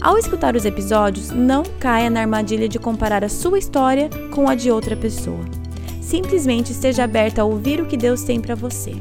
Ao 0.00 0.16
escutar 0.16 0.54
os 0.54 0.64
episódios, 0.64 1.30
não 1.30 1.64
caia 1.80 2.08
na 2.08 2.20
armadilha 2.20 2.68
de 2.68 2.78
comparar 2.78 3.24
a 3.24 3.28
sua 3.28 3.58
história 3.58 4.08
com 4.32 4.48
a 4.48 4.54
de 4.54 4.70
outra 4.70 4.96
pessoa. 4.96 5.44
Simplesmente 6.00 6.70
esteja 6.70 7.02
aberta 7.02 7.42
a 7.42 7.44
ouvir 7.44 7.80
o 7.80 7.86
que 7.86 7.96
Deus 7.96 8.22
tem 8.22 8.40
para 8.40 8.54
você. 8.54 8.92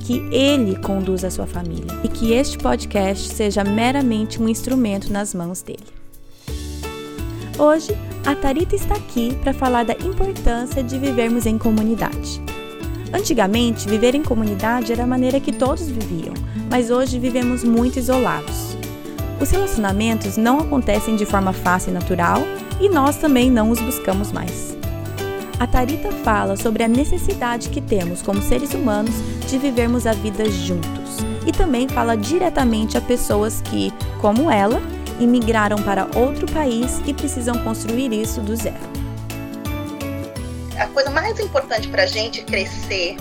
Que 0.00 0.18
Ele 0.34 0.76
conduza 0.80 1.28
a 1.28 1.30
sua 1.30 1.46
família 1.46 1.86
e 2.02 2.08
que 2.08 2.32
este 2.32 2.58
podcast 2.58 3.32
seja 3.32 3.62
meramente 3.62 4.42
um 4.42 4.48
instrumento 4.48 5.12
nas 5.12 5.32
mãos 5.32 5.62
dele. 5.62 5.86
Hoje, 7.56 7.96
a 8.26 8.34
Tarita 8.34 8.74
está 8.74 8.96
aqui 8.96 9.36
para 9.40 9.54
falar 9.54 9.84
da 9.84 9.94
importância 9.94 10.82
de 10.82 10.98
vivermos 10.98 11.46
em 11.46 11.56
comunidade. 11.56 12.42
Antigamente, 13.12 13.88
viver 13.88 14.16
em 14.16 14.22
comunidade 14.24 14.92
era 14.92 15.04
a 15.04 15.06
maneira 15.06 15.38
que 15.38 15.52
todos 15.52 15.88
viviam, 15.88 16.34
mas 16.68 16.90
hoje 16.90 17.20
vivemos 17.20 17.62
muito 17.62 18.00
isolados. 18.00 18.63
Os 19.44 19.50
relacionamentos 19.50 20.38
não 20.38 20.58
acontecem 20.58 21.16
de 21.16 21.26
forma 21.26 21.52
fácil 21.52 21.90
e 21.90 21.92
natural 21.92 22.40
e 22.80 22.88
nós 22.88 23.18
também 23.18 23.50
não 23.50 23.68
os 23.68 23.78
buscamos 23.78 24.32
mais. 24.32 24.74
A 25.60 25.66
Tarita 25.66 26.10
fala 26.10 26.56
sobre 26.56 26.82
a 26.82 26.88
necessidade 26.88 27.68
que 27.68 27.82
temos 27.82 28.22
como 28.22 28.40
seres 28.40 28.72
humanos 28.72 29.14
de 29.46 29.58
vivermos 29.58 30.06
a 30.06 30.14
vida 30.14 30.50
juntos 30.50 31.18
e 31.46 31.52
também 31.52 31.86
fala 31.86 32.16
diretamente 32.16 32.96
a 32.96 33.02
pessoas 33.02 33.60
que, 33.60 33.92
como 34.18 34.50
ela, 34.50 34.80
imigraram 35.20 35.76
para 35.82 36.08
outro 36.16 36.50
país 36.50 37.02
e 37.04 37.12
precisam 37.12 37.58
construir 37.58 38.14
isso 38.14 38.40
do 38.40 38.56
zero. 38.56 38.80
A 40.78 40.86
coisa 40.86 41.10
mais 41.10 41.38
importante 41.38 41.86
para 41.88 42.04
a 42.04 42.06
gente 42.06 42.42
crescer, 42.44 43.16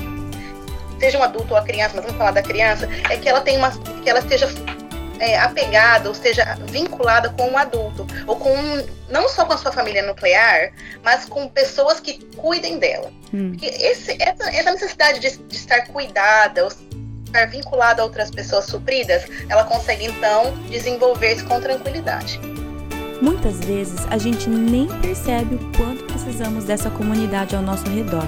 seja 1.02 1.20
um 1.20 1.24
adulto 1.24 1.54
ou 1.54 1.60
a 1.60 1.64
criança, 1.64 1.96
mas 1.96 2.06
vamos 2.06 2.18
falar 2.18 2.32
da 2.32 2.42
criança, 2.42 2.88
é 3.10 3.18
que 3.18 3.28
ela 3.28 3.42
tenha 3.42 3.60
uma, 3.60 3.72
que 4.02 4.10
ela 4.10 4.20
esteja 4.20 4.48
é, 5.20 5.38
apegada, 5.38 6.10
ou 6.10 6.16
seja, 6.16 6.58
vinculada 6.68 7.30
com 7.30 7.50
um 7.50 7.58
adulto, 7.58 8.06
ou 8.28 8.36
com 8.36 8.54
um, 8.54 8.86
não 9.10 9.30
só 9.30 9.46
com 9.46 9.54
a 9.54 9.58
sua 9.58 9.72
família 9.72 10.02
nuclear, 10.04 10.72
mas 11.04 11.26
com 11.26 11.48
pessoas 11.48 12.00
que 12.00 12.24
cuidem 12.36 12.80
dela. 12.80 13.12
Hum. 13.34 13.52
Porque 13.52 13.68
esse, 13.68 14.18
essa, 14.22 14.50
essa 14.50 14.72
necessidade 14.72 15.20
de, 15.20 15.38
de 15.38 15.56
estar 15.56 15.88
cuidada, 15.88 16.64
ou 16.64 16.72
estar 17.26 17.46
vinculada 17.48 18.02
a 18.02 18.06
outras 18.06 18.30
pessoas 18.30 18.66
supridas, 18.66 19.24
ela 19.50 19.64
consegue 19.64 20.06
então 20.06 20.56
desenvolver-se 20.70 21.44
com 21.44 21.60
tranquilidade. 21.60 22.40
Muitas 23.22 23.60
vezes 23.62 24.06
a 24.10 24.18
gente 24.18 24.50
nem 24.50 24.88
percebe 25.00 25.56
o 25.56 25.78
quanto 25.78 26.04
precisamos 26.06 26.66
dessa 26.66 26.90
comunidade 26.90 27.56
ao 27.56 27.62
nosso 27.62 27.86
redor, 27.90 28.28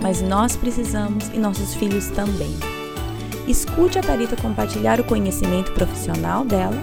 mas 0.00 0.22
nós 0.22 0.54
precisamos 0.54 1.28
e 1.34 1.38
nossos 1.38 1.74
filhos 1.74 2.08
também. 2.10 2.75
Escute 3.46 3.96
a 3.96 4.02
Tarita 4.02 4.34
compartilhar 4.36 5.00
o 5.00 5.04
conhecimento 5.04 5.72
profissional 5.72 6.44
dela, 6.44 6.76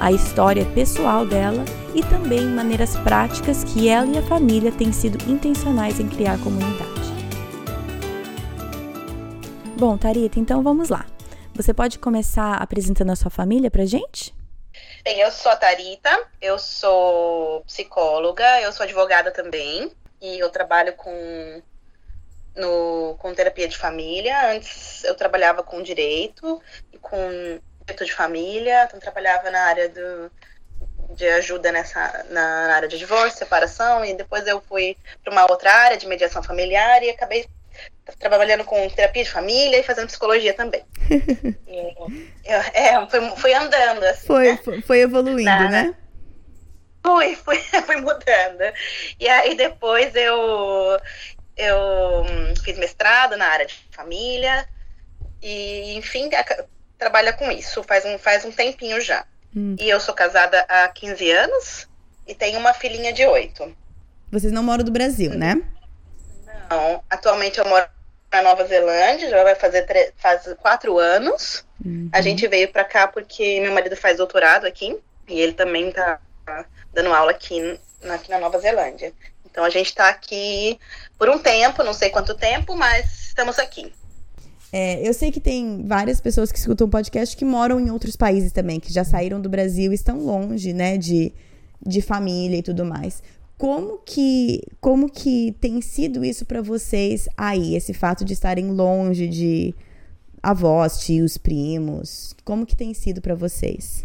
a 0.00 0.10
história 0.10 0.64
pessoal 0.74 1.26
dela 1.26 1.62
e 1.94 2.02
também 2.02 2.46
maneiras 2.46 2.96
práticas 2.96 3.62
que 3.64 3.86
ela 3.88 4.06
e 4.06 4.16
a 4.16 4.22
família 4.22 4.72
têm 4.72 4.92
sido 4.92 5.30
intencionais 5.30 6.00
em 6.00 6.08
criar 6.08 6.38
comunidade. 6.38 7.06
Bom, 9.76 9.98
Tarita, 9.98 10.40
então 10.40 10.62
vamos 10.62 10.88
lá. 10.88 11.04
Você 11.54 11.74
pode 11.74 11.98
começar 11.98 12.54
apresentando 12.54 13.10
a 13.10 13.16
sua 13.16 13.30
família 13.30 13.70
pra 13.70 13.84
gente? 13.84 14.34
Bem, 15.04 15.20
eu 15.20 15.30
sou 15.30 15.52
a 15.52 15.56
Tarita, 15.56 16.28
eu 16.40 16.58
sou 16.58 17.60
psicóloga, 17.66 18.60
eu 18.62 18.72
sou 18.72 18.84
advogada 18.84 19.30
também 19.30 19.92
e 20.20 20.38
eu 20.38 20.48
trabalho 20.48 20.94
com 20.94 21.62
no, 22.56 23.16
com 23.18 23.34
terapia 23.34 23.68
de 23.68 23.76
família. 23.76 24.50
Antes 24.50 25.04
eu 25.04 25.14
trabalhava 25.14 25.62
com 25.62 25.82
direito 25.82 26.60
e 26.92 26.98
com 26.98 27.60
direito 27.80 28.04
de 28.04 28.12
família, 28.12 28.84
então 28.84 28.98
trabalhava 28.98 29.50
na 29.50 29.60
área 29.60 29.88
do, 29.88 30.30
de 31.14 31.26
ajuda 31.28 31.70
nessa 31.70 32.26
na 32.30 32.74
área 32.74 32.88
de 32.88 32.98
divórcio, 32.98 33.38
separação, 33.38 34.04
e 34.04 34.14
depois 34.14 34.46
eu 34.46 34.60
fui 34.60 34.96
para 35.22 35.32
uma 35.32 35.50
outra 35.50 35.72
área 35.72 35.96
de 35.96 36.06
mediação 36.06 36.42
familiar 36.42 37.02
e 37.02 37.10
acabei 37.10 37.46
trabalhando 38.18 38.64
com 38.64 38.88
terapia 38.88 39.24
de 39.24 39.30
família 39.30 39.78
e 39.78 39.82
fazendo 39.82 40.06
psicologia 40.06 40.54
também. 40.54 40.84
eu, 42.44 42.60
é, 42.72 43.06
foi, 43.08 43.36
foi 43.36 43.54
andando 43.54 44.02
assim. 44.04 44.26
Foi, 44.26 44.52
né? 44.52 44.60
foi, 44.64 44.80
foi 44.82 45.00
evoluindo, 45.00 45.44
na, 45.44 45.70
né? 45.70 45.94
Foi, 47.02 47.36
foi, 47.36 47.58
foi 47.84 47.96
mudando. 47.96 48.62
E 49.20 49.28
aí 49.28 49.54
depois 49.54 50.14
eu 50.14 50.98
eu 51.56 52.22
hum, 52.22 52.54
fiz 52.62 52.78
mestrado 52.78 53.36
na 53.36 53.46
área 53.46 53.66
de 53.66 53.74
família 53.90 54.66
e, 55.42 55.94
enfim, 55.96 56.28
trabalha 56.98 57.32
com 57.32 57.50
isso 57.50 57.82
faz 57.82 58.04
um, 58.04 58.18
faz 58.18 58.44
um 58.44 58.52
tempinho 58.52 59.00
já. 59.00 59.24
Hum. 59.54 59.76
E 59.78 59.88
eu 59.88 59.98
sou 59.98 60.14
casada 60.14 60.64
há 60.68 60.88
15 60.88 61.30
anos 61.30 61.88
e 62.26 62.34
tenho 62.34 62.58
uma 62.58 62.74
filhinha 62.74 63.12
de 63.12 63.24
8. 63.24 63.76
Vocês 64.30 64.52
não 64.52 64.62
moram 64.62 64.84
do 64.84 64.90
Brasil, 64.90 65.32
né? 65.32 65.62
Não, 66.68 67.02
atualmente 67.08 67.58
eu 67.58 67.66
moro 67.66 67.86
na 68.32 68.42
Nova 68.42 68.66
Zelândia, 68.66 69.30
já 69.30 69.42
vai 69.42 69.54
fazer 69.54 69.86
faz 70.16 70.52
quatro 70.58 70.98
anos. 70.98 71.64
Uhum. 71.84 72.10
A 72.12 72.20
gente 72.20 72.46
veio 72.48 72.68
para 72.70 72.84
cá 72.84 73.06
porque 73.06 73.60
meu 73.60 73.72
marido 73.72 73.96
faz 73.96 74.16
doutorado 74.16 74.66
aqui 74.66 74.98
e 75.28 75.40
ele 75.40 75.52
também 75.52 75.90
tá 75.92 76.18
dando 76.92 77.12
aula 77.12 77.30
aqui, 77.30 77.78
aqui 78.10 78.30
na 78.30 78.38
Nova 78.38 78.58
Zelândia. 78.58 79.12
Então 79.56 79.64
a 79.64 79.70
gente 79.70 79.86
está 79.86 80.10
aqui 80.10 80.78
por 81.18 81.30
um 81.30 81.38
tempo, 81.38 81.82
não 81.82 81.94
sei 81.94 82.10
quanto 82.10 82.34
tempo, 82.34 82.76
mas 82.76 83.28
estamos 83.28 83.58
aqui. 83.58 83.90
É, 84.70 85.00
eu 85.08 85.14
sei 85.14 85.32
que 85.32 85.40
tem 85.40 85.82
várias 85.86 86.20
pessoas 86.20 86.52
que 86.52 86.58
escutam 86.58 86.86
o 86.86 86.90
podcast 86.90 87.34
que 87.34 87.42
moram 87.42 87.80
em 87.80 87.90
outros 87.90 88.16
países 88.16 88.52
também, 88.52 88.78
que 88.78 88.92
já 88.92 89.02
saíram 89.02 89.40
do 89.40 89.48
Brasil 89.48 89.92
e 89.92 89.94
estão 89.94 90.18
longe, 90.18 90.74
né, 90.74 90.98
de, 90.98 91.32
de 91.80 92.02
família 92.02 92.58
e 92.58 92.62
tudo 92.62 92.84
mais. 92.84 93.22
Como 93.56 93.96
que, 94.04 94.60
como 94.78 95.08
que 95.08 95.56
tem 95.58 95.80
sido 95.80 96.22
isso 96.22 96.44
para 96.44 96.60
vocês 96.60 97.26
aí, 97.34 97.74
esse 97.76 97.94
fato 97.94 98.26
de 98.26 98.34
estarem 98.34 98.70
longe 98.70 99.26
de 99.26 99.74
avós, 100.42 100.98
tios, 100.98 101.38
primos? 101.38 102.36
Como 102.44 102.66
que 102.66 102.76
tem 102.76 102.92
sido 102.92 103.22
para 103.22 103.34
vocês? 103.34 104.04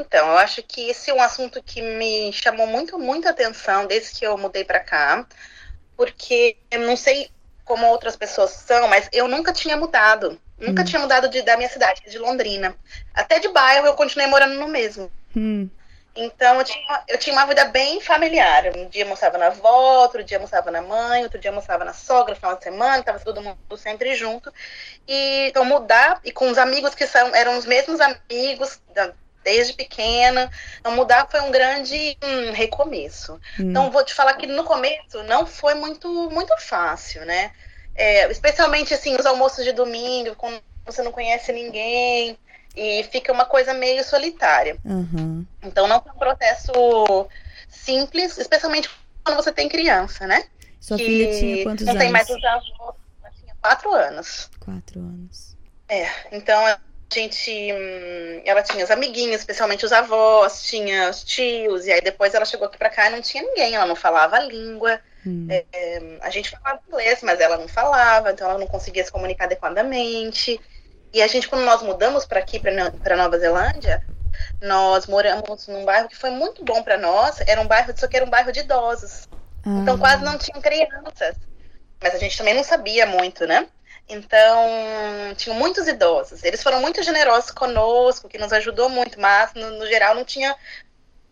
Então, 0.00 0.28
eu 0.28 0.38
acho 0.38 0.62
que 0.62 0.88
esse 0.88 1.10
é 1.10 1.14
um 1.14 1.22
assunto 1.22 1.62
que 1.62 1.82
me 1.82 2.32
chamou 2.32 2.66
muito, 2.66 2.98
muita 2.98 3.30
atenção 3.30 3.86
desde 3.86 4.18
que 4.18 4.26
eu 4.26 4.36
mudei 4.38 4.64
para 4.64 4.80
cá, 4.80 5.26
porque 5.96 6.56
eu 6.70 6.80
não 6.80 6.96
sei 6.96 7.30
como 7.64 7.86
outras 7.86 8.16
pessoas 8.16 8.50
são, 8.50 8.88
mas 8.88 9.08
eu 9.12 9.28
nunca 9.28 9.52
tinha 9.52 9.76
mudado. 9.76 10.40
Nunca 10.58 10.82
hum. 10.82 10.84
tinha 10.84 11.00
mudado 11.00 11.28
de, 11.28 11.42
da 11.42 11.56
minha 11.56 11.68
cidade, 11.68 12.02
de 12.08 12.18
Londrina. 12.18 12.74
Até 13.14 13.38
de 13.38 13.48
bairro 13.48 13.86
eu 13.86 13.94
continuei 13.94 14.28
morando 14.28 14.54
no 14.54 14.68
mesmo. 14.68 15.10
Hum. 15.36 15.68
Então 16.14 16.58
eu 16.58 16.64
tinha, 16.64 17.04
eu 17.08 17.18
tinha 17.18 17.34
uma 17.34 17.46
vida 17.46 17.64
bem 17.66 18.00
familiar. 18.00 18.76
Um 18.76 18.88
dia 18.88 19.02
eu 19.02 19.06
almoçava 19.06 19.38
na 19.38 19.46
avó, 19.46 20.02
outro 20.02 20.24
dia 20.24 20.38
almoçava 20.38 20.70
na 20.70 20.82
mãe, 20.82 21.22
outro 21.22 21.38
dia 21.38 21.50
eu 21.50 21.54
almoçava 21.54 21.84
na 21.84 21.92
sogra, 21.92 22.34
final 22.34 22.56
de 22.56 22.64
semana, 22.64 23.02
tava 23.02 23.20
todo 23.20 23.40
mundo 23.40 23.58
sempre 23.76 24.14
junto. 24.14 24.52
E 25.06 25.48
então 25.48 25.64
mudar, 25.64 26.20
e 26.24 26.32
com 26.32 26.50
os 26.50 26.58
amigos 26.58 26.94
que 26.94 27.06
são, 27.06 27.34
eram 27.34 27.56
os 27.56 27.64
mesmos 27.64 28.00
amigos 28.00 28.80
da, 28.92 29.14
desde 29.42 29.72
pequena. 29.72 30.50
Então, 30.78 30.94
mudar 30.94 31.28
foi 31.30 31.40
um 31.40 31.50
grande 31.50 32.16
hum, 32.22 32.52
recomeço. 32.52 33.34
Hum. 33.58 33.70
Então, 33.70 33.90
vou 33.90 34.04
te 34.04 34.14
falar 34.14 34.34
que 34.34 34.46
no 34.46 34.64
começo 34.64 35.22
não 35.24 35.46
foi 35.46 35.74
muito, 35.74 36.08
muito 36.30 36.52
fácil, 36.60 37.24
né? 37.24 37.52
É, 37.94 38.30
especialmente, 38.30 38.94
assim, 38.94 39.16
os 39.16 39.26
almoços 39.26 39.64
de 39.64 39.72
domingo, 39.72 40.34
quando 40.36 40.60
você 40.84 41.02
não 41.02 41.12
conhece 41.12 41.52
ninguém 41.52 42.38
e 42.76 43.04
fica 43.10 43.32
uma 43.32 43.44
coisa 43.44 43.74
meio 43.74 44.04
solitária. 44.04 44.76
Uhum. 44.84 45.44
Então, 45.62 45.86
não 45.86 46.00
foi 46.00 46.12
um 46.12 46.18
processo 46.18 46.72
simples, 47.68 48.38
especialmente 48.38 48.88
quando 49.24 49.36
você 49.36 49.52
tem 49.52 49.68
criança, 49.68 50.26
né? 50.26 50.44
Sua 50.80 50.96
que 50.96 51.04
filha 51.04 51.38
tinha 51.38 51.62
quantos 51.64 51.86
não 51.86 51.92
anos? 51.92 51.94
Não 51.94 51.98
tem 51.98 52.10
mais 52.10 52.30
os 52.30 52.44
avós, 52.44 52.94
tinha 53.38 53.54
quatro 53.60 53.92
anos. 53.92 54.50
Quatro 54.58 55.00
anos. 55.00 55.56
É, 55.88 56.08
então 56.32 56.78
gente, 57.12 57.72
hum, 57.72 58.42
ela 58.44 58.62
tinha 58.62 58.84
os 58.84 58.90
amiguinhos, 58.90 59.40
especialmente 59.40 59.84
os 59.84 59.92
avós, 59.92 60.62
tinha 60.62 61.10
os 61.10 61.24
tios, 61.24 61.86
e 61.86 61.92
aí 61.92 62.00
depois 62.00 62.34
ela 62.34 62.44
chegou 62.44 62.66
aqui 62.66 62.78
pra 62.78 62.90
cá 62.90 63.08
e 63.08 63.10
não 63.10 63.20
tinha 63.20 63.42
ninguém, 63.42 63.74
ela 63.74 63.86
não 63.86 63.96
falava 63.96 64.36
a 64.36 64.40
língua. 64.40 65.00
Hum. 65.26 65.48
É, 65.50 66.00
a 66.22 66.30
gente 66.30 66.50
falava 66.50 66.80
inglês, 66.88 67.20
mas 67.22 67.40
ela 67.40 67.58
não 67.58 67.68
falava, 67.68 68.30
então 68.30 68.48
ela 68.48 68.58
não 68.58 68.66
conseguia 68.66 69.04
se 69.04 69.12
comunicar 69.12 69.44
adequadamente. 69.44 70.60
E 71.12 71.20
a 71.20 71.26
gente, 71.26 71.48
quando 71.48 71.64
nós 71.64 71.82
mudamos 71.82 72.24
para 72.24 72.38
aqui, 72.38 72.60
para 72.60 73.16
Nova 73.16 73.38
Zelândia, 73.38 74.02
nós 74.62 75.06
moramos 75.06 75.66
num 75.66 75.84
bairro 75.84 76.08
que 76.08 76.16
foi 76.16 76.30
muito 76.30 76.64
bom 76.64 76.82
para 76.82 76.96
nós. 76.96 77.40
Era 77.46 77.60
um 77.60 77.66
bairro, 77.66 77.92
só 77.96 78.06
que 78.06 78.16
era 78.16 78.24
um 78.24 78.30
bairro 78.30 78.52
de 78.52 78.60
idosos. 78.60 79.28
Ah. 79.64 79.80
Então 79.82 79.98
quase 79.98 80.24
não 80.24 80.38
tinham 80.38 80.60
crianças. 80.60 81.36
Mas 82.00 82.14
a 82.14 82.18
gente 82.18 82.38
também 82.38 82.54
não 82.54 82.64
sabia 82.64 83.04
muito, 83.06 83.46
né? 83.46 83.66
Então, 84.10 84.68
tinham 85.36 85.56
muitos 85.56 85.86
idosos. 85.86 86.42
Eles 86.42 86.62
foram 86.62 86.80
muito 86.80 87.02
generosos 87.02 87.52
conosco, 87.52 88.28
que 88.28 88.38
nos 88.38 88.52
ajudou 88.52 88.88
muito, 88.88 89.20
mas 89.20 89.54
no, 89.54 89.70
no 89.78 89.86
geral 89.86 90.14
não 90.14 90.24
tinha 90.24 90.54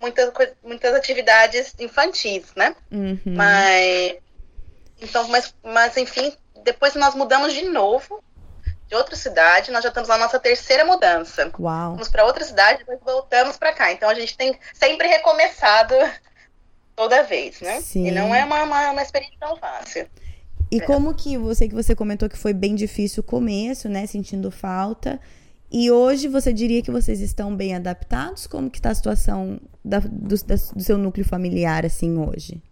muitas, 0.00 0.32
muitas 0.62 0.94
atividades 0.94 1.74
infantis, 1.78 2.44
né? 2.54 2.76
Uhum. 2.90 3.20
Mas, 3.26 4.16
então, 5.00 5.26
mas, 5.28 5.54
mas, 5.62 5.96
enfim, 5.96 6.32
depois 6.62 6.94
nós 6.94 7.14
mudamos 7.14 7.52
de 7.52 7.64
novo 7.64 8.22
de 8.86 8.94
outra 8.94 9.16
cidade, 9.16 9.70
nós 9.70 9.82
já 9.82 9.88
estamos 9.88 10.08
na 10.08 10.16
nossa 10.16 10.40
terceira 10.40 10.84
mudança. 10.84 11.50
Uau. 11.58 11.92
Vamos 11.92 12.08
para 12.08 12.24
outra 12.24 12.42
cidade, 12.42 12.78
depois 12.78 12.98
voltamos 13.04 13.58
para 13.58 13.74
cá. 13.74 13.92
Então 13.92 14.08
a 14.08 14.14
gente 14.14 14.36
tem 14.36 14.58
sempre 14.72 15.06
recomeçado 15.08 15.94
toda 16.96 17.22
vez, 17.22 17.60
né? 17.60 17.80
Sim. 17.82 18.06
E 18.06 18.10
não 18.10 18.34
é 18.34 18.44
uma, 18.44 18.62
uma, 18.62 18.90
uma 18.92 19.02
experiência 19.02 19.36
tão 19.38 19.56
fácil. 19.56 20.08
E 20.70 20.78
é. 20.78 20.80
como 20.80 21.14
que 21.14 21.36
você 21.38 21.68
que 21.68 21.74
você 21.74 21.94
comentou 21.94 22.28
que 22.28 22.36
foi 22.36 22.52
bem 22.52 22.74
difícil 22.74 23.20
o 23.22 23.24
começo, 23.24 23.88
né, 23.88 24.06
sentindo 24.06 24.50
falta, 24.50 25.20
e 25.70 25.90
hoje 25.90 26.28
você 26.28 26.52
diria 26.52 26.82
que 26.82 26.90
vocês 26.90 27.20
estão 27.20 27.54
bem 27.54 27.74
adaptados? 27.74 28.46
Como 28.46 28.70
que 28.70 28.78
está 28.78 28.90
a 28.90 28.94
situação 28.94 29.60
da, 29.84 29.98
do, 30.00 30.36
da, 30.44 30.54
do 30.54 30.82
seu 30.82 30.96
núcleo 30.96 31.26
familiar 31.26 31.84
assim 31.84 32.18
hoje? 32.18 32.62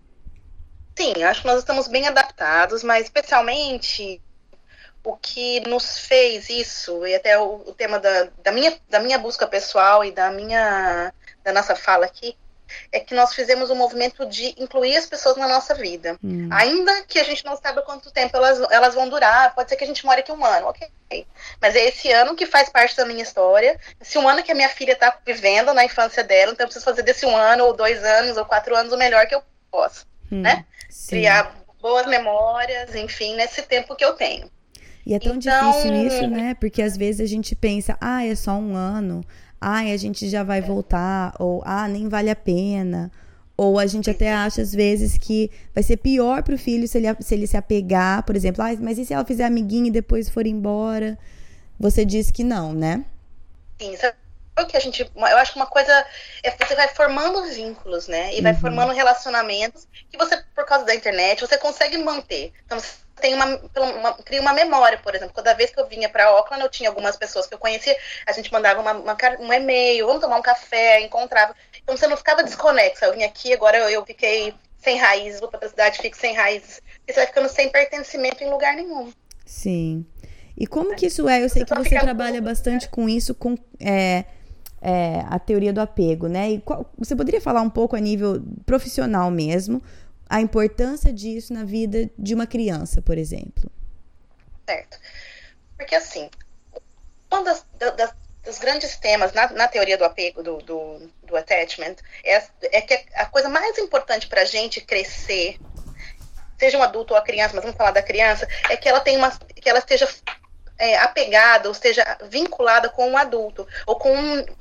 Sim, 0.99 1.23
acho 1.23 1.43
que 1.43 1.47
nós 1.47 1.59
estamos 1.59 1.89
bem 1.89 2.07
adaptados, 2.07 2.83
mas 2.83 3.05
especialmente 3.05 4.21
o 5.05 5.15
que 5.15 5.61
nos 5.69 5.99
fez 5.99 6.49
isso, 6.51 7.07
e 7.07 7.15
até 7.15 7.39
o, 7.39 7.63
o 7.67 7.73
tema 7.73 8.01
da, 8.01 8.29
da, 8.43 8.51
minha, 8.51 8.77
da 8.89 8.99
minha 8.99 9.19
busca 9.19 9.47
pessoal 9.47 10.05
e 10.05 10.11
da 10.11 10.33
minha 10.33 11.13
da 11.45 11.53
nossa 11.53 11.77
fala 11.77 12.07
aqui, 12.07 12.37
é 12.93 13.01
que 13.01 13.15
nós 13.15 13.35
fizemos 13.35 13.71
um 13.71 13.75
movimento 13.75 14.27
de 14.27 14.55
incluir 14.59 14.97
as 14.97 15.07
pessoas 15.07 15.37
na 15.37 15.49
nossa 15.49 15.75
vida. 15.75 16.19
Hum. 16.23 16.49
Ainda 16.53 17.03
que 17.03 17.19
a 17.19 17.25
gente 17.25 17.45
não 17.45 17.57
saiba 17.57 17.83
quanto 17.83 18.11
tempo 18.11 18.37
elas, 18.37 18.61
elas 18.71 18.95
vão 18.95 19.09
durar, 19.09 19.55
pode 19.55 19.69
ser 19.69 19.77
que 19.77 19.85
a 19.85 19.87
gente 19.87 20.05
more 20.05 20.21
aqui 20.21 20.33
um 20.33 20.45
ano, 20.45 20.69
ok. 20.69 20.89
Mas 21.61 21.77
é 21.77 21.89
esse 21.89 22.11
ano 22.11 22.35
que 22.35 22.47
faz 22.47 22.69
parte 22.69 22.97
da 22.97 23.05
minha 23.05 23.23
história, 23.23 23.79
esse 24.01 24.19
um 24.19 24.29
ano 24.29 24.43
que 24.43 24.53
a 24.53 24.55
minha 24.55 24.69
filha 24.69 24.93
está 24.93 25.17
vivendo 25.25 25.73
na 25.73 25.85
infância 25.85 26.23
dela, 26.23 26.53
então 26.53 26.65
eu 26.65 26.69
preciso 26.69 26.85
fazer 26.85 27.03
desse 27.03 27.25
um 27.27 27.37
ano, 27.37 27.65
ou 27.65 27.77
dois 27.77 28.03
anos, 28.05 28.37
ou 28.37 28.45
quatro 28.45 28.75
anos 28.77 28.93
o 28.93 28.97
melhor 28.97 29.27
que 29.27 29.35
eu 29.35 29.43
posso, 29.71 30.07
hum. 30.31 30.41
né? 30.41 30.65
Sim. 30.89 31.17
Criar 31.17 31.55
boas 31.81 32.07
memórias, 32.07 32.95
enfim, 32.95 33.37
nesse 33.37 33.63
tempo 33.63 33.95
que 33.95 34.05
eu 34.05 34.15
tenho. 34.15 34.51
E 35.07 35.15
é 35.15 35.21
tão 35.21 35.37
então... 35.37 35.71
difícil 35.71 35.95
isso, 35.95 36.27
né? 36.27 36.57
Porque 36.59 36.83
às 36.83 36.97
vezes 36.97 37.21
a 37.21 37.27
gente 37.27 37.55
pensa, 37.55 37.97
ah, 38.01 38.27
é 38.27 38.35
só 38.35 38.53
um 38.53 38.75
ano, 38.75 39.25
ah, 39.61 39.81
a 39.81 39.97
gente 39.97 40.29
já 40.29 40.43
vai 40.43 40.61
voltar, 40.61 41.35
ou 41.39 41.63
ah, 41.65 41.89
nem 41.89 42.09
vale 42.09 42.31
a 42.31 42.37
pena. 42.37 43.11
Ou 43.57 43.79
a 43.79 43.87
gente 43.87 44.11
até 44.11 44.33
acha, 44.35 44.61
às 44.61 44.73
vezes, 44.73 45.17
que 45.17 45.51
vai 45.75 45.83
ser 45.83 45.97
pior 45.97 46.43
pro 46.43 46.59
filho 46.59 46.87
se 46.87 46.99
ele, 46.99 47.07
se 47.21 47.35
ele 47.35 47.47
se 47.47 47.57
apegar, 47.57 48.23
por 48.25 48.37
exemplo, 48.37 48.63
ah, 48.63 48.69
mas 48.81 48.99
e 48.99 49.05
se 49.07 49.15
ela 49.15 49.25
fizer 49.25 49.45
amiguinha 49.45 49.89
e 49.89 49.91
depois 49.91 50.29
for 50.29 50.47
embora? 50.47 51.19
Você 51.81 52.05
diz 52.05 52.31
que 52.31 52.45
não, 52.45 52.73
né? 52.75 53.05
Sim, 53.81 53.97
sabe 53.97 54.17
o 54.59 54.67
que 54.67 54.77
a 54.77 54.81
gente. 54.81 55.03
Eu 55.15 55.37
acho 55.39 55.53
que 55.53 55.59
uma 55.59 55.67
coisa 55.67 55.93
é 56.43 56.51
você 56.51 56.75
vai 56.75 56.89
formando 56.89 57.43
vínculos, 57.55 58.09
né? 58.09 58.35
E 58.37 58.41
vai 58.43 58.53
Uhum. 58.53 58.59
formando 58.61 58.93
relacionamentos 58.93 59.87
que 60.11 60.17
você, 60.19 60.37
por 60.55 60.65
causa 60.67 60.85
da 60.85 60.95
internet, 60.95 61.41
você 61.41 61.59
consegue 61.59 61.99
manter. 61.99 62.53
Então, 62.65 62.79
você 62.81 62.89
tem 63.21 63.35
uma, 63.35 63.61
uma, 63.77 64.13
cria 64.15 64.41
uma 64.41 64.53
memória, 64.53 64.99
por 64.99 65.15
exemplo. 65.15 65.35
Toda 65.35 65.55
vez 65.55 65.71
que 65.71 65.81
eu 65.81 65.87
vinha 65.87 66.09
para 66.09 66.27
Auckland, 66.27 66.63
eu 66.63 66.71
tinha 66.71 66.89
algumas 66.89 67.17
pessoas 67.17 67.47
que 67.47 67.55
eu 67.55 67.59
conhecia, 67.59 67.97
a 68.27 68.33
gente 68.33 68.53
mandava 68.53 68.81
uma, 68.81 68.93
uma, 68.93 69.17
um 69.41 69.53
e-mail, 69.53 70.07
vamos 70.07 70.23
tomar 70.23 70.37
um 70.37 70.43
café, 70.43 71.01
encontrava. 71.01 71.55
Então 71.83 71.97
você 71.97 72.07
não 72.07 72.17
ficava 72.17 72.43
desconexa. 72.43 73.07
Eu 73.07 73.15
vim 73.15 73.25
aqui, 73.25 73.53
agora 73.53 73.79
eu, 73.79 73.89
eu 73.89 74.07
fiquei 74.07 74.55
sem 74.79 74.99
raízes, 74.99 75.41
vou 75.41 75.49
para 75.49 75.59
outra 75.59 75.69
cidade, 75.69 75.99
fico 75.99 76.17
sem 76.17 76.35
raízes. 76.35 76.81
E 77.07 77.13
você 77.13 77.21
vai 77.21 77.27
ficando 77.27 77.49
sem 77.49 77.69
pertencimento 77.71 78.45
em 78.45 78.51
lugar 78.51 78.75
nenhum. 78.75 79.13
Sim. 79.45 80.07
E 80.57 80.67
como 80.67 80.95
que 80.95 81.07
isso 81.07 81.29
é? 81.29 81.43
Eu 81.43 81.49
sei 81.49 81.65
que 81.65 81.75
você 81.75 81.99
trabalha 81.99 82.41
bastante 82.41 82.89
com 82.89 83.09
isso, 83.09 83.35
com 83.35 83.57
é, 83.79 84.25
é, 84.81 85.25
a 85.29 85.39
teoria 85.39 85.73
do 85.73 85.81
apego, 85.81 86.29
né? 86.29 86.53
E 86.53 86.61
qual, 86.61 86.91
você 86.97 87.15
poderia 87.15 87.41
falar 87.41 87.61
um 87.61 87.69
pouco 87.69 87.95
a 87.97 88.01
nível 88.01 88.43
profissional 88.65 89.31
mesmo, 89.31 89.83
a 90.29 90.41
importância 90.41 91.13
disso 91.13 91.53
na 91.53 91.65
vida 91.65 92.11
de 92.19 92.35
uma 92.35 92.47
criança, 92.47 93.01
por 93.01 93.17
exemplo? 93.17 93.71
Certo. 94.69 94.99
Porque 95.77 95.95
assim, 95.95 96.29
um 97.33 97.43
das, 97.45 97.65
das, 97.79 98.15
dos 98.45 98.59
grandes 98.59 98.97
temas 98.97 99.33
na, 99.33 99.51
na 99.51 99.69
teoria 99.69 99.99
do 99.99 100.05
apego, 100.05 100.43
do, 100.43 100.59
do, 100.59 101.11
do 101.25 101.37
attachment, 101.37 101.97
é, 102.25 102.43
é, 102.63 102.81
que 102.81 102.95
a 103.15 103.27
coisa 103.27 103.49
mais 103.49 103.77
importante 103.79 104.27
para 104.29 104.43
a 104.43 104.45
gente 104.45 104.81
crescer, 104.81 105.59
seja 106.59 106.79
um 106.79 106.83
adulto 106.83 107.13
ou 107.13 107.19
a 107.19 107.23
criança, 107.23 107.55
mas 107.55 107.65
vamos 107.65 107.77
falar 107.77 107.91
da 107.91 108.03
criança, 108.03 108.49
é 108.71 108.77
que 108.77 108.89
ela 108.89 109.01
tenha 109.01 109.19
uma, 109.19 109.31
que 109.31 109.69
ela 109.69 109.81
esteja 109.81 110.09
é, 110.79 110.97
apegada, 110.99 111.69
ou 111.69 111.73
esteja 111.73 112.05
vinculada 112.25 112.89
com 112.89 113.09
um 113.11 113.17
adulto, 113.17 113.67
ou 113.87 113.97
com 113.97 114.15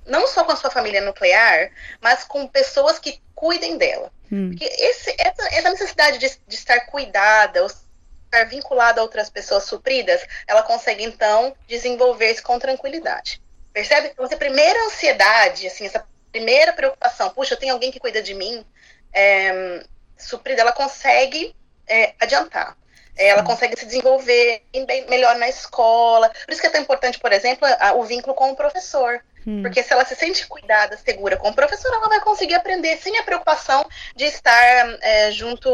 não 0.06 0.28
só 0.28 0.44
com 0.44 0.52
a 0.52 0.56
sua 0.56 0.70
família 0.70 1.02
nuclear, 1.02 1.72
mas 2.02 2.24
com 2.24 2.48
pessoas 2.48 3.00
que 3.00 3.22
cuidem 3.34 3.78
dela. 3.78 4.12
Hum. 4.32 4.50
Porque 4.50 4.66
esse, 4.66 5.16
essa, 5.18 5.48
essa 5.54 5.70
necessidade 5.70 6.18
de, 6.18 6.30
de 6.48 6.56
estar 6.56 6.82
cuidada, 6.88 7.62
ou 7.62 7.68
estar 7.68 8.46
vinculada 8.46 9.02
a 9.02 9.04
outras 9.04 9.30
pessoas 9.30 9.64
supridas, 9.64 10.26
ela 10.48 10.64
consegue 10.64 11.04
então 11.04 11.56
desenvolver-se 11.68 12.42
com 12.42 12.58
tranquilidade. 12.60 13.42
Percebe? 13.74 14.08
Então, 14.08 14.26
essa 14.26 14.38
primeira 14.38 14.86
ansiedade, 14.86 15.68
assim, 15.68 15.86
essa 15.86 16.06
primeira 16.32 16.74
preocupação, 16.74 17.30
puxa, 17.30 17.58
tenho 17.58 17.74
alguém 17.74 17.92
que 17.92 18.00
cuida 18.00 18.22
de 18.22 18.34
mim, 18.34 18.66
é, 19.14 19.84
suprida, 20.18 20.62
ela 20.62 20.72
consegue 20.72 21.56
é, 21.88 22.14
adiantar. 22.20 22.78
Ela 23.18 23.44
consegue 23.44 23.80
se 23.80 23.86
desenvolver 23.86 24.62
bem, 24.86 25.08
melhor 25.08 25.36
na 25.38 25.48
escola. 25.48 26.30
Por 26.30 26.52
isso 26.52 26.62
que 26.62 26.68
é 26.68 26.70
tão 26.70 26.82
importante, 26.82 27.20
por 27.20 27.32
exemplo, 27.32 27.68
a, 27.80 27.94
o 27.94 28.04
vínculo 28.04 28.36
com 28.36 28.52
o 28.52 28.56
professor. 28.56 29.22
Hum. 29.48 29.62
Porque 29.62 29.84
se 29.84 29.94
ela 29.94 30.04
se 30.04 30.16
sente 30.16 30.46
cuidada, 30.48 30.98
segura 30.98 31.38
com 31.38 31.50
o 31.50 31.54
professor, 31.54 31.94
ela 31.94 32.10
vai 32.10 32.20
conseguir 32.20 32.56
aprender 32.56 32.98
sem 32.98 33.18
a 33.18 33.24
preocupação 33.24 33.86
de 34.16 34.26
estar 34.26 34.98
é, 35.02 35.32
junto. 35.32 35.70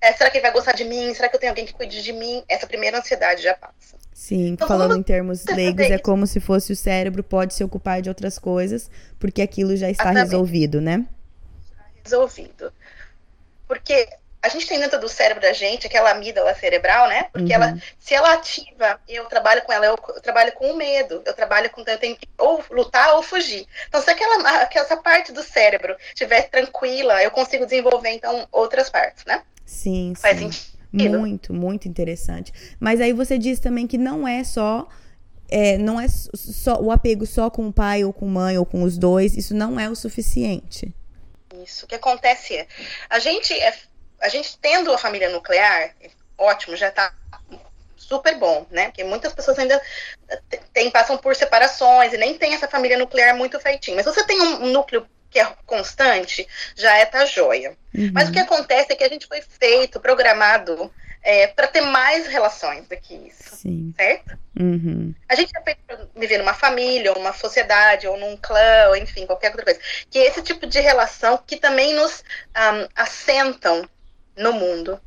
É, 0.00 0.12
será 0.12 0.30
que 0.30 0.38
ele 0.38 0.42
vai 0.42 0.52
gostar 0.52 0.72
de 0.72 0.84
mim? 0.84 1.14
Será 1.14 1.28
que 1.28 1.36
eu 1.36 1.40
tenho 1.40 1.52
alguém 1.52 1.64
que 1.64 1.74
cuide 1.74 2.02
de 2.02 2.12
mim? 2.12 2.42
Essa 2.48 2.66
primeira 2.66 2.98
ansiedade 2.98 3.42
já 3.42 3.54
passa. 3.54 3.96
Sim, 4.12 4.48
Então, 4.48 4.66
falando 4.66 4.98
em 4.98 5.02
termos 5.02 5.44
leigos, 5.46 5.86
é 5.86 5.96
como 5.96 6.26
se 6.26 6.40
fosse 6.40 6.72
o 6.72 6.76
cérebro 6.76 7.22
pode 7.22 7.54
se 7.54 7.62
ocupar 7.62 8.02
de 8.02 8.08
outras 8.08 8.36
coisas, 8.36 8.90
porque 9.16 9.40
aquilo 9.40 9.76
já 9.76 9.88
está 9.88 10.02
Exatamente. 10.04 10.32
resolvido, 10.32 10.80
né? 10.80 11.06
resolvido. 12.08 12.72
Porque 13.66 14.08
a 14.42 14.48
gente 14.48 14.66
tem 14.66 14.78
dentro 14.78 15.00
do 15.00 15.08
cérebro 15.08 15.42
da 15.42 15.52
gente 15.52 15.86
aquela 15.86 16.10
amígdala 16.12 16.54
cerebral, 16.54 17.08
né? 17.08 17.24
Porque 17.32 17.52
Uhum. 17.52 17.62
ela, 17.62 17.74
se 17.98 18.14
ela 18.14 18.32
ativa, 18.34 19.00
eu 19.08 19.24
trabalho 19.26 19.62
com 19.62 19.72
ela, 19.72 19.86
eu, 19.86 19.96
eu 20.14 20.20
trabalho 20.22 20.52
com 20.52 20.70
o 20.70 20.76
medo, 20.76 21.22
eu 21.26 21.34
trabalho 21.34 21.70
com, 21.70 21.82
eu 21.82 21.98
tenho 21.98 22.16
que 22.16 22.28
ou 22.38 22.64
lutar 22.70 23.14
ou 23.16 23.22
fugir. 23.22 23.66
Então, 23.88 24.00
se 24.00 24.10
aquela, 24.10 24.62
aquela 24.62 24.84
essa 24.86 24.96
parte 24.96 25.32
do 25.32 25.42
cérebro 25.42 25.96
estiver 26.08 26.48
tranquila, 26.50 27.22
eu 27.22 27.30
consigo 27.30 27.64
desenvolver, 27.66 28.10
então, 28.10 28.46
outras 28.52 28.88
partes, 28.88 29.24
né? 29.24 29.42
Sim, 29.66 30.14
Faz 30.16 30.38
sim. 30.38 30.50
sentido. 30.52 30.78
Muito, 30.92 31.52
muito 31.52 31.86
interessante. 31.88 32.52
Mas 32.80 33.00
aí 33.00 33.12
você 33.12 33.36
diz 33.38 33.60
também 33.60 33.86
que 33.86 33.98
não 33.98 34.26
é 34.26 34.42
só. 34.44 34.88
é, 35.50 35.78
não 35.78 36.00
é 36.00 36.06
só 36.08 36.80
o 36.80 36.90
apego 36.90 37.26
só 37.26 37.50
com 37.50 37.68
o 37.68 37.72
pai 37.72 38.04
ou 38.04 38.12
com 38.12 38.26
mãe 38.26 38.56
ou 38.58 38.66
com 38.66 38.82
os 38.82 38.96
dois, 38.98 39.36
isso 39.36 39.54
não 39.54 39.78
é 39.80 39.88
o 39.90 39.94
suficiente. 39.96 40.94
Isso. 41.64 41.84
O 41.86 41.88
que 41.88 41.94
acontece 41.94 42.56
é, 42.56 42.66
a 43.10 43.18
gente, 43.18 43.52
é, 43.54 43.74
a 44.20 44.28
gente 44.28 44.58
tendo 44.58 44.92
a 44.92 44.98
família 44.98 45.28
nuclear, 45.28 45.94
ótimo, 46.36 46.76
já 46.76 46.90
tá 46.90 47.12
super 47.96 48.36
bom, 48.36 48.66
né? 48.70 48.86
Porque 48.86 49.04
muitas 49.04 49.32
pessoas 49.32 49.58
ainda 49.58 49.80
tem, 50.72 50.90
passam 50.90 51.18
por 51.18 51.36
separações 51.36 52.12
e 52.12 52.16
nem 52.16 52.38
tem 52.38 52.54
essa 52.54 52.66
família 52.66 52.96
nuclear 52.96 53.36
muito 53.36 53.60
feitinha. 53.60 53.96
Mas 53.96 54.06
você 54.06 54.24
tem 54.24 54.40
um, 54.40 54.64
um 54.64 54.72
núcleo 54.72 55.06
que 55.30 55.38
é 55.38 55.46
constante, 55.66 56.48
já 56.74 56.96
é 56.96 57.04
tá 57.04 57.26
joia. 57.26 57.76
Uhum. 57.94 58.10
Mas 58.14 58.28
o 58.28 58.32
que 58.32 58.38
acontece 58.38 58.92
é 58.92 58.96
que 58.96 59.04
a 59.04 59.08
gente 59.08 59.26
foi 59.26 59.42
feito, 59.42 60.00
programado, 60.00 60.90
é, 61.22 61.48
para 61.48 61.66
ter 61.66 61.82
mais 61.82 62.26
relações 62.28 62.86
do 62.88 62.96
que 62.96 63.14
isso, 63.14 63.56
Sim. 63.56 63.92
certo? 63.96 64.38
Uhum. 64.58 65.14
A 65.28 65.34
gente 65.34 65.52
é 65.54 65.60
feito 65.60 65.80
para 65.86 65.98
viver 66.16 66.38
numa 66.38 66.54
família, 66.54 67.12
ou 67.12 67.18
numa 67.18 67.34
sociedade, 67.34 68.06
ou 68.06 68.16
num 68.16 68.36
clã, 68.36 68.88
ou 68.88 68.96
enfim, 68.96 69.26
qualquer 69.26 69.48
outra 69.48 69.64
coisa. 69.64 69.80
Que 70.10 70.18
é 70.20 70.26
esse 70.28 70.42
tipo 70.42 70.66
de 70.66 70.80
relação 70.80 71.38
que 71.46 71.56
também 71.56 71.92
nos 71.94 72.24
ahm, 72.54 72.86
assentam 72.96 73.86
no 74.38 74.52
mundo. 74.52 75.00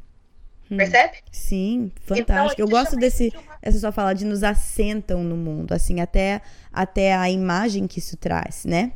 Hum. 0.70 0.78
Percebe? 0.78 1.18
Sim, 1.32 1.92
Então, 2.06 2.18
fantástico. 2.18 2.62
Eu 2.62 2.66
isso 2.66 2.72
gosto 2.76 2.96
desse, 2.96 3.30
de 3.30 3.38
uma- 3.38 3.58
essa 3.62 3.80
sua 3.80 3.92
fala 3.92 4.14
de 4.14 4.24
nos 4.26 4.42
assentam 4.44 5.22
no 5.24 5.36
mundo, 5.36 5.74
assim, 5.74 6.00
até, 6.00 6.42
até 6.72 7.14
a 7.14 7.30
imagem 7.30 7.88
que 7.88 8.00
isso 8.00 8.16
traz, 8.16 8.64
né? 8.66 8.94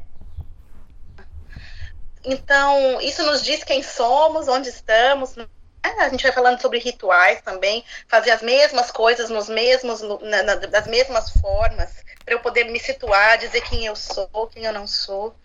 Então, 2.23 2.99
isso 3.01 3.23
nos 3.23 3.43
diz 3.43 3.63
quem 3.63 3.83
somos, 3.83 4.47
onde 4.47 4.69
estamos. 4.69 5.35
né? 5.35 5.45
A 5.99 6.09
gente 6.09 6.23
vai 6.23 6.31
falando 6.31 6.59
sobre 6.59 6.79
rituais 6.79 7.41
também, 7.41 7.83
fazer 8.07 8.31
as 8.31 8.41
mesmas 8.41 8.89
coisas 8.89 9.29
nos 9.29 9.47
mesmos, 9.47 10.01
na- 10.01 10.41
na- 10.41 10.55
das 10.55 10.87
mesmas 10.87 11.29
formas, 11.33 11.91
para 12.23 12.33
eu 12.33 12.39
poder 12.39 12.63
me 12.71 12.79
situar, 12.79 13.37
dizer 13.37 13.61
quem 13.61 13.85
eu 13.85 13.95
sou, 13.95 14.27
quem 14.51 14.65
eu 14.65 14.73
não 14.73 14.87
sou. 14.87 15.35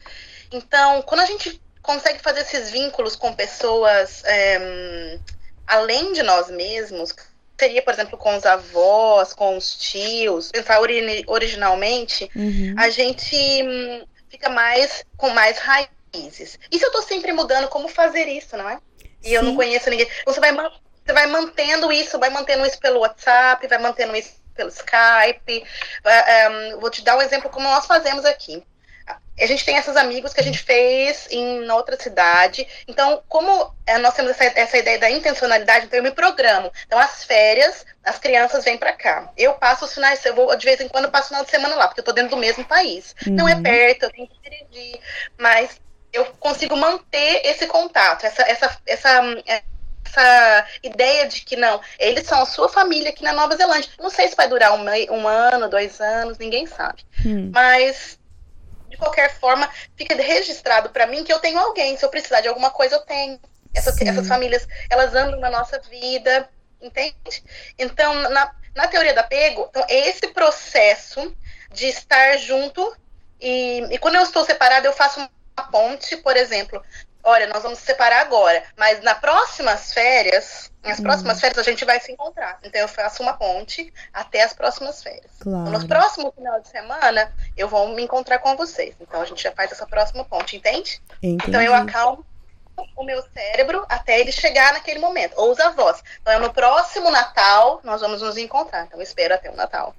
Então, 0.50 1.02
quando 1.02 1.20
a 1.20 1.26
gente 1.26 1.61
consegue 1.82 2.20
fazer 2.20 2.40
esses 2.40 2.70
vínculos 2.70 3.16
com 3.16 3.32
pessoas 3.32 4.22
é, 4.25 5.18
além 5.66 6.12
de 6.12 6.22
nós 6.22 6.50
mesmos, 6.50 7.14
seria, 7.58 7.82
por 7.82 7.94
exemplo, 7.94 8.18
com 8.18 8.37
os 8.37 8.44
avós, 8.44 9.32
com 9.32 9.56
os 9.56 9.76
tios, 9.76 10.50
pensar 10.50 10.80
ori 10.80 11.25
originalmente, 11.26 12.30
uhum. 12.34 12.75
a 12.76 12.90
gente 12.90 13.37
hum, 13.37 14.04
fica 14.28 14.49
mais 14.49 15.04
com 15.16 15.30
mais 15.30 15.58
raízes. 15.58 16.58
Isso 16.72 16.84
eu 16.84 16.90
tô 16.90 17.02
sempre 17.02 17.32
mudando 17.32 17.68
como 17.68 17.87
fazer 17.87 18.26
isso, 18.26 18.56
não 18.56 18.68
é? 18.68 18.78
E 19.22 19.28
Sim. 19.28 19.34
eu 19.34 19.42
não 19.42 19.54
conheço 19.54 19.90
ninguém. 19.90 20.08
Você 20.25 20.40
vai, 20.40 20.52
você 20.52 21.12
vai 21.12 21.26
mantendo 21.26 21.92
isso, 21.92 22.18
vai 22.18 22.30
mantendo 22.30 22.66
isso 22.66 22.80
pelo 22.80 23.00
WhatsApp, 23.00 23.66
vai 23.68 23.78
mantendo 23.78 24.16
isso 24.16 24.40
pelo 24.54 24.70
Skype. 24.70 25.64
Um, 26.75 26.80
vou 26.80 26.90
te 26.90 27.02
dar 27.02 27.16
um 27.16 27.22
exemplo 27.22 27.50
como 27.50 27.68
nós 27.68 27.87
fazemos 27.87 28.25
aqui 28.25 28.64
a 29.44 29.47
gente 29.47 29.64
tem 29.64 29.76
esses 29.76 29.97
amigos 29.97 30.32
que 30.32 30.40
a 30.40 30.44
gente 30.44 30.59
fez 30.59 31.26
em 31.30 31.68
outra 31.70 32.00
cidade. 32.00 32.66
Então, 32.87 33.23
como 33.28 33.75
é, 33.87 33.99
nós 33.99 34.14
temos 34.14 34.32
essa, 34.32 34.44
essa 34.59 34.78
ideia 34.78 34.99
da 34.99 35.11
intencionalidade, 35.11 35.87
então 35.87 35.99
eu 35.99 36.02
me 36.02 36.11
programo. 36.11 36.70
Então, 36.87 36.99
as 36.99 37.25
férias, 37.25 37.85
as 38.04 38.18
crianças 38.18 38.64
vêm 38.64 38.76
para 38.76 38.92
cá. 38.92 39.30
Eu 39.37 39.54
passo 39.54 39.85
os 39.85 39.94
finais, 39.94 40.25
eu 40.25 40.35
vou 40.35 40.54
de 40.56 40.64
vez 40.64 40.80
em 40.80 40.88
quando 40.88 41.11
passo 41.11 41.26
o 41.26 41.28
final 41.28 41.44
de 41.44 41.50
semana 41.50 41.75
lá, 41.75 41.88
porque 41.88 42.00
eu 42.00 42.04
tô 42.04 42.12
dentro 42.12 42.30
do 42.30 42.37
mesmo 42.37 42.64
país. 42.64 43.14
Uhum. 43.26 43.35
Não 43.35 43.49
é 43.49 43.54
uhum. 43.54 43.62
perto, 43.62 44.04
eu 44.04 44.11
tenho 44.11 44.28
que 44.28 44.40
dirigir, 44.42 45.00
mas 45.38 45.80
eu 46.12 46.26
consigo 46.38 46.76
manter 46.76 47.42
esse 47.44 47.66
contato, 47.66 48.26
essa, 48.26 48.42
essa, 48.42 48.78
essa, 48.87 49.42
essa 50.04 50.66
ideia 50.82 51.26
de 51.28 51.42
que 51.42 51.56
não, 51.56 51.80
eles 51.99 52.26
são 52.26 52.42
a 52.42 52.47
sua 52.47 52.68
família 52.68 53.11
aqui 53.11 53.23
na 53.23 53.32
Nova 53.32 53.56
Zelândia. 53.56 53.90
Não 53.99 54.11
sei 54.11 54.28
se 54.28 54.37
vai 54.37 54.49
durar 54.49 54.73
um, 54.75 54.85
um 55.14 55.28
ano, 55.28 55.68
dois 55.68 56.00
anos, 56.00 56.38
ninguém 56.38 56.66
sabe. 56.66 57.04
Hum. 57.25 57.50
Mas 57.54 58.19
de 58.90 58.97
qualquer 58.97 59.32
forma, 59.38 59.70
fica 59.97 60.14
registrado 60.14 60.90
para 60.90 61.06
mim 61.06 61.25
que 61.25 61.32
eu 61.32 61.38
tenho 61.38 61.59
alguém. 61.59 61.97
Se 61.97 62.04
eu 62.04 62.11
precisar 62.11 62.40
de 62.40 62.49
alguma 62.49 62.70
coisa, 62.70 62.97
eu 62.97 63.00
tenho. 63.00 63.40
Essas, 63.73 64.00
essas 64.00 64.26
famílias, 64.26 64.66
elas 64.90 65.14
andam 65.14 65.38
na 65.38 65.49
nossa 65.49 65.78
vida, 65.78 66.50
entende? 66.82 67.14
Então, 67.78 68.12
na, 68.28 68.52
na 68.75 68.88
teoria 68.88 69.14
do 69.14 69.20
apego, 69.20 69.68
então, 69.70 69.87
esse 69.88 70.26
processo 70.28 71.35
de 71.73 71.87
estar 71.87 72.37
junto 72.38 72.97
e, 73.40 73.87
e 73.90 73.99
quando 73.99 74.16
eu 74.16 74.23
estou 74.23 74.44
separada, 74.44 74.88
eu 74.88 74.92
faço 74.92 75.20
uma 75.20 75.70
ponte, 75.70 76.16
por 76.16 76.37
exemplo, 76.37 76.82
olha, 77.22 77.46
nós 77.46 77.62
vamos 77.62 77.78
se 77.78 77.86
separar 77.86 78.20
agora, 78.20 78.62
mas 78.76 79.02
nas 79.02 79.18
próximas 79.18 79.92
férias, 79.92 80.70
nas 80.82 80.98
uhum. 80.98 81.04
próximas 81.04 81.40
férias 81.40 81.58
a 81.58 81.70
gente 81.70 81.84
vai 81.84 82.00
se 82.00 82.12
encontrar. 82.12 82.58
Então 82.62 82.80
eu 82.80 82.88
faço 82.88 83.22
uma 83.22 83.34
ponte 83.34 83.92
até 84.12 84.42
as 84.42 84.52
próximas 84.52 85.02
férias. 85.02 85.30
Claro. 85.40 85.60
Então, 85.60 85.72
nos 85.72 85.84
próximos 85.84 86.34
final 86.34 86.60
de 86.60 86.68
semana 86.68 87.32
eu 87.56 87.68
vou 87.68 87.88
me 87.88 88.02
encontrar 88.02 88.38
com 88.38 88.56
vocês. 88.56 88.94
Então 89.00 89.20
a 89.20 89.24
gente 89.24 89.42
já 89.42 89.52
faz 89.52 89.70
essa 89.72 89.86
próxima 89.86 90.24
ponte, 90.24 90.56
entende? 90.56 91.00
Entendi. 91.22 91.44
Então 91.48 91.62
eu 91.62 91.74
acalmo 91.74 92.24
o 92.96 93.04
meu 93.04 93.22
cérebro 93.34 93.84
até 93.88 94.20
ele 94.20 94.32
chegar 94.32 94.72
naquele 94.72 94.98
momento, 94.98 95.34
ou 95.36 95.52
os 95.52 95.60
avós. 95.60 96.02
Então 96.22 96.32
é 96.32 96.38
no 96.38 96.52
próximo 96.52 97.10
Natal 97.10 97.80
nós 97.84 98.00
vamos 98.00 98.22
nos 98.22 98.36
encontrar. 98.36 98.84
Então 98.86 98.98
eu 98.98 99.02
espero 99.02 99.34
até 99.34 99.50
o 99.50 99.56
Natal. 99.56 99.94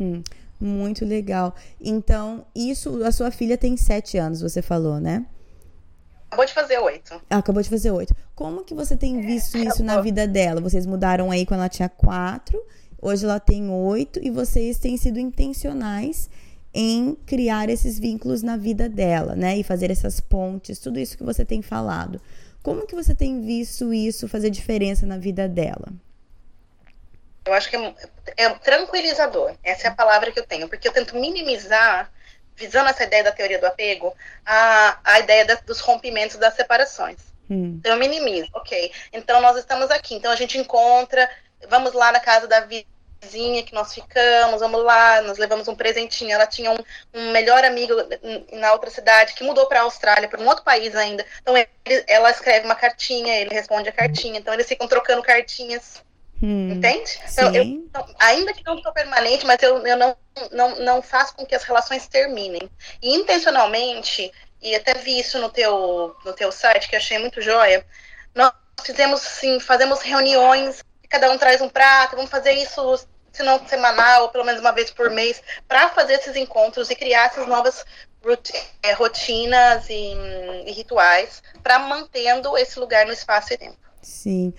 Hum, 0.00 0.22
muito 0.58 1.04
legal. 1.04 1.54
Então, 1.80 2.46
isso, 2.54 3.04
a 3.04 3.12
sua 3.12 3.30
filha 3.30 3.58
tem 3.58 3.76
sete 3.76 4.16
anos, 4.16 4.40
você 4.40 4.62
falou, 4.62 4.98
né? 4.98 5.24
Acabou 6.34 6.46
de 6.46 6.52
fazer 6.52 6.78
oito. 6.78 7.22
Acabou 7.30 7.62
de 7.62 7.70
fazer 7.70 7.90
oito. 7.92 8.16
Como 8.34 8.64
que 8.64 8.74
você 8.74 8.96
tem 8.96 9.20
visto 9.20 9.56
isso 9.56 9.84
na 9.84 10.00
vida 10.00 10.26
dela? 10.26 10.60
Vocês 10.60 10.84
mudaram 10.84 11.30
aí 11.30 11.46
quando 11.46 11.60
ela 11.60 11.68
tinha 11.68 11.88
quatro, 11.88 12.60
hoje 13.00 13.24
ela 13.24 13.38
tem 13.38 13.70
oito 13.70 14.18
e 14.20 14.30
vocês 14.30 14.76
têm 14.78 14.96
sido 14.96 15.20
intencionais 15.20 16.28
em 16.74 17.14
criar 17.24 17.70
esses 17.70 18.00
vínculos 18.00 18.42
na 18.42 18.56
vida 18.56 18.88
dela, 18.88 19.36
né? 19.36 19.56
E 19.56 19.62
fazer 19.62 19.92
essas 19.92 20.18
pontes, 20.18 20.80
tudo 20.80 20.98
isso 20.98 21.16
que 21.16 21.22
você 21.22 21.44
tem 21.44 21.62
falado. 21.62 22.20
Como 22.64 22.84
que 22.84 22.96
você 22.96 23.14
tem 23.14 23.40
visto 23.40 23.94
isso 23.94 24.26
fazer 24.26 24.50
diferença 24.50 25.06
na 25.06 25.16
vida 25.16 25.46
dela? 25.46 25.92
Eu 27.44 27.52
acho 27.52 27.70
que 27.70 27.76
é, 27.76 27.94
é 28.36 28.50
tranquilizador. 28.54 29.54
Essa 29.62 29.86
é 29.86 29.90
a 29.90 29.94
palavra 29.94 30.32
que 30.32 30.40
eu 30.40 30.46
tenho, 30.46 30.68
porque 30.68 30.88
eu 30.88 30.92
tento 30.92 31.14
minimizar 31.14 32.10
visando 32.56 32.88
essa 32.88 33.04
ideia 33.04 33.24
da 33.24 33.32
teoria 33.32 33.58
do 33.58 33.66
apego, 33.66 34.14
a, 34.44 34.98
a 35.04 35.20
ideia 35.20 35.44
da, 35.44 35.54
dos 35.56 35.80
rompimentos 35.80 36.36
das 36.36 36.54
separações. 36.54 37.18
Hum. 37.50 37.76
Então, 37.78 37.92
eu 37.92 37.98
minimizo, 37.98 38.48
ok. 38.54 38.90
Então, 39.12 39.40
nós 39.40 39.56
estamos 39.56 39.90
aqui. 39.90 40.14
Então, 40.14 40.30
a 40.30 40.36
gente 40.36 40.58
encontra, 40.58 41.28
vamos 41.68 41.92
lá 41.92 42.12
na 42.12 42.20
casa 42.20 42.46
da 42.46 42.60
vizinha 42.60 43.62
que 43.62 43.74
nós 43.74 43.92
ficamos, 43.94 44.60
vamos 44.60 44.82
lá, 44.82 45.20
nós 45.22 45.38
levamos 45.38 45.68
um 45.68 45.74
presentinho. 45.74 46.32
Ela 46.32 46.46
tinha 46.46 46.70
um, 46.70 46.78
um 47.12 47.32
melhor 47.32 47.64
amigo 47.64 47.94
na 48.52 48.72
outra 48.72 48.90
cidade 48.90 49.34
que 49.34 49.44
mudou 49.44 49.66
para 49.66 49.80
a 49.80 49.82
Austrália, 49.82 50.28
para 50.28 50.40
um 50.40 50.46
outro 50.46 50.64
país 50.64 50.94
ainda. 50.94 51.24
Então, 51.42 51.56
ele, 51.56 51.68
ela 52.06 52.30
escreve 52.30 52.64
uma 52.64 52.74
cartinha, 52.74 53.38
ele 53.40 53.54
responde 53.54 53.88
a 53.88 53.92
cartinha. 53.92 54.38
Então, 54.38 54.54
eles 54.54 54.68
ficam 54.68 54.88
trocando 54.88 55.22
cartinhas. 55.22 56.02
Hum, 56.42 56.72
Entende? 56.72 57.18
Então, 57.32 57.54
eu, 57.54 57.62
então, 57.62 58.06
ainda 58.18 58.52
que 58.52 58.64
não 58.64 58.76
estou 58.76 58.92
permanente, 58.92 59.46
mas 59.46 59.62
eu, 59.62 59.86
eu 59.86 59.96
não, 59.96 60.16
não, 60.50 60.76
não 60.80 61.02
faço 61.02 61.34
com 61.34 61.46
que 61.46 61.54
as 61.54 61.62
relações 61.62 62.06
terminem. 62.06 62.68
E 63.02 63.14
intencionalmente, 63.14 64.30
e 64.60 64.74
até 64.74 64.94
vi 64.94 65.18
isso 65.20 65.38
no 65.38 65.48
teu, 65.48 66.14
no 66.24 66.32
teu 66.32 66.50
site, 66.50 66.88
que 66.88 66.94
eu 66.94 66.98
achei 66.98 67.18
muito 67.18 67.40
joia, 67.40 67.86
nós 68.34 68.52
fizemos, 68.82 69.20
sim, 69.20 69.60
fazemos 69.60 70.00
reuniões, 70.00 70.82
cada 71.08 71.30
um 71.30 71.38
traz 71.38 71.60
um 71.60 71.68
prato, 71.68 72.16
vamos 72.16 72.30
fazer 72.30 72.52
isso, 72.52 73.06
se 73.32 73.42
não 73.42 73.66
semanal, 73.66 74.22
ou 74.22 74.28
pelo 74.28 74.44
menos 74.44 74.60
uma 74.60 74.72
vez 74.72 74.90
por 74.90 75.10
mês, 75.10 75.42
para 75.68 75.88
fazer 75.90 76.14
esses 76.14 76.36
encontros 76.36 76.90
e 76.90 76.96
criar 76.96 77.26
essas 77.26 77.46
novas 77.46 77.84
é, 78.82 78.92
rotinas 78.92 79.88
e, 79.88 80.14
e 80.66 80.72
rituais, 80.72 81.42
para 81.62 81.78
mantendo 81.78 82.56
esse 82.56 82.78
lugar 82.78 83.06
no 83.06 83.12
espaço 83.12 83.52
e 83.52 83.58
tempo. 83.58 83.76
Sim. 84.02 84.52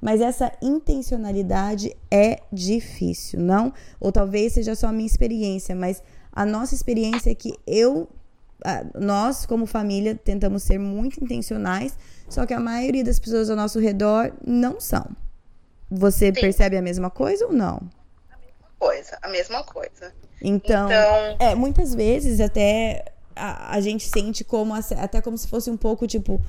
Mas 0.00 0.20
essa 0.20 0.52
intencionalidade 0.62 1.96
é 2.10 2.40
difícil, 2.52 3.40
não? 3.40 3.72
Ou 3.98 4.12
talvez 4.12 4.52
seja 4.52 4.74
só 4.74 4.88
a 4.88 4.92
minha 4.92 5.06
experiência, 5.06 5.74
mas 5.74 6.02
a 6.32 6.44
nossa 6.44 6.74
experiência 6.74 7.30
é 7.30 7.34
que 7.34 7.54
eu, 7.66 8.08
nós 8.94 9.46
como 9.46 9.66
família, 9.66 10.14
tentamos 10.14 10.62
ser 10.62 10.78
muito 10.78 11.22
intencionais, 11.22 11.96
só 12.28 12.44
que 12.44 12.52
a 12.52 12.60
maioria 12.60 13.04
das 13.04 13.18
pessoas 13.18 13.48
ao 13.48 13.56
nosso 13.56 13.80
redor 13.80 14.32
não 14.46 14.80
são. 14.80 15.06
Você 15.90 16.26
Sim. 16.26 16.40
percebe 16.40 16.76
a 16.76 16.82
mesma 16.82 17.08
coisa 17.08 17.46
ou 17.46 17.52
não? 17.52 17.80
A 18.30 18.36
mesma 18.38 18.68
coisa, 18.78 19.18
a 19.22 19.28
mesma 19.28 19.64
coisa. 19.64 20.12
Então, 20.42 20.86
então... 20.86 21.36
é, 21.38 21.54
muitas 21.54 21.94
vezes 21.94 22.40
até 22.40 23.04
a, 23.34 23.76
a 23.76 23.80
gente 23.80 24.08
sente 24.08 24.42
como 24.42 24.74
até 24.74 25.20
como 25.20 25.36
se 25.36 25.46
fosse 25.46 25.70
um 25.70 25.76
pouco 25.76 26.06
tipo 26.06 26.40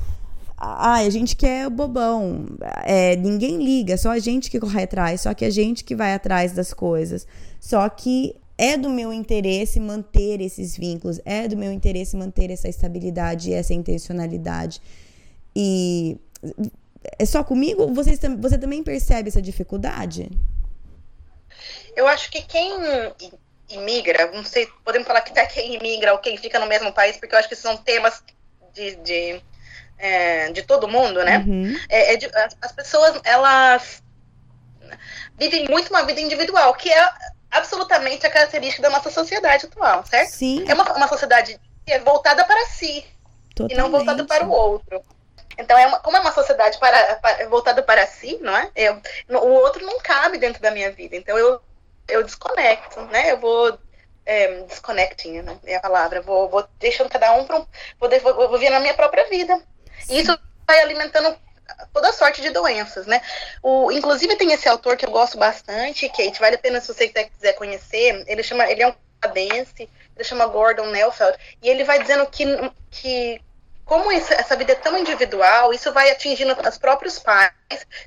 ah, 0.58 0.96
a 0.96 1.10
gente 1.10 1.36
quer 1.36 1.68
o 1.68 1.70
bobão. 1.70 2.46
É, 2.84 3.16
ninguém 3.16 3.64
liga, 3.64 3.96
só 3.96 4.10
a 4.10 4.20
gente 4.20 4.50
que 4.50 4.60
corre 4.60 4.84
atrás, 4.84 5.22
só 5.22 5.34
que 5.34 5.46
a 5.46 5.50
gente 5.52 5.84
que 5.84 5.96
vai 5.96 6.14
atrás 6.14 6.52
das 6.52 6.74
coisas. 6.74 7.28
Só 7.60 7.88
que 7.88 8.36
é 8.58 8.76
do 8.76 8.90
meu 8.90 9.14
interesse 9.14 9.80
manter 9.80 10.42
esses 10.42 10.76
vínculos, 10.76 11.20
é 11.24 11.48
do 11.48 11.56
meu 11.56 11.72
interesse 11.72 12.18
manter 12.18 12.50
essa 12.50 12.68
estabilidade 12.68 13.52
e 13.52 13.54
essa 13.54 13.72
intencionalidade. 13.72 14.82
E 15.56 16.18
é 17.20 17.26
só 17.26 17.44
comigo? 17.44 17.94
Vocês, 17.94 18.20
você 18.40 18.58
também 18.58 18.84
percebe 18.84 19.30
essa 19.30 19.42
dificuldade? 19.42 20.30
Eu 21.96 22.08
acho 22.08 22.32
que 22.32 22.42
quem 22.42 22.72
imigra, 23.70 24.32
não 24.32 24.44
sei, 24.44 24.68
podemos 24.84 25.08
falar 25.08 25.22
que 25.22 25.32
até 25.32 25.46
quem 25.46 25.76
imigra 25.76 26.14
ou 26.14 26.20
quem 26.20 26.36
fica 26.36 26.60
no 26.60 26.66
mesmo 26.66 26.92
país, 26.92 27.18
porque 27.18 27.36
eu 27.36 27.40
acho 27.40 27.50
que 27.50 27.56
são 27.56 27.78
temas 27.78 28.24
de, 28.74 28.96
de 28.98 29.42
é, 29.98 30.51
de 30.51 30.62
todo 30.63 30.88
mundo, 30.88 31.24
né? 31.24 31.44
Uhum. 31.46 31.75
É, 31.89 32.13
é 32.13 32.18
de, 32.18 32.25
as, 32.25 32.58
as, 32.62 32.72
pessoas, 32.72 33.20
elas 33.24 34.04
vivem 35.38 35.66
muito 35.70 35.89
uma 35.89 36.04
vida 36.04 36.22
individual, 36.22 36.74
que 36.75 36.92
é 36.92 37.10
absolutamente 37.51 38.25
a 38.25 38.30
característica 38.30 38.82
da 38.82 38.89
nossa 38.89 39.10
sociedade 39.10 39.66
atual, 39.66 40.06
certo? 40.06 40.30
Sim. 40.30 40.66
É 40.68 40.74
uma, 40.74 40.84
uma 40.94 41.08
sociedade 41.08 41.60
que 41.86 41.94
é 41.94 42.00
voltada 42.00 42.44
para 42.46 42.66
si 42.68 43.06
Totalmente. 43.56 43.74
e 43.74 43.77
não 43.77 43.89
voltada 43.89 44.24
para 44.25 44.46
o 44.46 44.51
outro. 44.51 45.01
Então, 45.58 45.77
é 45.77 45.88
uma, 45.88 46.00
como 46.00 46.16
é 46.16 46.20
uma 46.20 46.32
sociedade 46.32 46.77
para, 46.77 47.16
para, 47.16 47.50
voltada 47.50 47.82
para 47.82 48.06
si, 48.06 48.38
não 48.42 48.56
é? 48.56 48.70
Eu, 48.75 49.01
o 49.30 49.54
outro 49.54 49.84
não 49.84 50.00
cabe 50.00 50.38
dentro 50.38 50.62
da 50.62 50.70
minha 50.70 50.92
vida. 50.92 51.16
Então, 51.16 51.36
eu, 51.38 51.60
eu 52.08 52.24
desconecto, 52.24 53.01
né? 53.06 53.32
Eu 53.32 53.39
vou 53.39 53.77
é, 54.27 54.66
né? 55.42 55.58
É 55.66 55.75
a 55.77 55.80
palavra. 55.80 56.22
Vou, 56.22 56.50
vou 56.50 56.68
deixando 56.80 57.10
cada 57.10 57.34
um 57.34 57.46
para 57.46 57.60
um. 57.60 57.66
Vou, 58.00 58.10
vou, 58.22 58.34
vou 58.50 58.60
viver 58.60 58.70
na 58.70 58.80
minha 58.80 58.94
própria 58.94 59.27
vida. 59.30 59.60
E 60.10 60.20
isso 60.20 60.38
vai 60.66 60.82
alimentando 60.82 61.38
toda 61.94 62.13
sorte 62.13 62.42
de 62.42 62.50
doenças, 62.50 63.06
né? 63.06 63.22
O, 63.62 63.92
inclusive 63.92 64.36
tem 64.36 64.51
esse 64.54 64.68
autor 64.68 64.98
que 64.98 65.06
eu 65.06 65.12
gosto 65.12 65.38
bastante, 65.38 66.10
Kate, 66.10 66.39
vale 66.39 66.56
a 66.56 66.60
pena 66.60 66.80
se 66.80 66.88
você 66.88 67.08
quiser 67.08 67.54
conhecer. 67.54 68.24
Ele 68.27 68.44
chama, 68.44 68.70
ele 68.70 68.84
é 68.84 68.88
um 68.88 68.96
canadense, 69.20 69.89
ele 70.16 70.24
chama 70.24 70.48
Gordon 70.48 70.88
Nelfeld, 70.88 71.38
e 71.62 71.70
ele 71.70 71.84
vai 71.84 72.01
dizendo 72.01 72.25
que, 72.27 72.46
que 72.92 73.42
como 73.88 74.12
isso, 74.12 74.34
essa 74.34 74.53
vida 74.58 74.74
é 74.74 74.75
tão 74.75 74.98
individual, 75.00 75.74
isso 75.74 75.94
vai 75.94 76.12
atingindo 76.12 76.53
os 76.67 76.77
próprios 76.77 77.17
pais, 77.20 77.53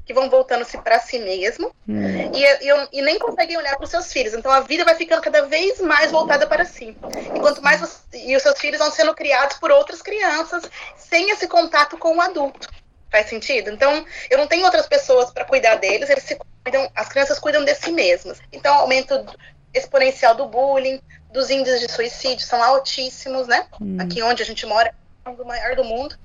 que 0.05 0.13
vão 0.13 0.29
voltando-se 0.29 0.77
para 0.77 1.01
si 1.01 1.19
mesmo, 1.19 1.75
hum. 1.89 2.31
e, 2.35 2.45
e, 2.45 2.89
e 2.93 3.03
nem 3.03 3.19
conseguem 3.19 3.57
olhar 3.57 3.77
para 3.77 3.85
os 3.85 3.91
seus 3.91 4.13
filhos. 4.13 4.35
Então 4.35 4.53
a 4.53 4.61
vida 4.61 4.85
vai 4.85 4.95
ficando 4.95 5.23
cada 5.23 5.47
vez 5.47 5.81
mais 5.81 6.13
voltada 6.13 6.47
para 6.47 6.67
si. 6.67 6.95
E 7.35 7.41
quanto 7.41 7.63
mais 7.63 7.81
você, 7.81 7.99
e 8.13 8.37
os 8.37 8.43
seus 8.43 8.59
filhos 8.61 8.79
vão 8.79 8.91
sendo 8.91 9.15
criados 9.15 9.57
por 9.57 9.71
outras 9.71 10.03
crianças 10.03 10.63
sem 10.97 11.31
esse 11.31 11.49
contato 11.49 11.97
com 11.97 12.15
o 12.15 12.21
adulto. 12.21 12.69
Faz 13.11 13.31
sentido? 13.31 13.71
Então, 13.71 14.05
eu 14.29 14.37
não 14.37 14.47
tenho 14.47 14.65
outras 14.65 14.87
pessoas 14.87 15.31
para 15.31 15.47
cuidar 15.47 15.77
deles, 15.77 16.11
eles 16.11 16.25
se 16.25 16.39
cuidam, 16.63 16.91
as 16.95 17.09
crianças 17.09 17.39
cuidam 17.39 17.65
de 17.65 17.75
si 17.75 17.91
mesmas. 17.91 18.39
Então, 18.53 18.75
aumento 18.75 19.25
exponencial 19.73 20.35
do 20.35 20.47
bullying, 20.47 21.01
dos 21.33 21.49
índices 21.49 21.81
de 21.81 21.91
suicídio 21.91 22.45
são 22.45 22.63
altíssimos, 22.63 23.47
né? 23.47 23.67
Hum. 23.81 23.97
Aqui 24.01 24.23
onde 24.23 24.43
a 24.43 24.47
gente 24.47 24.67
mora, 24.67 24.95
é 25.25 25.31
o 25.31 25.47
maior 25.47 25.77
do 25.77 25.85
mundo. 25.85 26.17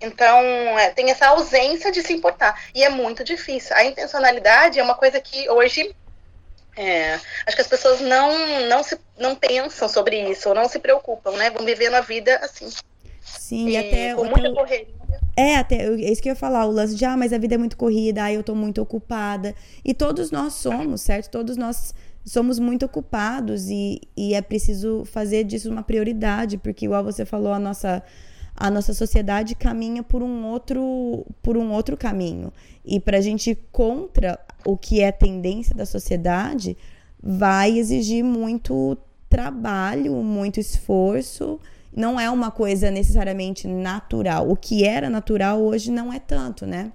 Então, 0.00 0.38
é, 0.78 0.90
tem 0.90 1.10
essa 1.10 1.26
ausência 1.28 1.92
de 1.92 2.02
se 2.02 2.12
importar. 2.12 2.58
E 2.74 2.82
é 2.82 2.88
muito 2.88 3.22
difícil. 3.22 3.76
A 3.76 3.84
intencionalidade 3.84 4.78
é 4.78 4.82
uma 4.82 4.94
coisa 4.94 5.20
que 5.20 5.48
hoje. 5.50 5.94
É, 6.76 7.14
acho 7.46 7.56
que 7.56 7.60
as 7.60 7.66
pessoas 7.66 8.00
não, 8.00 8.66
não, 8.68 8.82
se, 8.82 8.98
não 9.18 9.34
pensam 9.34 9.88
sobre 9.88 10.30
isso, 10.30 10.48
ou 10.48 10.54
não 10.54 10.68
se 10.68 10.78
preocupam, 10.78 11.32
né? 11.32 11.50
Vão 11.50 11.66
vivendo 11.66 11.94
a 11.94 12.00
vida 12.00 12.36
assim. 12.36 12.70
Sim, 13.20 13.68
e 13.68 13.76
até. 13.76 14.14
Com 14.14 14.24
muita 14.24 14.52
correria. 14.54 15.00
É, 15.36 15.56
até, 15.56 15.86
é 15.86 16.10
isso 16.10 16.22
que 16.22 16.28
eu 16.28 16.32
ia 16.32 16.36
falar, 16.36 16.66
o 16.66 16.70
lance 16.70 16.94
de, 16.94 17.04
ah, 17.04 17.16
mas 17.16 17.32
a 17.32 17.38
vida 17.38 17.54
é 17.54 17.58
muito 17.58 17.76
corrida, 17.76 18.24
ah, 18.24 18.32
eu 18.32 18.42
tô 18.42 18.54
muito 18.54 18.80
ocupada. 18.80 19.54
E 19.84 19.94
todos 19.94 20.30
nós 20.30 20.54
somos, 20.54 21.00
certo? 21.00 21.30
Todos 21.30 21.56
nós 21.56 21.94
somos 22.24 22.58
muito 22.58 22.84
ocupados 22.86 23.68
e, 23.70 24.00
e 24.16 24.34
é 24.34 24.42
preciso 24.42 25.04
fazer 25.04 25.44
disso 25.44 25.70
uma 25.70 25.82
prioridade, 25.82 26.58
porque, 26.58 26.84
igual 26.84 27.02
você 27.02 27.24
falou, 27.24 27.52
a 27.52 27.58
nossa 27.58 28.02
a 28.60 28.70
nossa 28.70 28.92
sociedade 28.92 29.54
caminha 29.54 30.02
por 30.02 30.22
um 30.22 30.44
outro, 30.44 31.26
por 31.42 31.56
um 31.56 31.72
outro 31.72 31.96
caminho. 31.96 32.52
E 32.84 33.00
para 33.00 33.16
a 33.16 33.20
gente 33.22 33.52
ir 33.52 33.58
contra 33.72 34.38
o 34.66 34.76
que 34.76 35.00
é 35.00 35.10
tendência 35.10 35.74
da 35.74 35.86
sociedade, 35.86 36.76
vai 37.22 37.78
exigir 37.78 38.22
muito 38.22 38.98
trabalho, 39.30 40.16
muito 40.16 40.60
esforço. 40.60 41.58
Não 41.90 42.20
é 42.20 42.30
uma 42.30 42.50
coisa 42.50 42.90
necessariamente 42.90 43.66
natural. 43.66 44.50
O 44.50 44.54
que 44.54 44.84
era 44.84 45.08
natural 45.08 45.58
hoje 45.62 45.90
não 45.90 46.12
é 46.12 46.18
tanto, 46.18 46.66
né? 46.66 46.92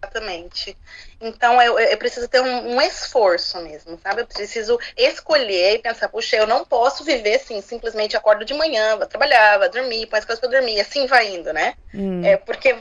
Exatamente. 0.00 0.76
Então 1.20 1.60
eu, 1.60 1.78
eu 1.78 1.98
preciso 1.98 2.28
ter 2.28 2.40
um, 2.40 2.76
um, 2.76 2.80
esforço 2.80 3.60
mesmo, 3.60 3.98
sabe? 4.00 4.22
Eu 4.22 4.26
preciso 4.26 4.78
escolher 4.96 5.74
e 5.74 5.78
pensar, 5.80 6.08
puxa, 6.08 6.36
eu 6.36 6.46
não 6.46 6.64
posso 6.64 7.02
viver 7.02 7.34
assim, 7.34 7.60
simplesmente 7.60 8.16
acordo 8.16 8.44
de 8.44 8.54
manhã, 8.54 8.96
vou 8.96 9.06
trabalhar, 9.06 9.58
vou 9.58 9.68
dormir, 9.68 10.06
põe 10.06 10.20
as 10.20 10.24
coisas 10.24 10.40
para 10.40 10.50
dormir, 10.50 10.80
assim 10.80 11.06
vai 11.06 11.34
indo, 11.34 11.52
né? 11.52 11.74
Hum. 11.92 12.24
É, 12.24 12.36
porque 12.36 12.76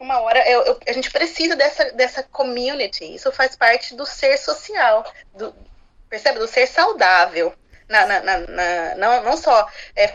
uma 0.00 0.20
hora 0.20 0.48
eu, 0.48 0.62
eu, 0.64 0.80
a 0.86 0.92
gente 0.92 1.10
precisa 1.10 1.54
dessa, 1.54 1.92
dessa 1.92 2.22
community, 2.24 3.14
isso 3.14 3.30
faz 3.30 3.54
parte 3.54 3.94
do 3.94 4.04
ser 4.04 4.36
social, 4.36 5.04
do, 5.34 5.54
percebe? 6.10 6.38
Do 6.38 6.48
ser 6.48 6.66
saudável. 6.66 7.54
Na, 7.88 8.04
na, 8.04 8.20
na, 8.20 8.38
na 8.38 8.94
não, 8.96 9.22
não 9.22 9.36
só 9.36 9.68
é, 9.94 10.12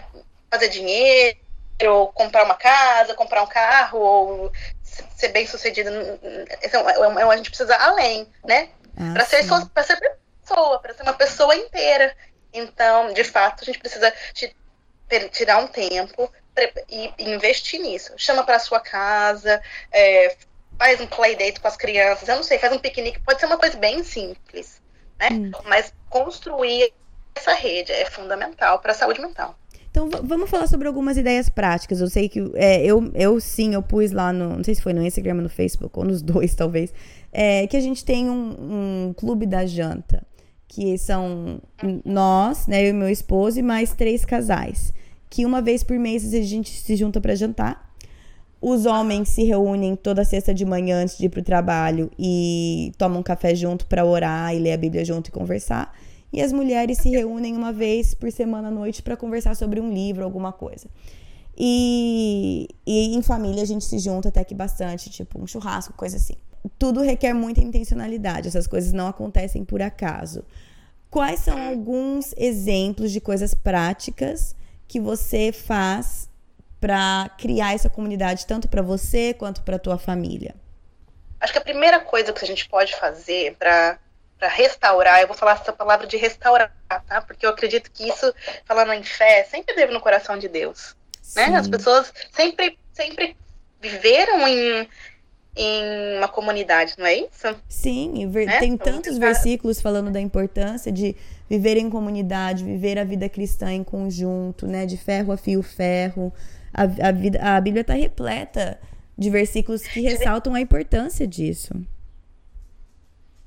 fazer 0.50 0.68
dinheiro, 0.68 1.40
ou 1.88 2.12
comprar 2.12 2.44
uma 2.44 2.56
casa, 2.56 3.16
comprar 3.16 3.42
um 3.42 3.48
carro, 3.48 4.00
ou 4.00 4.52
ser 5.16 5.30
bem 5.30 5.48
sucedido. 5.48 5.90
Então, 6.64 6.86
a 6.88 7.38
gente 7.38 7.50
precisa 7.50 7.76
além, 7.76 8.28
né? 8.44 8.70
Ah, 8.98 9.14
para 9.14 9.26
ser, 9.26 9.46
pra 9.74 9.84
ser 9.84 9.98
pessoa, 10.42 10.80
para 10.80 10.94
ser 10.94 11.04
uma 11.04 11.14
pessoa 11.14 11.56
inteira. 11.56 12.16
Então, 12.54 13.14
de 13.14 13.24
fato, 13.24 13.62
a 13.62 13.66
gente 13.66 13.80
precisa 13.80 14.14
tirar 15.32 15.58
um 15.60 15.68
tempo 15.68 16.32
e 16.90 17.14
investir 17.20 17.80
nisso. 17.80 18.14
Chama 18.18 18.44
para 18.44 18.60
sua 18.60 18.80
casa, 18.80 19.62
é, 19.92 20.36
faz 20.78 21.00
um 21.00 21.08
play 21.08 21.36
date 21.36 21.60
com 21.60 21.68
as 21.68 21.78
crianças, 21.78 22.28
eu 22.28 22.36
não 22.36 22.44
sei, 22.44 22.60
faz 22.60 22.74
um 22.74 22.80
piquenique, 22.80 23.20
pode 23.20 23.40
ser 23.40 23.46
uma 23.46 23.58
coisa 23.58 23.78
bem 23.78 24.04
simples, 24.04 24.82
né? 25.18 25.30
Hum. 25.32 25.52
Mas 25.66 25.94
construir 26.10 26.94
essa 27.36 27.54
rede 27.54 27.92
é 27.92 28.06
fundamental 28.06 28.80
para 28.80 28.92
a 28.92 28.96
saúde 28.96 29.22
mental. 29.22 29.56
Então 29.92 30.10
vamos 30.24 30.50
falar 30.50 30.68
sobre 30.68 30.88
algumas 30.88 31.18
ideias 31.18 31.50
práticas. 31.50 32.00
Eu 32.00 32.10
sei 32.10 32.30
que 32.30 32.40
é, 32.56 32.84
eu, 32.84 33.12
eu 33.14 33.40
sim, 33.42 33.74
eu 33.74 33.84
pus 33.84 34.12
lá 34.12 34.32
no. 34.32 34.56
Não 34.56 34.64
sei 34.64 34.74
se 34.74 34.82
foi 34.82 34.94
no 34.94 35.06
Instagram 35.06 35.36
no 35.36 35.50
Facebook, 35.50 36.00
ou 36.00 36.06
nos 36.06 36.22
dois, 36.24 36.56
talvez. 36.56 36.94
É, 37.32 37.68
que 37.68 37.76
a 37.76 37.82
gente 37.82 38.04
tem 38.04 38.30
um, 38.30 39.10
um 39.10 39.14
clube 39.14 39.46
da 39.46 39.66
janta. 39.66 40.26
Que 40.66 40.98
são 40.98 41.62
nós, 42.06 42.66
né? 42.68 42.82
Eu 42.82 42.92
e 42.92 42.94
meu 42.94 43.10
esposo, 43.10 43.60
e 43.60 43.62
mais 43.62 43.94
três 43.94 44.24
casais. 44.24 44.94
Que 45.30 45.46
uma 45.46 45.62
vez 45.62 45.84
por 45.84 46.00
mês 46.00 46.34
a 46.34 46.42
gente 46.42 46.70
se 46.70 46.96
junta 46.96 47.20
para 47.20 47.36
jantar. 47.36 47.92
Os 48.62 48.86
homens 48.86 49.28
se 49.30 49.44
reúnem 49.44 49.96
toda 49.96 50.24
sexta 50.24 50.54
de 50.54 50.64
manhã 50.64 51.02
antes 51.02 51.18
de 51.18 51.26
ir 51.26 51.30
pro 51.30 51.42
trabalho 51.42 52.10
e 52.18 52.94
tomam 52.98 53.20
um 53.20 53.24
café 53.24 53.56
junto 53.56 53.86
para 53.88 54.06
orar 54.06 54.56
e 54.56 54.60
ler 54.60 54.74
a 54.74 54.78
Bíblia 54.78 55.04
junto 55.04 55.28
e 55.28 55.32
conversar 55.32 55.94
e 56.32 56.42
as 56.42 56.52
mulheres 56.54 56.98
se 57.00 57.10
reúnem 57.10 57.56
uma 57.56 57.74
vez 57.74 58.14
por 58.14 58.32
semana 58.32 58.70
à 58.70 58.72
noite 58.72 59.02
para 59.02 59.18
conversar 59.18 59.56
sobre 59.56 59.80
um 59.80 59.94
livro, 59.94 60.24
alguma 60.24 60.52
coisa. 60.52 60.88
E, 61.58 62.68
e 62.86 63.16
em 63.16 63.22
família 63.22 63.64
a 63.64 63.66
gente 63.66 63.84
se 63.84 64.00
junta 64.00 64.30
até 64.30 64.44
que 64.44 64.56
bastante, 64.56 65.10
tipo 65.10 65.42
um 65.42 65.46
churrasco, 65.46 65.94
coisa 65.94 66.18
assim. 66.18 66.36
Tudo 66.80 67.02
requer 67.02 67.34
muita 67.34 67.62
intencionalidade, 67.62 68.48
essas 68.48 68.68
coisas 68.68 68.94
não 68.94 69.08
acontecem 69.08 69.66
por 69.66 69.82
acaso. 69.82 70.44
Quais 71.10 71.42
são 71.42 71.62
alguns 71.68 72.34
exemplos 72.38 73.12
de 73.12 73.20
coisas 73.20 73.54
práticas 73.54 74.56
que 74.88 75.00
você 75.00 75.52
faz 75.52 76.30
para 76.80 77.30
criar 77.38 77.74
essa 77.74 77.90
comunidade 77.90 78.48
tanto 78.48 78.70
para 78.70 78.82
você 78.82 79.34
quanto 79.34 79.62
para 79.62 79.78
tua 79.78 79.98
família? 79.98 80.56
Acho 81.40 81.52
que 81.52 81.60
a 81.60 81.64
primeira 81.64 82.00
coisa 82.00 82.32
que 82.32 82.44
a 82.44 82.48
gente 82.48 82.70
pode 82.70 82.96
fazer 82.96 83.56
para 83.58 84.00
para 84.42 84.50
restaurar, 84.50 85.22
eu 85.22 85.28
vou 85.28 85.38
falar 85.38 85.52
essa 85.52 85.72
palavra 85.72 86.08
de 86.08 86.18
restaurar, 86.18 86.74
tá? 86.90 87.22
Porque 87.22 87.46
eu 87.46 87.52
acredito 87.52 87.92
que 87.92 88.10
isso, 88.10 88.34
falando 88.66 88.92
em 88.92 89.04
fé, 89.04 89.44
sempre 89.44 89.76
teve 89.76 89.94
no 89.94 90.02
coração 90.02 90.36
de 90.36 90.48
Deus. 90.48 90.96
Né? 91.36 91.56
As 91.56 91.68
pessoas 91.68 92.12
sempre, 92.32 92.76
sempre 92.92 93.38
viveram 93.80 94.48
em, 94.48 94.90
em 95.56 96.18
uma 96.18 96.28
comunidade, 96.28 96.96
não 96.98 97.06
é 97.06 97.18
isso? 97.18 97.56
Sim, 97.70 98.26
né? 98.26 98.58
tem 98.58 98.74
então, 98.74 98.94
tantos 98.94 99.20
versículos 99.20 99.80
falando 99.80 100.10
da 100.10 100.20
importância 100.20 100.92
de 100.92 101.16
viver 101.48 101.78
em 101.78 101.88
comunidade, 101.88 102.64
viver 102.64 102.98
a 102.98 103.04
vida 103.04 103.30
cristã 103.30 103.72
em 103.72 103.84
conjunto, 103.84 104.66
né? 104.66 104.88
De 104.88 104.98
ferro 104.98 105.32
a 105.32 105.38
fio 105.38 105.62
ferro. 105.62 106.34
A, 106.74 106.82
a, 107.10 107.12
vida, 107.12 107.40
a 107.44 107.62
Bíblia 107.62 107.82
está 107.82 107.94
repleta 107.94 108.80
de 109.16 109.30
versículos 109.30 109.84
que 109.84 110.02
ressaltam 110.02 110.56
a 110.56 110.62
importância 110.62 111.28
disso. 111.28 111.76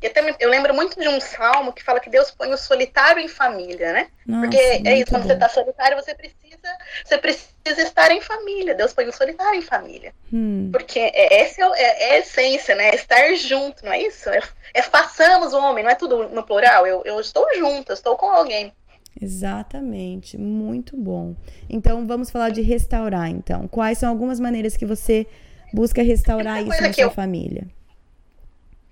E 0.04 0.06
até 0.06 0.36
eu 0.38 0.50
lembro 0.50 0.74
muito 0.74 1.00
de 1.00 1.08
um 1.08 1.18
salmo 1.18 1.72
que 1.72 1.82
fala 1.82 1.98
que 1.98 2.10
Deus 2.10 2.30
põe 2.30 2.52
o 2.52 2.58
solitário 2.58 3.22
em 3.22 3.26
família, 3.26 3.90
né? 3.90 4.08
Nossa, 4.26 4.42
Porque 4.42 4.58
é 4.58 4.98
isso, 4.98 5.06
quando 5.10 5.22
bom. 5.22 5.28
você 5.28 5.32
está 5.32 5.48
solitário, 5.48 5.96
você 5.96 6.14
precisa, 6.14 6.76
você 7.02 7.16
precisa 7.16 7.82
estar 7.82 8.10
em 8.10 8.20
família. 8.20 8.74
Deus 8.74 8.92
põe 8.92 9.08
o 9.08 9.12
solitário 9.14 9.58
em 9.58 9.62
família. 9.62 10.12
Hum. 10.30 10.68
Porque 10.70 10.98
é, 10.98 11.40
essa 11.40 11.62
é, 11.62 11.82
é, 11.82 12.08
é, 12.08 12.10
a 12.16 12.18
essência, 12.18 12.74
né? 12.74 12.94
Estar 12.94 13.34
junto, 13.36 13.82
não 13.82 13.92
é 13.94 14.02
isso? 14.02 14.28
É, 14.28 14.42
é 14.74 14.82
façamos 14.82 15.54
o 15.54 15.58
homem, 15.58 15.82
não 15.82 15.90
é 15.90 15.94
tudo 15.94 16.28
no 16.28 16.44
plural. 16.44 16.86
Eu, 16.86 17.00
eu 17.06 17.18
estou 17.18 17.46
junto, 17.56 17.90
eu 17.90 17.94
estou 17.94 18.14
com 18.14 18.26
alguém. 18.26 18.74
Exatamente, 19.18 20.36
muito 20.36 20.98
bom. 20.98 21.34
Então 21.66 22.06
vamos 22.06 22.28
falar 22.28 22.50
de 22.50 22.60
restaurar, 22.60 23.30
então. 23.30 23.66
Quais 23.68 23.96
são 23.96 24.10
algumas 24.10 24.38
maneiras 24.38 24.76
que 24.76 24.84
você 24.84 25.26
busca 25.72 26.02
restaurar 26.02 26.60
isso 26.60 26.82
na 26.82 26.92
sua 26.92 27.04
eu... 27.04 27.10
família? 27.10 27.66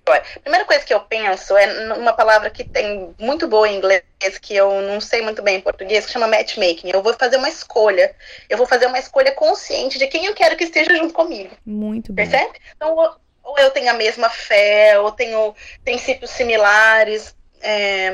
A 0.05 0.39
primeira 0.41 0.65
coisa 0.65 0.83
que 0.83 0.93
eu 0.93 0.99
penso 1.01 1.55
é 1.55 1.65
numa 1.95 2.13
palavra 2.13 2.49
que 2.49 2.63
tem 2.63 3.15
muito 3.17 3.47
boa 3.47 3.67
em 3.69 3.77
inglês, 3.77 4.03
que 4.41 4.55
eu 4.55 4.81
não 4.81 4.99
sei 4.99 5.21
muito 5.21 5.41
bem 5.41 5.57
em 5.57 5.61
português, 5.61 6.05
que 6.05 6.11
chama 6.11 6.27
matchmaking. 6.27 6.89
Eu 6.89 7.01
vou 7.01 7.13
fazer 7.13 7.37
uma 7.37 7.47
escolha. 7.47 8.13
Eu 8.49 8.57
vou 8.57 8.67
fazer 8.67 8.85
uma 8.85 8.99
escolha 8.99 9.31
consciente 9.31 9.97
de 9.97 10.07
quem 10.07 10.25
eu 10.25 10.33
quero 10.33 10.57
que 10.57 10.65
esteja 10.65 10.95
junto 10.95 11.13
comigo. 11.13 11.55
Muito 11.65 12.11
bom. 12.11 12.15
Percebe? 12.15 12.59
Então, 12.75 12.95
ou 13.43 13.59
eu 13.59 13.71
tenho 13.71 13.89
a 13.89 13.93
mesma 13.93 14.29
fé, 14.29 14.99
ou 14.99 15.11
tenho 15.11 15.55
princípios 15.83 16.31
similares, 16.31 17.35
é, 17.61 18.11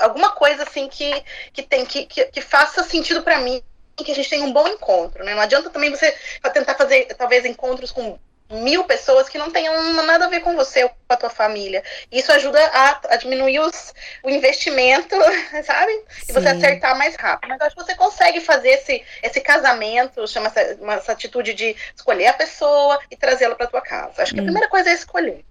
alguma 0.00 0.32
coisa 0.32 0.64
assim 0.64 0.88
que, 0.88 1.22
que, 1.52 1.62
tem, 1.62 1.86
que, 1.86 2.04
que, 2.06 2.24
que 2.26 2.40
faça 2.40 2.82
sentido 2.82 3.22
para 3.22 3.38
mim 3.38 3.62
que 4.04 4.12
a 4.12 4.14
gente 4.14 4.30
tenha 4.30 4.44
um 4.44 4.52
bom 4.52 4.66
encontro, 4.68 5.24
né? 5.24 5.34
Não 5.34 5.42
adianta 5.42 5.70
também 5.70 5.90
você 5.90 6.14
tentar 6.52 6.74
fazer, 6.74 7.06
talvez, 7.16 7.44
encontros 7.44 7.90
com 7.90 8.18
mil 8.50 8.84
pessoas 8.84 9.28
que 9.28 9.36
não 9.36 9.50
tenham 9.50 9.92
nada 10.04 10.24
a 10.24 10.28
ver 10.28 10.40
com 10.40 10.56
você 10.56 10.84
ou 10.84 10.88
com 10.88 10.96
a 11.08 11.16
tua 11.16 11.28
família. 11.28 11.82
Isso 12.10 12.32
ajuda 12.32 12.58
a, 12.66 13.00
a 13.10 13.16
diminuir 13.16 13.60
os, 13.60 13.94
o 14.22 14.30
investimento, 14.30 15.14
sabe? 15.64 15.92
E 16.28 16.32
você 16.32 16.48
acertar 16.48 16.96
mais 16.96 17.14
rápido. 17.16 17.50
Mas 17.50 17.60
acho 17.60 17.76
que 17.76 17.82
você 17.82 17.94
consegue 17.94 18.40
fazer 18.40 18.70
esse, 18.70 19.04
esse 19.22 19.40
casamento, 19.40 20.26
chama 20.26 20.46
essa, 20.46 20.76
uma, 20.80 20.94
essa 20.94 21.12
atitude 21.12 21.52
de 21.52 21.76
escolher 21.94 22.28
a 22.28 22.32
pessoa 22.32 22.98
e 23.10 23.16
trazê-la 23.16 23.54
para 23.54 23.66
tua 23.66 23.82
casa. 23.82 24.22
Acho 24.22 24.32
que 24.32 24.40
hum. 24.40 24.44
a 24.44 24.46
primeira 24.46 24.68
coisa 24.68 24.90
é 24.90 24.94
escolher. 24.94 25.44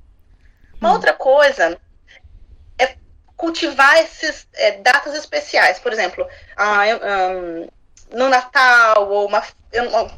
Uma 0.81 0.89
hum. 0.89 0.93
outra 0.93 1.13
coisa 1.13 1.79
é 2.79 2.95
cultivar 3.35 3.95
essas 3.97 4.47
é, 4.55 4.71
datas 4.77 5.13
especiais. 5.13 5.77
Por 5.77 5.93
exemplo, 5.93 6.27
ah, 6.55 6.81
um, 7.31 7.67
no 8.11 8.29
Natal, 8.29 9.09
ou 9.09 9.27
uma, 9.27 9.43
uma, 9.73 10.09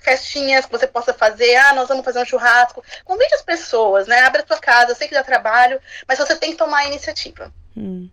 festinhas 0.00 0.66
que 0.66 0.72
você 0.72 0.86
possa 0.86 1.14
fazer, 1.14 1.54
ah, 1.56 1.74
nós 1.74 1.88
vamos 1.88 2.04
fazer 2.04 2.20
um 2.20 2.24
churrasco. 2.24 2.82
Convide 3.04 3.34
as 3.34 3.42
pessoas, 3.42 4.06
né? 4.06 4.20
Abre 4.20 4.40
a 4.40 4.44
tua 4.44 4.58
casa, 4.58 4.92
eu 4.92 4.96
sei 4.96 5.08
que 5.08 5.14
dá 5.14 5.22
trabalho, 5.22 5.80
mas 6.06 6.18
você 6.18 6.34
tem 6.36 6.52
que 6.52 6.58
tomar 6.58 6.78
a 6.78 6.86
iniciativa. 6.86 7.52
Hum. 7.76 8.08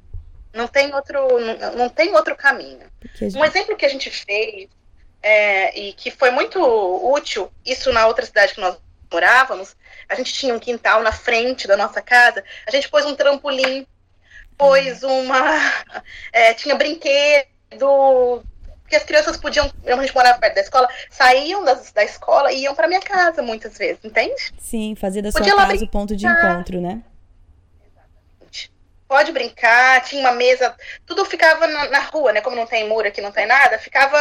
Não 0.54 0.68
tem 0.68 0.94
outro, 0.94 1.40
não, 1.40 1.76
não 1.76 1.90
tem 1.90 2.14
outro 2.16 2.36
caminho. 2.36 2.88
Gente... 3.16 3.38
Um 3.38 3.44
exemplo 3.44 3.76
que 3.76 3.86
a 3.86 3.90
gente 3.90 4.10
fez 4.10 4.70
é, 5.22 5.78
e 5.78 5.94
que 5.94 6.12
foi 6.12 6.32
muito 6.32 6.60
útil, 6.62 7.52
isso 7.66 7.92
na 7.92 8.08
outra 8.08 8.26
cidade 8.26 8.54
que 8.54 8.62
nós 8.62 8.78
morávamos, 9.12 9.76
a 10.08 10.16
gente 10.16 10.34
tinha 10.34 10.54
um 10.54 10.60
quintal 10.60 11.02
na 11.02 11.12
frente 11.12 11.68
da 11.68 11.76
nossa 11.76 12.02
casa, 12.02 12.44
a 12.68 12.72
gente 12.72 12.90
pôs 12.90 13.06
um 13.06 13.16
trampolim, 13.16 13.88
pôs 14.58 15.04
hum. 15.04 15.24
uma. 15.24 15.42
É, 16.32 16.54
tinha 16.54 16.76
brinquedo, 16.76 18.44
porque 18.86 18.96
as 18.96 19.04
crianças 19.04 19.36
podiam, 19.36 19.70
a 19.84 20.02
gente 20.02 20.14
morava 20.14 20.38
perto 20.38 20.56
da 20.56 20.62
escola, 20.62 20.88
saíam 21.10 21.64
das, 21.64 21.92
da 21.92 22.04
escola 22.04 22.52
e 22.52 22.62
iam 22.62 22.76
para 22.76 22.88
minha 22.88 23.02
casa 23.02 23.42
muitas 23.42 23.76
vezes, 23.76 23.98
entende? 24.04 24.54
Sim, 24.60 24.96
fazer 24.96 25.24
da 25.24 25.32
Podia 25.32 25.54
sua 25.54 25.68
casa 25.68 25.84
o 25.84 25.88
ponto 25.88 26.16
de 26.16 26.28
encontro, 26.28 26.80
né? 26.80 27.02
Exatamente. 27.84 28.72
Pode 29.08 29.32
brincar, 29.32 30.04
tinha 30.04 30.22
uma 30.22 30.32
mesa, 30.32 30.76
tudo 31.04 31.26
ficava 31.26 31.66
na, 31.66 31.90
na 31.90 32.00
rua, 32.02 32.32
né? 32.32 32.42
Como 32.42 32.56
não 32.56 32.68
tem 32.68 32.88
muro 32.88 33.08
aqui, 33.08 33.22
não 33.22 33.32
tem 33.32 33.48
nada, 33.48 33.80
ficava 33.80 34.18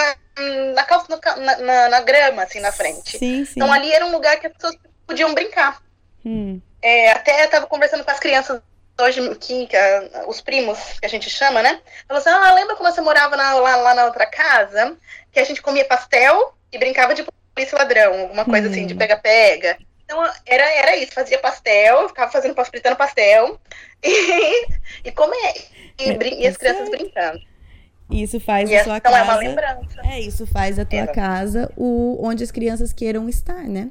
na, 0.74 0.82
calça, 0.84 1.06
na, 1.36 1.56
na, 1.58 1.88
na 1.90 2.00
grama, 2.00 2.42
assim, 2.42 2.60
na 2.60 2.72
frente. 2.72 3.18
Sim, 3.18 3.44
sim. 3.44 3.52
Então 3.56 3.70
ali 3.70 3.92
era 3.92 4.06
um 4.06 4.12
lugar 4.12 4.40
que 4.40 4.46
as 4.46 4.52
pessoas 4.54 4.76
podiam 5.06 5.34
brincar. 5.34 5.82
Hum. 6.24 6.58
É, 6.80 7.10
até 7.10 7.44
eu 7.44 7.50
tava 7.50 7.66
conversando 7.66 8.02
com 8.02 8.10
as 8.10 8.18
crianças 8.18 8.62
hoje 9.00 9.34
que, 9.36 9.66
que 9.66 9.76
a, 9.76 10.24
os 10.26 10.40
primos 10.40 10.78
que 11.00 11.06
a 11.06 11.08
gente 11.08 11.28
chama, 11.28 11.62
né? 11.62 11.80
Falou 12.06 12.20
assim: 12.20 12.30
ah, 12.30 12.54
lembra 12.54 12.76
quando 12.76 12.94
você 12.94 13.00
morava 13.00 13.36
na, 13.36 13.54
lá, 13.54 13.76
lá, 13.76 13.94
na 13.94 14.04
outra 14.06 14.26
casa? 14.26 14.96
Que 15.32 15.40
a 15.40 15.44
gente 15.44 15.62
comia 15.62 15.84
pastel 15.84 16.54
e 16.72 16.78
brincava 16.78 17.14
de 17.14 17.24
polícia 17.54 17.78
ladrão, 17.78 18.20
alguma 18.20 18.44
coisa 18.44 18.68
hum. 18.68 18.70
assim, 18.70 18.86
de 18.86 18.94
hum. 18.94 18.98
pega-pega. 18.98 19.78
Então 20.04 20.22
era, 20.44 20.70
era 20.70 20.96
isso, 20.96 21.12
fazia 21.12 21.38
pastel, 21.38 22.08
ficava 22.08 22.30
fazendo 22.30 22.54
fritando 22.66 22.96
pastel 22.96 23.58
e, 24.02 24.66
e 25.04 25.12
comer. 25.12 25.54
E, 25.98 26.10
é, 26.10 26.34
e 26.40 26.46
as 26.46 26.56
crianças 26.56 26.88
brincando. 26.90 27.40
Isso 28.10 28.38
faz 28.38 28.68
e 28.68 28.76
a 28.76 28.84
sua 28.84 28.98
então 28.98 29.12
casa. 29.12 29.24
É 29.24 29.32
uma 29.32 29.36
lembrança. 29.36 30.00
É, 30.04 30.20
isso 30.20 30.46
faz 30.46 30.78
a 30.78 30.84
tua 30.84 31.06
casa 31.06 31.72
o 31.76 32.18
onde 32.24 32.44
as 32.44 32.50
crianças 32.50 32.92
queiram 32.92 33.28
estar, 33.28 33.64
né? 33.64 33.90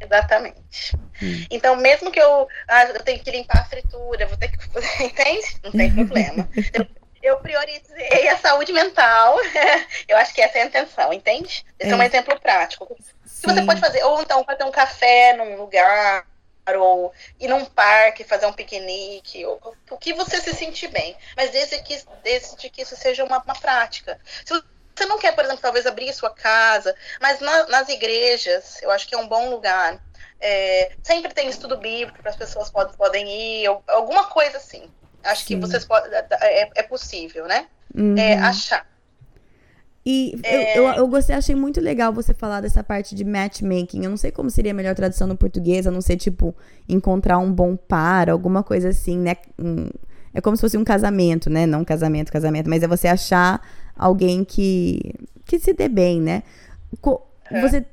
Exatamente. 0.00 0.96
Hum. 1.22 1.46
Então, 1.50 1.76
mesmo 1.76 2.10
que 2.10 2.20
eu, 2.20 2.48
ah, 2.68 2.84
eu 2.84 3.02
tenho 3.02 3.20
que 3.20 3.30
limpar 3.30 3.60
a 3.60 3.64
fritura, 3.64 4.26
vou 4.26 4.36
ter 4.36 4.48
que. 4.48 4.58
Entende? 5.04 5.56
Não 5.62 5.72
tem 5.72 5.92
problema. 5.92 6.48
eu, 6.72 6.86
eu 7.22 7.38
priorizei 7.38 8.28
a 8.28 8.36
saúde 8.36 8.72
mental. 8.72 9.36
eu 10.06 10.16
acho 10.16 10.32
que 10.34 10.40
essa 10.40 10.58
é 10.58 10.62
a 10.62 10.66
intenção, 10.66 11.12
entende? 11.12 11.64
Esse 11.78 11.90
é, 11.90 11.92
é 11.92 11.96
um 11.96 12.02
exemplo 12.02 12.38
prático. 12.40 12.86
Que 12.86 13.46
você 13.46 13.62
pode 13.62 13.80
fazer, 13.80 14.02
ou 14.04 14.22
então 14.22 14.44
fazer 14.44 14.64
um 14.64 14.70
café 14.70 15.34
num 15.34 15.56
lugar, 15.56 16.26
ou 16.76 17.12
ir 17.40 17.48
num 17.48 17.64
parque, 17.64 18.24
fazer 18.24 18.46
um 18.46 18.52
piquenique, 18.52 19.44
ou, 19.44 19.60
o 19.90 19.96
que 19.96 20.12
você 20.12 20.40
se 20.40 20.54
sentir 20.54 20.88
bem. 20.88 21.16
Mas 21.36 21.50
desde 21.50 21.80
que, 21.82 22.00
desde 22.22 22.70
que 22.70 22.82
isso 22.82 22.96
seja 22.96 23.24
uma, 23.24 23.38
uma 23.38 23.54
prática. 23.54 24.20
Se 24.44 24.54
você 24.98 25.06
não 25.06 25.18
quer, 25.18 25.34
por 25.34 25.44
exemplo, 25.44 25.62
talvez 25.62 25.86
abrir 25.86 26.12
sua 26.12 26.30
casa, 26.30 26.94
mas 27.20 27.40
na, 27.40 27.66
nas 27.68 27.88
igrejas, 27.88 28.82
eu 28.82 28.90
acho 28.90 29.08
que 29.08 29.14
é 29.14 29.18
um 29.18 29.28
bom 29.28 29.48
lugar. 29.50 30.00
É, 30.40 30.92
sempre 31.02 31.32
tem 31.32 31.48
estudo 31.48 31.76
bíblico 31.76 32.20
para 32.20 32.30
as 32.30 32.36
pessoas 32.36 32.70
podem, 32.70 32.94
podem 32.96 33.62
ir, 33.62 33.68
ou, 33.68 33.82
alguma 33.88 34.26
coisa 34.26 34.58
assim. 34.58 34.84
Acho 35.22 35.42
Sim. 35.42 35.54
que 35.54 35.66
vocês 35.66 35.84
podem, 35.84 36.12
é, 36.12 36.62
é, 36.62 36.70
é 36.76 36.82
possível, 36.82 37.46
né? 37.46 37.66
Uhum. 37.94 38.16
É, 38.16 38.34
achar. 38.34 38.86
E 40.06 40.40
é... 40.42 40.78
eu, 40.78 40.84
eu, 40.84 40.92
eu, 40.94 41.08
gostei, 41.08 41.36
achei 41.36 41.54
muito 41.54 41.80
legal 41.80 42.12
você 42.12 42.32
falar 42.32 42.60
dessa 42.60 42.82
parte 42.82 43.14
de 43.14 43.24
matchmaking. 43.24 44.04
Eu 44.04 44.10
não 44.10 44.16
sei 44.16 44.30
como 44.30 44.48
seria 44.48 44.72
a 44.72 44.74
melhor 44.74 44.94
tradução 44.94 45.26
no 45.26 45.36
português, 45.36 45.86
a 45.86 45.90
não 45.90 46.00
ser, 46.00 46.16
tipo, 46.16 46.56
encontrar 46.88 47.38
um 47.38 47.52
bom 47.52 47.76
par, 47.76 48.30
alguma 48.30 48.62
coisa 48.62 48.88
assim, 48.88 49.18
né? 49.18 49.36
É 50.32 50.40
como 50.40 50.56
se 50.56 50.60
fosse 50.60 50.78
um 50.78 50.84
casamento, 50.84 51.50
né? 51.50 51.66
Não 51.66 51.84
casamento, 51.84 52.32
casamento, 52.32 52.70
mas 52.70 52.82
é 52.82 52.88
você 52.88 53.08
achar 53.08 53.60
alguém 53.98 54.44
que, 54.44 55.12
que 55.44 55.58
se 55.58 55.74
dê 55.74 55.88
bem, 55.88 56.20
né? 56.20 56.44
Co 57.00 57.26
é. 57.50 57.60
Você. 57.60 57.84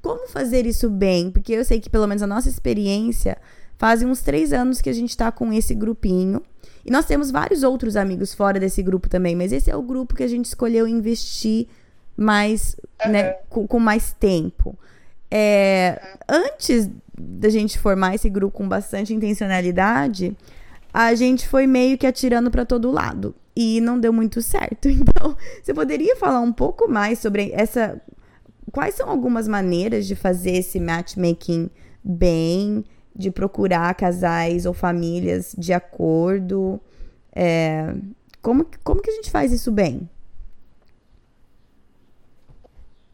Como 0.00 0.28
fazer 0.28 0.66
isso 0.66 0.90
bem? 0.90 1.30
Porque 1.30 1.52
eu 1.52 1.64
sei 1.64 1.80
que, 1.80 1.88
pelo 1.88 2.06
menos, 2.06 2.22
a 2.22 2.26
nossa 2.26 2.48
experiência 2.48 3.38
fazem 3.78 4.06
uns 4.06 4.20
três 4.20 4.52
anos 4.52 4.80
que 4.80 4.90
a 4.90 4.92
gente 4.92 5.16
tá 5.16 5.32
com 5.32 5.52
esse 5.52 5.74
grupinho. 5.74 6.42
E 6.84 6.90
nós 6.90 7.06
temos 7.06 7.30
vários 7.30 7.62
outros 7.62 7.96
amigos 7.96 8.34
fora 8.34 8.60
desse 8.60 8.82
grupo 8.82 9.08
também, 9.08 9.34
mas 9.34 9.52
esse 9.52 9.70
é 9.70 9.76
o 9.76 9.82
grupo 9.82 10.14
que 10.14 10.22
a 10.22 10.28
gente 10.28 10.46
escolheu 10.46 10.86
investir 10.86 11.66
mais, 12.16 12.76
uhum. 13.04 13.12
né, 13.12 13.32
com, 13.48 13.66
com, 13.66 13.80
mais 13.80 14.12
tempo. 14.12 14.76
É, 15.30 16.00
uhum. 16.28 16.36
Antes 16.44 16.90
da 17.16 17.48
gente 17.48 17.78
formar 17.78 18.14
esse 18.14 18.28
grupo 18.28 18.58
com 18.58 18.68
bastante 18.68 19.14
intencionalidade, 19.14 20.36
a 20.92 21.14
gente 21.14 21.48
foi 21.48 21.66
meio 21.66 21.96
que 21.96 22.06
atirando 22.06 22.50
para 22.50 22.66
todo 22.66 22.90
lado 22.90 23.34
e 23.56 23.80
não 23.80 23.98
deu 23.98 24.12
muito 24.12 24.42
certo. 24.42 24.88
Então, 25.04 25.36
você 25.62 25.72
poderia 25.72 26.16
falar 26.16 26.40
um 26.40 26.52
pouco 26.52 26.88
mais 26.88 27.18
sobre 27.18 27.52
essa. 27.52 28.00
Quais 28.72 28.94
são 28.94 29.08
algumas 29.08 29.46
maneiras 29.46 30.06
de 30.06 30.16
fazer 30.16 30.52
esse 30.52 30.80
matchmaking 30.80 31.70
bem, 32.02 32.84
de 33.14 33.30
procurar 33.30 33.94
casais 33.94 34.66
ou 34.66 34.74
famílias 34.74 35.54
de 35.56 35.72
acordo? 35.72 36.80
É, 37.32 37.94
como, 38.42 38.66
como 38.82 39.00
que 39.00 39.10
a 39.10 39.14
gente 39.14 39.30
faz 39.30 39.52
isso 39.52 39.70
bem? 39.70 40.08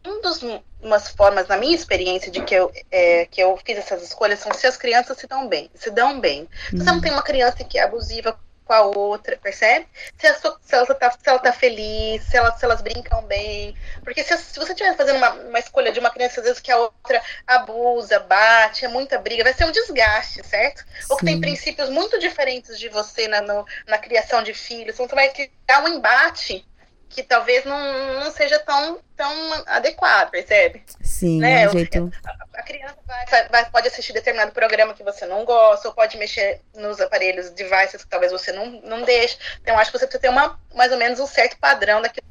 Um 0.05 0.21
dos 0.21 0.41
umas 0.81 1.09
formas, 1.09 1.47
na 1.47 1.57
minha 1.57 1.75
experiência, 1.75 2.31
de 2.31 2.41
que 2.41 2.55
eu, 2.55 2.71
é, 2.89 3.25
que 3.25 3.41
eu 3.41 3.55
fiz 3.63 3.77
essas 3.77 4.01
escolhas, 4.03 4.39
são 4.39 4.51
se 4.53 4.65
as 4.65 4.75
crianças 4.75 5.17
se 5.17 5.27
dão 5.27 5.47
bem, 5.47 5.69
se 5.75 5.91
dão 5.91 6.19
bem. 6.19 6.47
Se 6.69 6.77
você 6.77 6.83
não 6.83 6.95
uhum. 6.95 7.01
tem 7.01 7.11
uma 7.11 7.21
criança 7.21 7.63
que 7.63 7.77
é 7.77 7.83
abusiva 7.83 8.37
com 8.71 8.75
a 8.75 8.81
outra, 8.83 9.35
percebe? 9.35 9.85
Se, 10.17 10.27
a 10.27 10.39
sua, 10.39 10.57
se, 10.61 10.73
ela, 10.73 10.85
tá, 10.85 11.11
se 11.11 11.17
ela 11.25 11.39
tá 11.39 11.51
feliz, 11.51 12.23
se, 12.23 12.37
ela, 12.37 12.55
se 12.55 12.63
elas 12.63 12.81
brincam 12.81 13.21
bem. 13.23 13.75
Porque 14.01 14.23
se, 14.23 14.37
se 14.37 14.57
você 14.57 14.71
estiver 14.71 14.95
fazendo 14.95 15.17
uma, 15.17 15.29
uma 15.31 15.59
escolha 15.59 15.91
de 15.91 15.99
uma 15.99 16.09
criança, 16.09 16.39
às 16.39 16.45
vezes 16.45 16.61
que 16.61 16.71
a 16.71 16.77
outra 16.77 17.21
abusa, 17.45 18.19
bate, 18.19 18.85
é 18.85 18.87
muita 18.87 19.17
briga, 19.17 19.43
vai 19.43 19.53
ser 19.53 19.65
um 19.65 19.71
desgaste, 19.71 20.41
certo? 20.47 20.79
Sim. 20.79 21.07
Ou 21.09 21.17
que 21.17 21.25
tem 21.25 21.41
princípios 21.41 21.89
muito 21.89 22.17
diferentes 22.17 22.79
de 22.79 22.87
você 22.87 23.27
na, 23.27 23.41
no, 23.41 23.65
na 23.85 23.97
criação 23.97 24.41
de 24.41 24.53
filhos, 24.53 24.95
então 24.95 25.05
você 25.05 25.15
vai 25.15 25.29
criar 25.29 25.83
um 25.83 25.89
embate 25.89 26.65
que 27.11 27.21
talvez 27.21 27.65
não, 27.65 28.19
não 28.19 28.31
seja 28.31 28.57
tão, 28.59 28.99
tão 29.15 29.31
adequado, 29.67 30.31
percebe? 30.31 30.83
Sim, 31.01 31.39
né? 31.39 31.63
É 31.63 31.69
um 31.69 31.71
jeito... 31.73 32.11
a, 32.25 32.59
a, 32.59 32.63
criança 32.63 32.97
vai, 33.05 33.49
vai, 33.49 33.69
pode 33.69 33.87
assistir 33.87 34.13
determinado 34.13 34.51
programa 34.51 34.93
que 34.93 35.03
você 35.03 35.25
não 35.25 35.43
gosta, 35.43 35.89
ou 35.89 35.93
pode 35.93 36.17
mexer 36.17 36.61
nos 36.73 36.99
aparelhos, 37.01 37.49
devices 37.49 38.03
que 38.03 38.09
talvez 38.09 38.31
você 38.31 38.51
não, 38.51 38.65
não 38.83 39.03
deixe. 39.03 39.37
Então, 39.61 39.77
acho 39.77 39.91
que 39.91 39.99
você 39.99 40.07
precisa 40.07 40.21
ter 40.21 40.29
uma, 40.29 40.59
mais 40.73 40.91
ou 40.91 40.97
menos 40.97 41.19
um 41.19 41.27
certo 41.27 41.57
padrão 41.59 42.01
daquilo 42.01 42.25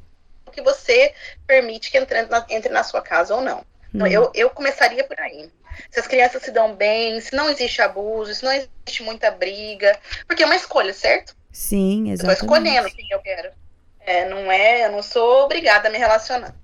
que 0.51 0.61
você 0.61 1.13
permite 1.47 1.89
que 1.89 1.97
entre 1.97 2.23
na, 2.23 2.45
entre 2.49 2.71
na 2.73 2.83
sua 2.83 3.01
casa 3.01 3.33
ou 3.33 3.41
não. 3.41 3.63
Então, 3.93 4.07
hum. 4.07 4.11
eu, 4.11 4.31
eu 4.33 4.49
começaria 4.49 5.03
por 5.03 5.19
aí. 5.19 5.49
Se 5.89 5.99
as 5.99 6.07
crianças 6.07 6.43
se 6.43 6.51
dão 6.51 6.75
bem, 6.75 7.19
se 7.21 7.35
não 7.35 7.49
existe 7.49 7.81
abuso, 7.81 8.33
se 8.33 8.43
não 8.43 8.51
existe 8.51 9.03
muita 9.03 9.31
briga. 9.31 9.97
Porque 10.27 10.43
é 10.43 10.45
uma 10.45 10.55
escolha, 10.55 10.93
certo? 10.93 11.35
Sim, 11.51 12.11
exatamente. 12.11 12.21
Eu 12.21 12.47
tô 12.47 12.55
escolhendo 12.55 12.91
quem 12.91 13.07
eu 13.11 13.19
quero. 13.19 13.51
É, 14.05 14.27
não 14.27 14.51
é, 14.51 14.85
eu 14.85 14.91
não 14.91 15.03
sou 15.03 15.43
obrigada 15.43 15.87
a 15.87 15.91
me 15.91 15.97
relacionar. 15.97 16.55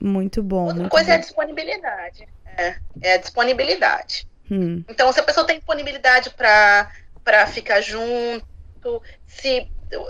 Muito 0.00 0.42
bom. 0.42 0.62
Outra 0.62 0.74
muito 0.76 0.90
coisa 0.90 1.06
bom. 1.06 1.12
é 1.12 1.16
a 1.16 1.20
disponibilidade. 1.20 2.28
É, 2.56 2.76
é 3.02 3.12
a 3.14 3.16
disponibilidade. 3.18 4.26
Hum. 4.50 4.84
Então, 4.88 5.12
se 5.12 5.20
a 5.20 5.22
pessoa 5.22 5.46
tem 5.46 5.56
disponibilidade 5.56 6.30
para 6.30 7.46
ficar 7.48 7.80
junto, 7.80 9.02
se, 9.26 9.68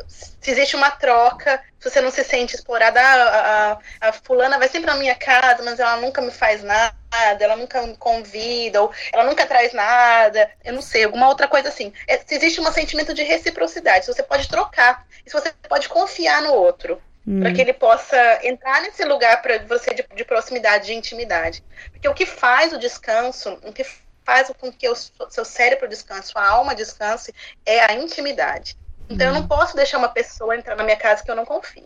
se 0.08 0.50
existe 0.50 0.76
uma 0.76 0.90
troca, 0.90 1.62
se 1.78 1.90
você 1.90 2.00
não 2.00 2.10
se 2.10 2.24
sente 2.24 2.54
explorada, 2.54 3.00
a, 3.00 3.72
a, 3.72 3.78
a 4.08 4.12
fulana 4.12 4.58
vai 4.58 4.68
sempre 4.68 4.86
na 4.86 4.96
minha 4.96 5.14
casa, 5.14 5.62
mas 5.62 5.78
ela 5.78 5.96
nunca 5.98 6.22
me 6.22 6.30
faz 6.30 6.62
nada, 6.62 6.94
ela 7.40 7.56
nunca 7.56 7.82
me 7.82 7.96
convida, 7.96 8.82
ou 8.82 8.92
ela 9.12 9.24
nunca 9.24 9.46
traz 9.46 9.72
nada, 9.72 10.50
eu 10.64 10.72
não 10.72 10.82
sei, 10.82 11.04
alguma 11.04 11.28
outra 11.28 11.46
coisa 11.46 11.68
assim. 11.68 11.92
É, 12.06 12.18
se 12.18 12.34
existe 12.34 12.60
um 12.60 12.72
sentimento 12.72 13.12
de 13.12 13.22
reciprocidade, 13.22 14.04
se 14.04 14.12
você 14.12 14.22
pode 14.22 14.48
trocar, 14.48 15.06
se 15.26 15.32
você 15.32 15.52
pode 15.68 15.88
confiar 15.88 16.42
no 16.42 16.52
outro, 16.52 17.00
hum. 17.26 17.40
para 17.40 17.52
que 17.52 17.60
ele 17.60 17.72
possa 17.72 18.40
entrar 18.42 18.80
nesse 18.82 19.04
lugar 19.04 19.42
para 19.42 19.58
você 19.64 19.92
de, 19.92 20.06
de, 20.14 20.24
proximidade, 20.24 20.86
de 20.86 20.94
intimidade. 20.94 21.62
Porque 21.90 22.08
o 22.08 22.14
que 22.14 22.24
faz 22.24 22.72
o 22.72 22.78
descanso, 22.78 23.58
o 23.62 23.72
que 23.72 23.84
faz 24.24 24.50
com 24.58 24.72
que 24.72 24.88
o 24.88 24.94
seu 25.30 25.44
cérebro 25.44 25.88
descanse, 25.88 26.32
sua 26.32 26.46
alma 26.46 26.74
descanse, 26.74 27.32
é 27.64 27.80
a 27.84 27.94
intimidade. 27.94 28.76
Então 29.08 29.28
eu 29.28 29.34
não 29.34 29.42
hum. 29.42 29.48
posso 29.48 29.76
deixar 29.76 29.98
uma 29.98 30.08
pessoa 30.08 30.56
entrar 30.56 30.76
na 30.76 30.84
minha 30.84 30.96
casa 30.96 31.22
que 31.22 31.30
eu 31.30 31.36
não 31.36 31.44
confio. 31.44 31.84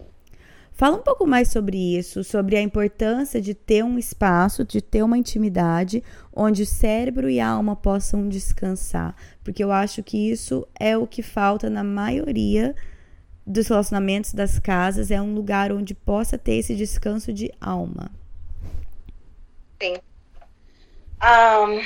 Fala 0.73 0.97
um 0.97 1.03
pouco 1.03 1.27
mais 1.27 1.51
sobre 1.51 1.77
isso, 1.77 2.25
sobre 2.25 2.57
a 2.57 2.63
importância 2.63 3.39
de 3.41 3.53
ter 3.53 3.85
um 3.85 3.99
espaço, 3.99 4.65
de 4.65 4.81
ter 4.81 5.03
uma 5.03 5.19
intimidade 5.19 6.03
onde 6.33 6.63
o 6.63 6.67
cérebro 6.67 7.29
e 7.29 7.39
a 7.39 7.49
alma 7.49 7.77
possam 7.77 8.27
descansar, 8.29 9.15
porque 9.45 9.63
eu 9.63 9.71
acho 9.71 10.03
que 10.03 10.31
isso 10.31 10.67
é 10.79 10.97
o 10.97 11.07
que 11.07 11.23
falta 11.23 11.69
na 11.69 11.85
maioria 11.85 12.75
dos 13.47 13.69
relacionamentos, 13.69 14.33
das 14.33 14.59
casas, 14.59 15.11
é 15.11 15.21
um 15.21 15.35
lugar 15.35 15.73
onde 15.73 15.95
possa 15.95 16.39
ter 16.39 16.55
esse 16.55 16.75
descanso 16.75 17.33
de 17.33 17.53
alma. 17.61 18.11
Sim. 19.83 19.97
Um, 21.23 21.83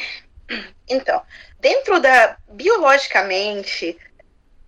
então, 0.89 1.23
dentro 1.59 2.01
da. 2.01 2.37
biologicamente, 2.53 3.97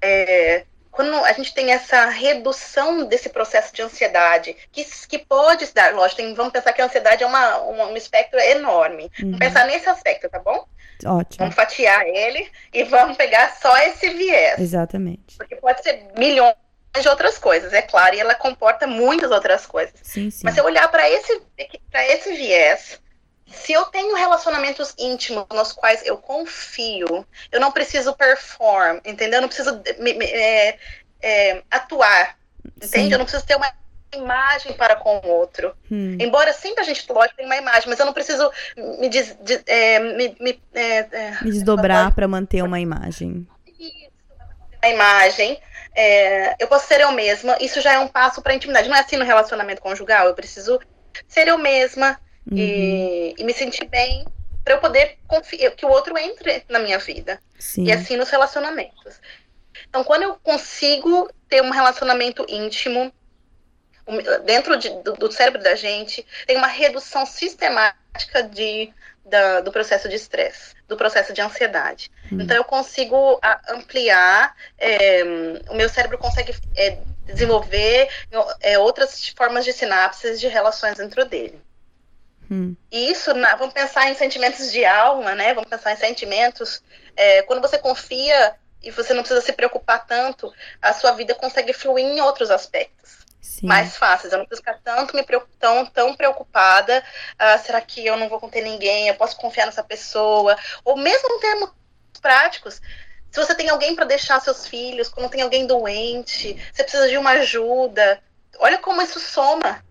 é, 0.00 0.64
quando 0.96 1.14
a 1.24 1.32
gente 1.35 1.52
tem 1.52 1.72
essa 1.72 2.06
redução 2.06 3.04
desse 3.04 3.28
processo 3.28 3.74
de 3.74 3.82
ansiedade, 3.82 4.56
que, 4.72 4.82
que 5.06 5.18
pode 5.18 5.66
se 5.66 5.74
dar, 5.74 5.94
lógico, 5.94 6.22
tem, 6.22 6.32
vamos 6.32 6.52
pensar 6.52 6.72
que 6.72 6.80
a 6.80 6.87
ansiedade 6.87 7.22
é 7.22 7.26
uma, 7.26 7.59
uma 7.59 7.87
um 7.88 7.96
espectro 7.96 8.40
enorme. 8.40 9.04
Uhum. 9.18 9.32
Vamos 9.32 9.38
pensar 9.38 9.66
nesse 9.66 9.88
aspecto, 9.88 10.28
tá 10.30 10.38
bom? 10.38 10.66
Ótimo. 11.04 11.38
Vamos 11.38 11.54
fatiar 11.54 12.06
ele 12.06 12.50
e 12.72 12.82
vamos 12.85 13.16
pegar 13.18 13.54
só 13.61 13.76
esse 13.78 14.09
viés. 14.09 14.59
Exatamente. 14.59 15.37
Porque 15.37 15.56
pode 15.56 15.82
ser 15.82 16.06
milhões 16.16 16.54
de 16.98 17.09
outras 17.09 17.37
coisas, 17.37 17.74
é 17.74 17.82
claro, 17.82 18.16
e 18.16 18.20
ela 18.20 18.35
comporta 18.35 18.87
muitas 18.87 19.30
outras 19.30 19.66
coisas. 19.66 19.94
Sim, 20.02 20.30
sim. 20.30 20.40
Mas 20.44 20.54
se 20.54 20.61
eu 20.61 20.64
olhar 20.64 20.88
para 20.90 21.06
esse, 21.11 21.42
esse 21.92 22.32
viés, 22.32 22.98
se 23.46 23.72
eu 23.72 23.85
tenho 23.87 24.14
relacionamentos 24.16 24.94
íntimos 24.98 25.46
nos 25.52 25.72
quais 25.72 26.04
eu 26.04 26.16
confio, 26.18 27.26
eu 27.50 27.61
não 27.61 27.70
preciso 27.70 28.14
perform, 28.14 28.98
entendeu? 29.04 29.38
Eu 29.38 29.42
não 29.42 29.48
preciso 29.48 29.80
me, 29.98 30.14
me, 30.14 30.24
é, 30.24 30.78
é, 31.22 31.62
atuar, 31.70 32.37
entende? 32.76 33.06
Sim. 33.06 33.12
Eu 33.12 33.18
não 33.18 33.24
preciso 33.24 33.46
ter 33.46 33.56
uma 33.56 33.72
imagem 34.14 34.72
para 34.72 34.96
com 34.96 35.18
o 35.18 35.28
outro. 35.28 35.74
Hum. 35.90 36.16
Embora 36.20 36.52
sempre 36.52 36.80
a 36.80 36.85
gente, 36.85 37.11
lógico, 37.11 37.37
tenha 37.37 37.48
uma 37.48 37.56
imagem, 37.56 37.88
mas 37.88 37.98
eu 37.98 38.06
não 38.06 38.12
preciso 38.12 38.50
me, 38.76 39.09
des, 39.09 39.37
de, 39.42 39.62
é, 39.66 39.98
me, 40.00 40.37
me, 40.40 40.62
é, 40.74 40.98
é, 40.98 41.38
me 41.42 41.50
desdobrar 41.50 42.14
para 42.14 42.26
manter 42.26 42.62
uma 42.62 42.80
imagem. 42.80 43.46
Uma 44.82 44.90
imagem. 44.90 45.61
É, 45.94 46.62
eu 46.62 46.68
posso 46.68 46.87
ser 46.87 47.00
eu 47.00 47.12
mesma, 47.12 47.56
isso 47.61 47.80
já 47.80 47.94
é 47.94 47.98
um 47.98 48.09
passo 48.09 48.42
para 48.42 48.52
a 48.52 48.56
intimidade. 48.56 48.88
Não 48.88 48.96
é 48.96 49.00
assim 49.00 49.16
no 49.16 49.24
relacionamento 49.24 49.80
conjugal, 49.80 50.26
eu 50.26 50.35
preciso 50.35 50.78
ser 51.26 51.48
eu 51.48 51.56
mesma, 51.56 52.20
uhum. 52.50 52.56
e, 52.56 53.35
e, 53.38 53.44
me 53.44 53.52
sentir 53.52 53.87
bem 53.87 54.24
para 54.64 54.74
eu 54.74 54.80
poder 54.80 55.18
confiar 55.26 55.70
que 55.72 55.87
o 55.87 55.90
outro 55.90 56.18
entre 56.18 56.64
na 56.68 56.78
minha 56.78 56.98
vida. 56.98 57.40
Sim. 57.59 57.85
E 57.85 57.92
assim 57.92 58.16
nos 58.16 58.30
relacionamentos. 58.30 59.20
Então, 59.88 60.02
quando 60.02 60.22
eu 60.22 60.35
consigo 60.42 61.30
ter 61.48 61.62
um 61.62 61.70
relacionamento 61.70 62.44
íntimo, 62.48 63.12
dentro 64.44 64.76
de, 64.76 64.90
do, 65.02 65.14
do, 65.14 65.32
cérebro 65.32 65.62
da 65.62 65.74
gente, 65.74 66.24
tem 66.46 66.56
uma 66.56 66.66
redução 66.66 67.26
sistemática 67.26 68.42
de, 68.42 68.92
da, 69.24 69.61
do 69.61 69.72
processo 69.72 70.09
de 70.09 70.14
estresse, 70.14 70.74
do 70.87 70.96
processo 70.96 71.32
de 71.32 71.40
ansiedade. 71.40 72.11
Hum. 72.32 72.38
Então, 72.40 72.56
eu 72.56 72.64
consigo 72.64 73.40
ampliar, 73.68 74.54
é, 74.78 75.22
o 75.68 75.74
meu 75.74 75.88
cérebro 75.88 76.18
consegue 76.18 76.54
é, 76.76 76.98
desenvolver 77.24 78.09
é, 78.61 78.78
outras 78.78 79.28
formas 79.30 79.64
de 79.64 79.72
sinapses 79.72 80.40
de 80.40 80.46
relações 80.46 80.96
dentro 80.96 81.24
dele. 81.24 81.61
Hum. 82.50 82.76
E 82.90 83.11
isso, 83.11 83.32
vamos 83.59 83.74
pensar 83.74 84.09
em 84.09 84.14
sentimentos 84.14 84.70
de 84.70 84.85
alma, 84.85 85.35
né? 85.35 85.54
Vamos 85.54 85.68
pensar 85.68 85.92
em 85.92 85.96
sentimentos. 85.96 86.82
É, 87.16 87.42
quando 87.42 87.61
você 87.61 87.78
confia 87.78 88.54
e 88.82 88.90
você 88.90 89.12
não 89.14 89.22
precisa 89.22 89.40
se 89.40 89.52
preocupar 89.52 90.06
tanto, 90.06 90.52
a 90.80 90.92
sua 90.92 91.12
vida 91.12 91.35
consegue 91.35 91.72
fluir 91.72 92.04
em 92.04 92.20
outros 92.20 92.50
aspectos. 92.50 93.26
Sim. 93.40 93.66
mais 93.66 93.96
fáceis. 93.96 94.32
Eu 94.32 94.40
não 94.40 94.46
preciso 94.46 94.66
ficar 94.66 94.80
tanto 94.82 95.16
me 95.16 95.24
tão, 95.59 95.87
tão 95.87 96.14
preocupada. 96.14 97.02
Uh, 97.35 97.64
será 97.64 97.80
que 97.80 98.04
eu 98.04 98.16
não 98.16 98.28
vou 98.28 98.40
conter 98.40 98.62
ninguém? 98.62 99.09
Eu 99.09 99.14
posso 99.14 99.37
confiar 99.37 99.66
nessa 99.66 99.85
pessoa? 99.85 100.56
Ou 100.85 100.96
mesmo 100.96 101.28
em 101.32 101.40
termos 101.40 101.70
práticos, 102.20 102.82
se 103.30 103.40
você 103.40 103.54
tem 103.54 103.68
alguém 103.68 103.94
para 103.94 104.04
deixar 104.04 104.40
seus 104.40 104.66
filhos, 104.66 105.09
quando 105.09 105.30
tem 105.30 105.42
alguém 105.42 105.66
doente, 105.66 106.54
você 106.72 106.82
precisa 106.82 107.09
de 107.09 107.16
uma 107.16 107.30
ajuda. 107.30 108.20
Olha 108.59 108.78
como 108.78 109.00
isso 109.00 109.20
soma 109.20 109.82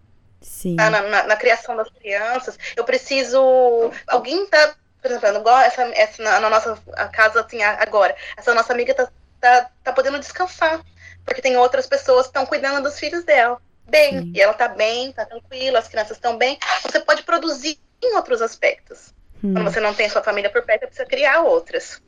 tá, 0.76 0.90
na, 0.90 1.02
na, 1.02 1.24
na, 1.24 1.36
criação 1.36 1.76
das 1.76 1.90
crianças. 1.90 2.58
Eu 2.76 2.84
preciso. 2.84 3.92
Alguém 4.08 4.46
tá. 4.48 4.76
Por 5.02 5.12
exemplo, 5.12 5.38
igual 5.40 5.60
essa, 5.60 5.84
essa 5.94 6.24
na, 6.24 6.40
na 6.40 6.50
nossa 6.50 6.76
casa 7.14 7.42
assim, 7.42 7.62
agora. 7.62 8.16
Essa 8.36 8.56
nossa 8.56 8.74
amiga 8.74 8.94
tá, 8.94 9.08
tá, 9.40 9.70
tá 9.84 9.94
podendo 9.94 10.20
descansar. 10.20 10.84
Porque 11.24 11.42
tem 11.42 11.58
outras 11.58 11.88
pessoas 11.88 12.24
que 12.24 12.30
estão 12.30 12.46
cuidando 12.46 12.84
dos 12.84 13.00
filhos 13.00 13.24
dela. 13.24 13.60
Bem, 13.88 14.20
Sim. 14.20 14.32
e 14.34 14.42
ela 14.42 14.54
tá 14.54 14.68
bem, 14.68 15.12
tá 15.12 15.26
tranquila, 15.26 15.78
as 15.80 15.88
crianças 15.88 16.18
estão 16.18 16.38
bem. 16.38 16.58
Você 16.82 17.00
pode 17.00 17.24
produzir 17.24 17.78
em 18.04 18.16
outros 18.16 18.42
aspectos. 18.42 19.14
Hum. 19.44 19.54
Quando 19.54 19.72
você 19.72 19.80
não 19.80 19.94
tem 19.94 20.10
sua 20.10 20.24
família 20.24 20.50
por 20.50 20.64
perto, 20.64 20.82
você 20.82 20.88
precisa 20.88 21.08
criar 21.08 21.42
outras. 21.42 22.02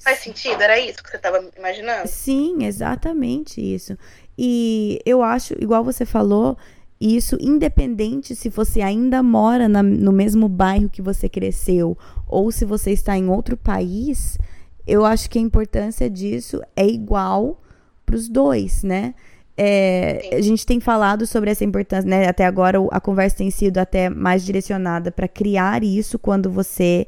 Faz 0.00 0.20
sentido? 0.20 0.60
Era 0.62 0.78
isso 0.78 1.02
que 1.02 1.10
você 1.10 1.16
estava 1.16 1.44
imaginando? 1.56 2.08
Sim, 2.08 2.64
exatamente 2.64 3.60
isso. 3.60 3.98
E 4.38 5.00
eu 5.04 5.22
acho, 5.22 5.54
igual 5.54 5.82
você 5.82 6.06
falou, 6.06 6.56
isso 7.00 7.36
independente 7.40 8.34
se 8.34 8.48
você 8.48 8.80
ainda 8.80 9.22
mora 9.22 9.68
na, 9.68 9.82
no 9.82 10.12
mesmo 10.12 10.48
bairro 10.48 10.88
que 10.88 11.00
você 11.00 11.28
cresceu 11.28 11.96
ou 12.26 12.50
se 12.50 12.64
você 12.64 12.90
está 12.90 13.16
em 13.16 13.28
outro 13.28 13.56
país, 13.56 14.38
eu 14.86 15.04
acho 15.04 15.30
que 15.30 15.38
a 15.38 15.42
importância 15.42 16.08
disso 16.10 16.60
é 16.74 16.86
igual 16.86 17.60
para 18.04 18.16
os 18.16 18.28
dois, 18.28 18.82
né? 18.82 19.14
É, 19.60 20.36
a 20.36 20.40
gente 20.40 20.64
tem 20.64 20.78
falado 20.78 21.26
sobre 21.26 21.50
essa 21.50 21.64
importância, 21.64 22.08
né? 22.08 22.28
Até 22.28 22.46
agora 22.46 22.78
a 22.92 23.00
conversa 23.00 23.38
tem 23.38 23.50
sido 23.50 23.78
até 23.78 24.08
mais 24.08 24.44
direcionada 24.44 25.10
para 25.10 25.26
criar 25.26 25.82
isso 25.82 26.18
quando 26.18 26.48
você 26.48 27.06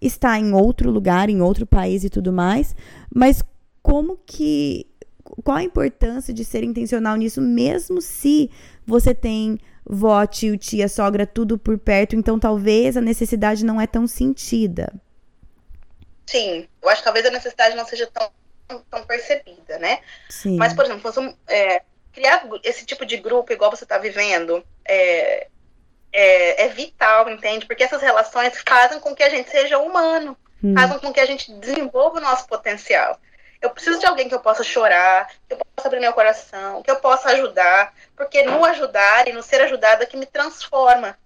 está 0.00 0.38
em 0.38 0.52
outro 0.52 0.90
lugar, 0.90 1.28
em 1.28 1.40
outro 1.40 1.66
país 1.66 2.04
e 2.04 2.10
tudo 2.10 2.32
mais. 2.32 2.76
Mas 3.12 3.42
como 3.82 4.18
que. 4.24 4.86
Qual 5.42 5.56
a 5.56 5.62
importância 5.62 6.32
de 6.32 6.44
ser 6.44 6.64
intencional 6.64 7.16
nisso, 7.16 7.40
mesmo 7.40 8.00
se 8.00 8.50
você 8.86 9.14
tem 9.14 9.58
vó, 9.84 10.24
tio, 10.26 10.56
tia, 10.56 10.88
sogra, 10.88 11.26
tudo 11.26 11.58
por 11.58 11.78
perto, 11.78 12.14
então 12.14 12.38
talvez 12.38 12.96
a 12.96 13.00
necessidade 13.00 13.64
não 13.64 13.80
é 13.80 13.86
tão 13.86 14.06
sentida. 14.06 14.92
Sim, 16.26 16.68
eu 16.80 16.88
acho 16.88 17.00
que 17.00 17.04
talvez 17.04 17.26
a 17.26 17.30
necessidade 17.30 17.74
não 17.74 17.84
seja 17.84 18.06
tão, 18.06 18.30
tão 18.88 19.04
percebida, 19.04 19.78
né? 19.78 20.00
Sim. 20.28 20.56
Mas, 20.56 20.72
por 20.72 20.84
exemplo, 20.84 21.02
você, 21.02 21.34
é, 21.48 21.82
criar 22.12 22.46
esse 22.62 22.86
tipo 22.86 23.04
de 23.04 23.16
grupo 23.16 23.52
igual 23.52 23.70
você 23.70 23.84
está 23.84 23.98
vivendo 23.98 24.64
é, 24.86 25.48
é, 26.12 26.66
é, 26.66 26.68
vital, 26.68 27.28
entende? 27.28 27.66
Porque 27.66 27.82
essas 27.82 28.02
relações 28.02 28.62
fazem 28.66 29.00
com 29.00 29.14
que 29.14 29.22
a 29.22 29.30
gente 29.30 29.50
seja 29.50 29.78
humano, 29.78 30.36
hum. 30.62 30.74
fazem 30.74 30.98
com 30.98 31.12
que 31.12 31.20
a 31.20 31.26
gente 31.26 31.52
desenvolva 31.54 32.18
o 32.18 32.22
nosso 32.22 32.46
potencial. 32.46 33.18
Eu 33.60 33.70
preciso 33.70 33.98
de 33.98 34.06
alguém 34.06 34.28
que 34.28 34.34
eu 34.34 34.40
possa 34.40 34.64
chorar, 34.64 35.28
que 35.46 35.54
eu 35.54 35.58
possa 35.58 35.88
abrir 35.88 36.00
meu 36.00 36.12
coração, 36.12 36.82
que 36.82 36.90
eu 36.90 36.96
possa 36.96 37.30
ajudar, 37.30 37.94
porque 38.16 38.42
no 38.42 38.64
ajudar 38.64 39.28
e 39.28 39.32
no 39.32 39.42
ser 39.42 39.60
ajudada 39.60 40.06
que 40.06 40.16
me 40.16 40.26
transforma, 40.26 41.18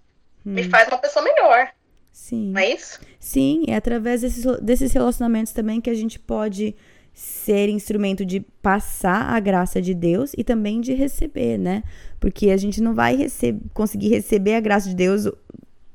hum. 0.45 0.51
me 0.53 0.63
faz 0.69 0.87
uma 0.87 0.97
pessoa 0.97 1.23
melhor. 1.23 1.69
Sim. 2.11 2.51
Não 2.51 2.61
é 2.61 2.71
isso? 2.71 2.99
Sim, 3.19 3.65
é 3.67 3.75
através 3.75 4.21
desses, 4.21 4.45
desses 4.61 4.91
relacionamentos 4.91 5.53
também 5.53 5.81
que 5.81 5.89
a 5.89 5.93
gente 5.93 6.17
pode 6.17 6.75
ser 7.13 7.69
instrumento 7.69 8.25
de 8.25 8.41
passar 8.61 9.33
a 9.33 9.39
graça 9.39 9.81
de 9.81 9.93
Deus 9.93 10.33
e 10.37 10.43
também 10.43 10.81
de 10.81 10.93
receber, 10.93 11.57
né? 11.57 11.83
Porque 12.19 12.49
a 12.49 12.57
gente 12.57 12.81
não 12.81 12.93
vai 12.93 13.15
receber, 13.15 13.61
conseguir 13.73 14.09
receber 14.09 14.55
a 14.55 14.59
graça 14.59 14.89
de 14.89 14.95
Deus 14.95 15.25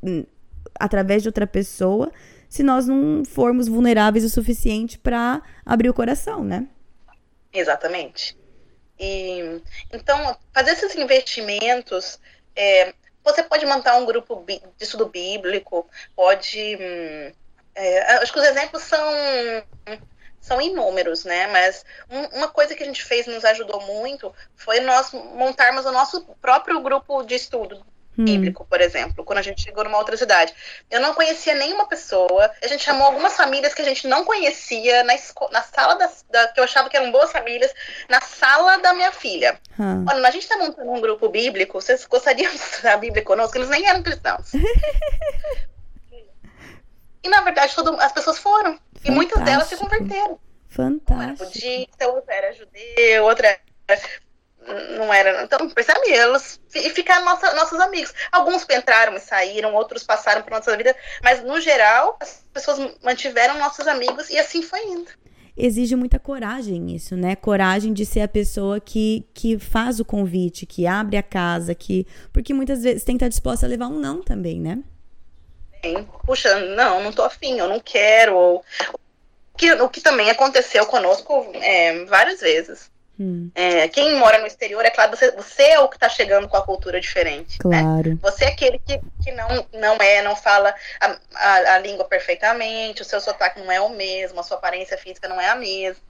hum, 0.03 0.25
através 0.79 1.23
de 1.23 1.29
outra 1.29 1.47
pessoa 1.47 2.11
se 2.51 2.65
nós 2.65 2.89
não 2.89 3.25
formos 3.25 3.69
vulneráveis 3.69 4.25
o 4.25 4.29
suficiente 4.29 4.99
para 4.99 5.41
abrir 5.65 5.89
o 5.89 5.95
coração, 5.95 6.43
né? 6.43 6.67
Exatamente. 7.53 8.37
E, 8.99 9.63
então, 9.93 10.37
fazer 10.53 10.73
esses 10.73 10.97
investimentos, 10.97 12.19
é, 12.57 12.93
você 13.25 13.45
pode 13.45 13.65
montar 13.65 13.97
um 13.97 14.05
grupo 14.05 14.45
de 14.45 14.61
estudo 14.81 15.07
bíblico, 15.07 15.89
pode. 16.17 16.77
Hum, 16.77 17.33
é, 17.73 18.15
acho 18.17 18.33
que 18.33 18.41
os 18.41 18.45
exemplos 18.45 18.83
são 18.83 19.01
são 20.41 20.61
inúmeros, 20.61 21.25
né? 21.25 21.47
Mas 21.47 21.85
um, 22.11 22.39
uma 22.39 22.49
coisa 22.49 22.75
que 22.75 22.83
a 22.83 22.87
gente 22.87 23.05
fez 23.05 23.29
nos 23.29 23.45
ajudou 23.45 23.81
muito 23.83 24.35
foi 24.57 24.81
nós 24.81 25.13
montarmos 25.13 25.87
o 25.87 25.93
nosso 25.93 26.27
próprio 26.41 26.81
grupo 26.81 27.23
de 27.23 27.37
estudo 27.37 27.87
hum. 28.21 28.25
bíblico, 28.25 28.65
por 28.65 28.81
exemplo, 28.81 29.25
quando 29.25 29.39
a 29.39 29.43
gente 29.43 29.63
chegou 29.63 29.85
numa 29.85 29.99
outra 29.99 30.17
cidade. 30.17 30.55
Eu 30.91 31.01
não 31.01 31.15
conhecia 31.15 31.55
nenhuma 31.55 31.87
pessoa, 31.87 32.51
a 32.63 32.67
gente 32.67 32.83
chamou 32.85 33.07
algumas 33.07 33.37
famílias 33.37 33.75
que 33.75 33.83
a 33.83 33.85
gente 33.85 34.07
não 34.07 34.25
conhecia 34.25 35.03
na, 35.05 35.15
na 35.51 35.63
sala 35.63 35.95
da, 35.95 36.11
da, 36.31 36.49
que 36.49 36.61
eu 36.61 36.65
achava 36.65 36.89
que 36.89 36.97
eram 36.97 37.11
boas 37.13 37.33
famílias, 37.33 37.73
na 38.09 38.21
sala 38.21 38.79
da 38.79 38.93
minha 38.95 39.13
filha. 39.13 39.59
Hum. 39.79 40.05
Olha, 40.09 40.29
a 40.29 40.31
gente 40.31 40.43
está 40.43 40.57
montando 40.57 40.91
um 40.91 41.01
grupo 41.01 41.29
bíblico, 41.29 41.81
vocês 41.81 42.05
gostariam 42.07 42.51
de 42.53 42.59
estudar 42.59 42.95
a 42.95 42.99
Bíblia 42.99 43.25
conosco? 43.25 43.57
Eles 43.57 43.69
nem 43.69 43.87
eram 43.87 44.03
cristãos. 44.03 44.53
e 47.23 47.29
na 47.29 47.41
verdade, 47.43 47.75
todo, 47.75 48.01
as 48.01 48.13
pessoas 48.13 48.39
foram. 48.39 48.73
Fantástico. 48.73 49.09
E 49.09 49.11
muitas 49.11 49.43
delas 49.43 49.69
se 49.69 49.77
converteram. 49.77 50.39
Fantástico. 50.69 51.13
Uma 51.13 51.25
era 51.25 51.35
budista, 51.35 52.09
outra 52.09 52.35
era 52.35 52.53
judeu, 52.53 53.25
outra 53.25 53.59
não 54.97 55.13
era. 55.13 55.43
Então, 55.43 55.69
percebe? 55.71 56.13
Elas 56.13 56.61
e 56.75 56.91
ficaram 56.91 57.25
nossa, 57.25 57.55
nossos 57.55 57.81
amigos. 57.81 58.13
Alguns 58.31 58.67
entraram 58.71 59.17
e 59.17 59.21
saíram, 59.21 59.75
outros 59.75 60.05
passaram 60.05 60.43
por 60.43 60.51
nossa 60.51 60.77
vida, 60.77 60.95
mas 61.23 61.43
no 61.43 61.61
geral, 61.61 62.17
as 62.21 62.45
pessoas 62.53 62.79
mantiveram 63.03 63.59
nossos 63.59 63.87
amigos 63.87 64.31
e 64.31 64.39
assim 64.39 64.63
foi 64.63 64.81
indo. 64.85 65.11
exige 65.57 65.97
muita 65.97 66.19
coragem 66.19 66.95
isso, 66.95 67.17
né? 67.17 67.35
Coragem 67.35 67.93
de 67.93 68.05
ser 68.07 68.21
a 68.21 68.29
pessoa 68.29 68.81
que, 68.81 69.27
que 69.35 69.59
faz 69.59 69.99
o 70.01 70.05
convite, 70.05 70.67
que 70.67 70.87
abre 70.87 71.17
a 71.17 71.23
casa, 71.23 71.75
que. 71.75 72.07
Porque 72.33 72.55
muitas 72.55 72.83
vezes 72.83 73.05
tem 73.05 73.17
que 73.17 73.25
estar 73.25 73.29
disposta 73.29 73.67
a 73.67 73.69
levar 73.69 73.89
um 73.89 73.99
não 73.99 74.23
também, 74.23 74.61
né? 74.61 74.79
Puxa, 76.27 76.61
não, 76.75 77.03
não 77.03 77.11
tô 77.11 77.23
afim, 77.23 77.59
eu 77.59 77.69
não 77.69 77.81
quero. 77.81 78.37
Ou... 78.37 78.65
O, 79.55 79.57
que, 79.57 79.73
o 79.73 79.89
que 79.89 80.01
também 80.01 80.31
aconteceu 80.31 80.87
conosco 80.87 81.51
é, 81.55 82.05
várias 82.05 82.41
vezes. 82.41 82.91
Hum. 83.21 83.51
É, 83.55 83.87
quem 83.89 84.19
mora 84.19 84.39
no 84.39 84.47
exterior, 84.47 84.83
é 84.83 84.89
claro, 84.89 85.15
você, 85.15 85.31
você 85.33 85.63
é 85.65 85.79
o 85.79 85.89
que 85.89 85.97
está 85.97 86.09
chegando 86.09 86.49
com 86.49 86.57
a 86.57 86.65
cultura 86.65 86.99
diferente. 86.99 87.59
Né? 87.67 87.83
Claro. 87.83 88.11
Né? 88.11 88.19
Você 88.23 88.47
é 88.47 88.49
aquele 88.49 88.79
que, 88.79 88.99
que 89.23 89.31
não, 89.33 89.69
não 89.75 89.97
é, 89.97 90.23
não 90.23 90.35
fala 90.35 90.75
a, 90.99 91.19
a, 91.35 91.75
a, 91.75 91.79
língua 91.81 92.07
perfeitamente, 92.07 93.03
o 93.03 93.05
seu 93.05 93.21
sotaque 93.21 93.61
não 93.61 93.71
é 93.71 93.79
o 93.79 93.91
mesmo, 93.91 94.41
a 94.41 94.43
sua 94.43 94.57
aparência 94.57 94.97
física 94.97 95.29
não 95.29 95.39
é 95.39 95.51
a 95.51 95.55
mesma. 95.55 96.01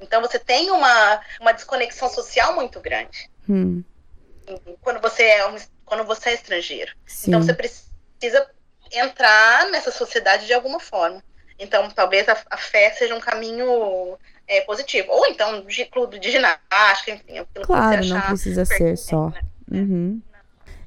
Então 0.00 0.22
você 0.22 0.38
tem 0.38 0.70
uma, 0.70 1.20
uma 1.38 1.52
desconexão 1.52 2.08
social 2.08 2.54
muito 2.54 2.80
grande. 2.80 3.28
Hum. 3.46 3.84
Quando 4.80 4.98
você 4.98 5.24
é 5.24 5.46
um, 5.46 5.56
quando 5.84 6.04
você 6.04 6.30
é 6.30 6.34
estrangeiro. 6.34 6.92
Sim. 7.04 7.28
Então 7.28 7.42
você 7.42 7.52
precisa 7.52 8.50
entrar 8.90 9.68
nessa 9.68 9.90
sociedade 9.90 10.46
de 10.46 10.54
alguma 10.54 10.80
forma. 10.80 11.22
Então, 11.58 11.90
talvez 11.90 12.26
a, 12.26 12.38
a 12.50 12.56
fé 12.56 12.90
seja 12.92 13.14
um 13.14 13.20
caminho 13.20 14.18
é, 14.50 14.60
positivo. 14.62 15.06
Ou 15.10 15.26
então, 15.26 15.64
de 15.64 15.84
clube 15.84 16.18
de 16.18 16.32
ginástica, 16.32 17.12
enfim. 17.12 17.38
Aquilo 17.38 17.64
claro, 17.64 18.04
não 18.04 18.20
precisa 18.22 18.64
ser 18.64 18.98
só. 18.98 19.28
Né? 19.28 19.80
Uhum. 19.80 20.20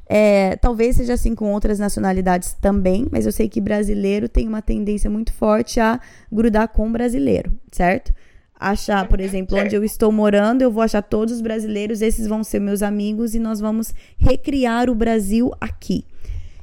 É, 0.06 0.58
talvez 0.58 0.98
seja 0.98 1.14
assim 1.14 1.34
com 1.34 1.54
outras 1.54 1.80
nacionalidades 1.80 2.54
também, 2.54 3.08
mas 3.10 3.26
eu 3.26 3.32
sei 3.32 3.48
que 3.48 3.62
brasileiro 3.62 4.28
tem 4.28 4.48
uma 4.48 4.62
tendência 4.62 5.10
muito 5.10 5.32
forte 5.32 5.80
a 5.80 6.00
grudar 6.30 6.68
com 6.68 6.92
brasileiro, 6.92 7.54
certo? 7.72 8.14
Achar, 8.60 9.08
por 9.08 9.20
uhum, 9.20 9.26
exemplo, 9.26 9.58
onde 9.58 9.76
eu 9.76 9.84
estou 9.84 10.12
morando, 10.12 10.62
eu 10.62 10.70
vou 10.70 10.84
achar 10.84 11.02
todos 11.02 11.36
os 11.36 11.42
brasileiros, 11.42 12.02
esses 12.02 12.28
vão 12.28 12.44
ser 12.44 12.60
meus 12.60 12.84
amigos 12.84 13.34
e 13.34 13.40
nós 13.40 13.62
vamos 13.62 13.94
recriar 14.18 14.90
o 14.90 14.96
Brasil 14.96 15.52
aqui. 15.60 16.06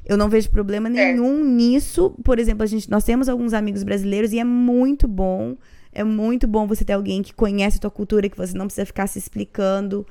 Eu 0.05 0.17
não 0.17 0.29
vejo 0.29 0.49
problema 0.49 0.89
nenhum 0.89 1.43
nisso. 1.43 2.11
Por 2.23 2.39
exemplo, 2.39 2.63
a 2.63 2.65
gente, 2.65 2.89
nós 2.89 3.03
temos 3.03 3.27
alguns 3.27 3.53
amigos 3.53 3.83
brasileiros 3.83 4.33
e 4.33 4.39
é 4.39 4.43
muito 4.43 5.07
bom 5.07 5.55
é 5.93 6.03
muito 6.03 6.47
bom 6.47 6.67
você 6.67 6.85
ter 6.85 6.93
alguém 6.93 7.21
que 7.21 7.33
conhece 7.33 7.77
a 7.77 7.81
tua 7.81 7.91
cultura, 7.91 8.29
que 8.29 8.37
você 8.37 8.57
não 8.57 8.65
precisa 8.65 8.85
ficar 8.85 9.07
se 9.07 9.19
explicando. 9.19 10.07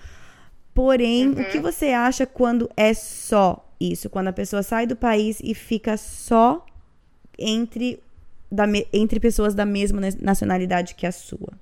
Porém, 0.75 1.29
uhum. 1.29 1.41
o 1.41 1.45
que 1.47 1.57
uhum. 1.57 1.63
você 1.63 1.89
acha 1.89 2.27
quando 2.27 2.71
é 2.77 2.93
só 2.95 3.67
isso? 3.81 4.11
Quando 4.11 4.29
a 4.29 4.33
pessoa 4.33 4.63
sai 4.63 4.87
do 4.87 4.95
país 4.95 5.39
e 5.43 5.55
fica 5.55 5.97
só 5.97 6.65
entre, 7.39 8.03
da, 8.51 8.65
entre 8.93 9.19
pessoas 9.19 9.55
da 9.55 9.65
mesma 9.65 10.01
nacionalidade 10.21 10.95
que 10.95 11.07
a 11.07 11.13
sua? 11.13 11.53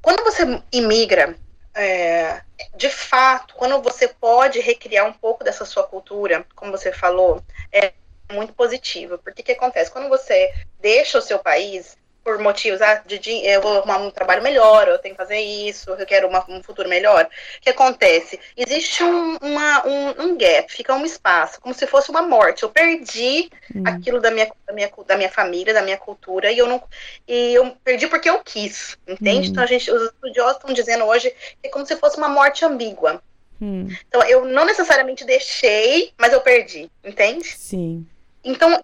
Quando 0.00 0.24
você 0.24 0.62
imigra, 0.72 1.36
é, 1.74 2.40
de 2.76 2.88
fato, 2.88 3.54
quando 3.54 3.82
você 3.82 4.08
pode 4.08 4.60
recriar 4.60 5.06
um 5.06 5.12
pouco 5.12 5.44
dessa 5.44 5.64
sua 5.64 5.82
cultura, 5.82 6.46
como 6.54 6.70
você 6.70 6.92
falou, 6.92 7.42
é 7.72 7.92
muito 8.32 8.52
positivo. 8.52 9.18
Porque 9.18 9.42
o 9.42 9.44
que 9.44 9.52
acontece? 9.52 9.90
Quando 9.90 10.08
você 10.08 10.52
deixa 10.80 11.18
o 11.18 11.22
seu 11.22 11.38
país, 11.38 11.96
por 12.22 12.38
motivos, 12.38 12.82
ah, 12.82 13.02
de, 13.06 13.18
de, 13.18 13.30
eu 13.46 13.62
vou 13.62 13.78
arrumar 13.78 13.98
um 13.98 14.10
trabalho 14.10 14.42
melhor, 14.42 14.88
eu 14.88 14.98
tenho 14.98 15.14
que 15.14 15.20
fazer 15.20 15.38
isso, 15.38 15.90
eu 15.90 16.06
quero 16.06 16.28
uma, 16.28 16.44
um 16.48 16.62
futuro 16.62 16.88
melhor. 16.88 17.24
O 17.24 17.60
que 17.60 17.70
acontece? 17.70 18.38
Existe 18.56 19.02
um, 19.02 19.36
uma, 19.36 19.86
um, 19.86 20.22
um, 20.22 20.38
gap, 20.38 20.70
fica 20.72 20.94
um 20.94 21.04
espaço, 21.04 21.60
como 21.60 21.74
se 21.74 21.86
fosse 21.86 22.10
uma 22.10 22.22
morte. 22.22 22.62
Eu 22.62 22.70
perdi 22.70 23.50
hum. 23.74 23.82
aquilo 23.86 24.20
da 24.20 24.30
minha, 24.30 24.50
da, 24.66 24.72
minha, 24.72 24.90
da 25.06 25.16
minha 25.16 25.30
família, 25.30 25.72
da 25.72 25.82
minha 25.82 25.96
cultura, 25.96 26.52
e 26.52 26.58
eu 26.58 26.66
não. 26.66 26.82
E 27.26 27.54
eu 27.54 27.74
perdi 27.82 28.06
porque 28.06 28.28
eu 28.28 28.40
quis, 28.40 28.98
entende? 29.08 29.48
Hum. 29.48 29.50
Então 29.52 29.62
a 29.62 29.66
gente, 29.66 29.90
os 29.90 30.02
estudiosos 30.02 30.56
estão 30.56 30.74
dizendo 30.74 31.04
hoje 31.04 31.30
que 31.30 31.68
é 31.68 31.70
como 31.70 31.86
se 31.86 31.96
fosse 31.96 32.18
uma 32.18 32.28
morte 32.28 32.64
ambígua. 32.64 33.22
Hum. 33.60 33.88
Então 34.08 34.22
eu 34.24 34.44
não 34.44 34.64
necessariamente 34.64 35.24
deixei, 35.24 36.12
mas 36.18 36.32
eu 36.32 36.40
perdi, 36.40 36.90
entende? 37.04 37.48
Sim. 37.48 38.06
Então, 38.42 38.82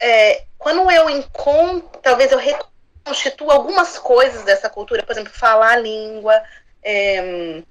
é, 0.00 0.44
quando 0.56 0.90
eu 0.90 1.10
encontro, 1.10 2.00
talvez 2.02 2.32
eu 2.32 2.38
reconstituo 2.38 3.50
algumas 3.50 3.98
coisas 3.98 4.44
dessa 4.44 4.68
cultura, 4.68 5.02
por 5.02 5.12
exemplo, 5.12 5.32
falar 5.32 5.72
a 5.72 5.76
língua, 5.76 6.42
é, 6.82 7.62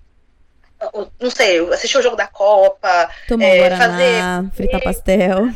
não 1.19 1.29
sei, 1.29 1.59
assistir 1.73 1.97
o 1.97 2.01
jogo 2.01 2.15
da 2.15 2.27
Copa, 2.27 3.09
Tomar 3.27 3.45
é, 3.45 3.57
guaraná, 3.59 3.87
fazer 3.87 4.55
fritar 4.55 4.81
pastel. 4.81 5.49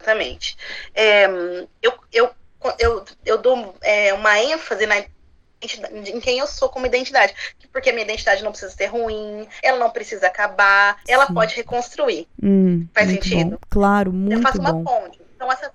Exatamente. 0.00 0.56
É, 0.94 1.26
eu, 1.82 1.92
eu, 2.12 2.30
eu, 2.78 3.04
eu 3.24 3.38
dou 3.38 3.74
é, 3.82 4.14
uma 4.14 4.38
ênfase 4.38 4.86
na 4.86 5.04
em 5.58 6.20
quem 6.20 6.38
eu 6.38 6.46
sou 6.46 6.68
como 6.68 6.86
identidade. 6.86 7.34
Porque 7.72 7.90
a 7.90 7.92
minha 7.92 8.04
identidade 8.04 8.44
não 8.44 8.50
precisa 8.50 8.72
ser 8.72 8.86
ruim, 8.86 9.46
ela 9.62 9.78
não 9.78 9.90
precisa 9.90 10.26
acabar, 10.26 10.98
ela 11.08 11.26
Sim. 11.26 11.34
pode 11.34 11.54
reconstruir. 11.54 12.28
Hum, 12.42 12.86
Faz 12.94 13.10
sentido? 13.10 13.50
Bom. 13.52 13.58
Claro, 13.70 14.12
muito 14.12 14.34
bom. 14.34 14.38
Eu 14.38 14.42
faço 14.42 14.60
uma 14.60 14.84
ponte. 14.84 15.25
Então, 15.46 15.52
essas, 15.52 15.70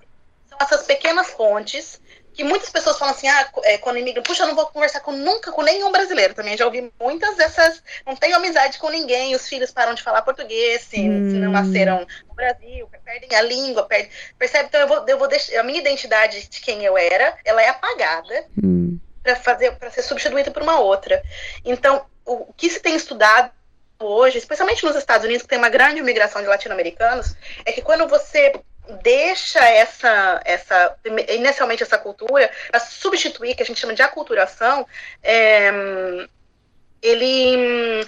são 0.46 0.58
essas 0.60 0.82
pequenas 0.86 1.30
pontes 1.30 2.00
que 2.34 2.44
muitas 2.44 2.70
pessoas 2.70 2.98
falam 2.98 3.14
assim, 3.14 3.28
ah, 3.28 3.50
é, 3.64 3.76
quando 3.76 3.98
imigram, 3.98 4.22
puxa, 4.22 4.44
eu 4.44 4.46
não 4.46 4.54
vou 4.54 4.66
conversar 4.66 5.00
com 5.00 5.12
nunca 5.12 5.52
com 5.52 5.62
nenhum 5.62 5.92
brasileiro. 5.92 6.34
Também 6.34 6.56
já 6.56 6.64
ouvi 6.64 6.90
muitas 6.98 7.36
dessas, 7.36 7.82
não 8.06 8.16
tenho 8.16 8.36
amizade 8.36 8.78
com 8.78 8.88
ninguém, 8.88 9.34
os 9.34 9.46
filhos 9.46 9.70
param 9.70 9.92
de 9.92 10.02
falar 10.02 10.22
português, 10.22 10.82
se, 10.82 10.98
hum. 10.98 11.30
se 11.30 11.36
não 11.36 11.48
hum. 11.48 11.52
nasceram 11.52 12.06
no 12.26 12.34
Brasil, 12.34 12.88
perdem 13.04 13.34
a 13.36 13.42
língua, 13.42 13.82
perdem, 13.84 14.10
percebe? 14.38 14.68
Então 14.68 14.80
eu 14.80 14.88
vou, 14.88 15.04
eu 15.06 15.18
vou 15.18 15.28
deixar, 15.28 15.60
a 15.60 15.62
minha 15.62 15.78
identidade 15.78 16.48
de 16.48 16.60
quem 16.60 16.82
eu 16.82 16.96
era, 16.96 17.36
ela 17.44 17.62
é 17.62 17.68
apagada 17.68 18.46
hum. 18.62 18.98
para 19.22 19.36
fazer, 19.36 19.72
para 19.76 19.90
ser 19.90 20.02
substituída 20.02 20.50
por 20.50 20.62
uma 20.62 20.80
outra. 20.80 21.22
Então, 21.62 22.06
o, 22.24 22.34
o 22.34 22.54
que 22.54 22.70
se 22.70 22.80
tem 22.80 22.96
estudado 22.96 23.52
hoje, 24.00 24.38
especialmente 24.38 24.84
nos 24.84 24.96
Estados 24.96 25.24
Unidos, 25.24 25.42
que 25.42 25.48
tem 25.48 25.58
uma 25.58 25.68
grande 25.68 26.00
imigração 26.00 26.40
de 26.40 26.48
latino-americanos, 26.48 27.36
é 27.64 27.72
que 27.72 27.82
quando 27.82 28.08
você 28.08 28.52
deixa 29.02 29.60
essa, 29.60 30.40
essa 30.44 30.96
inicialmente 31.28 31.82
essa 31.82 31.98
cultura 31.98 32.50
para 32.70 32.80
substituir, 32.80 33.54
que 33.54 33.62
a 33.62 33.66
gente 33.66 33.80
chama 33.80 33.94
de 33.94 34.02
aculturação, 34.02 34.86
é, 35.22 35.70
ele 37.00 38.06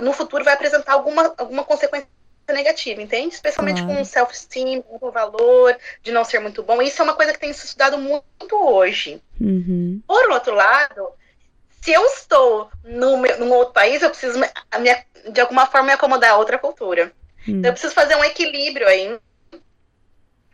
no 0.00 0.12
futuro 0.12 0.44
vai 0.44 0.54
apresentar 0.54 0.92
alguma, 0.92 1.34
alguma 1.36 1.64
consequência 1.64 2.08
negativa, 2.48 3.02
entende? 3.02 3.34
Especialmente 3.34 3.84
com 3.84 4.04
self-esteem, 4.04 4.82
com 4.82 5.04
o 5.06 5.10
valor 5.10 5.76
de 6.02 6.12
não 6.12 6.24
ser 6.24 6.38
muito 6.38 6.62
bom. 6.62 6.80
Isso 6.80 7.00
é 7.00 7.04
uma 7.04 7.14
coisa 7.14 7.32
que 7.32 7.40
tem 7.40 7.52
se 7.52 7.66
estudado 7.66 7.98
muito 7.98 8.24
hoje. 8.52 9.20
Uhum. 9.40 10.00
Por 10.06 10.30
outro 10.30 10.54
lado, 10.54 11.08
se 11.80 11.92
eu 11.92 12.04
estou 12.04 12.70
no 12.84 13.16
meu, 13.16 13.38
num 13.38 13.52
outro 13.52 13.74
país, 13.74 14.02
eu 14.02 14.10
preciso 14.10 14.38
me, 14.38 14.48
de 15.30 15.40
alguma 15.40 15.66
forma 15.66 15.88
me 15.88 15.92
acomodar 15.92 16.32
a 16.32 16.36
outra 16.36 16.58
cultura. 16.58 17.12
Uhum. 17.48 17.58
Então, 17.58 17.70
eu 17.70 17.72
preciso 17.72 17.94
fazer 17.94 18.14
um 18.16 18.24
equilíbrio 18.24 18.86
aí 18.86 19.18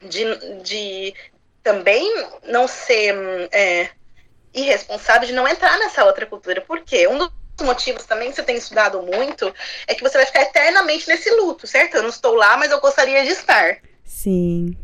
de, 0.09 0.25
de 0.63 1.15
também 1.63 2.27
não 2.49 2.67
ser 2.67 3.15
é, 3.53 3.89
irresponsável, 4.55 5.27
de 5.27 5.35
não 5.35 5.47
entrar 5.47 5.79
nessa 5.79 6.05
outra 6.05 6.27
cultura. 6.27 6.61
Por 6.61 6.81
quê? 6.81 7.07
Um 7.09 7.19
dos 7.19 7.31
motivos 7.63 8.05
também 8.05 8.31
que 8.31 8.37
você 8.37 8.43
tem 8.43 8.57
estudado 8.57 9.03
muito 9.03 9.53
é 9.87 9.95
que 9.95 10.03
você 10.03 10.17
vai 10.19 10.27
ficar 10.27 10.43
eternamente 10.43 11.09
nesse 11.09 11.31
luto, 11.31 11.67
certo? 11.67 11.97
Eu 11.97 12.03
não 12.03 12.11
estou 12.11 12.35
lá, 12.35 12.57
mas 12.57 12.71
eu 12.71 12.81
gostaria 12.81 13.23
de 13.25 13.31
estar. 13.31 13.79
Sim. 14.05 14.77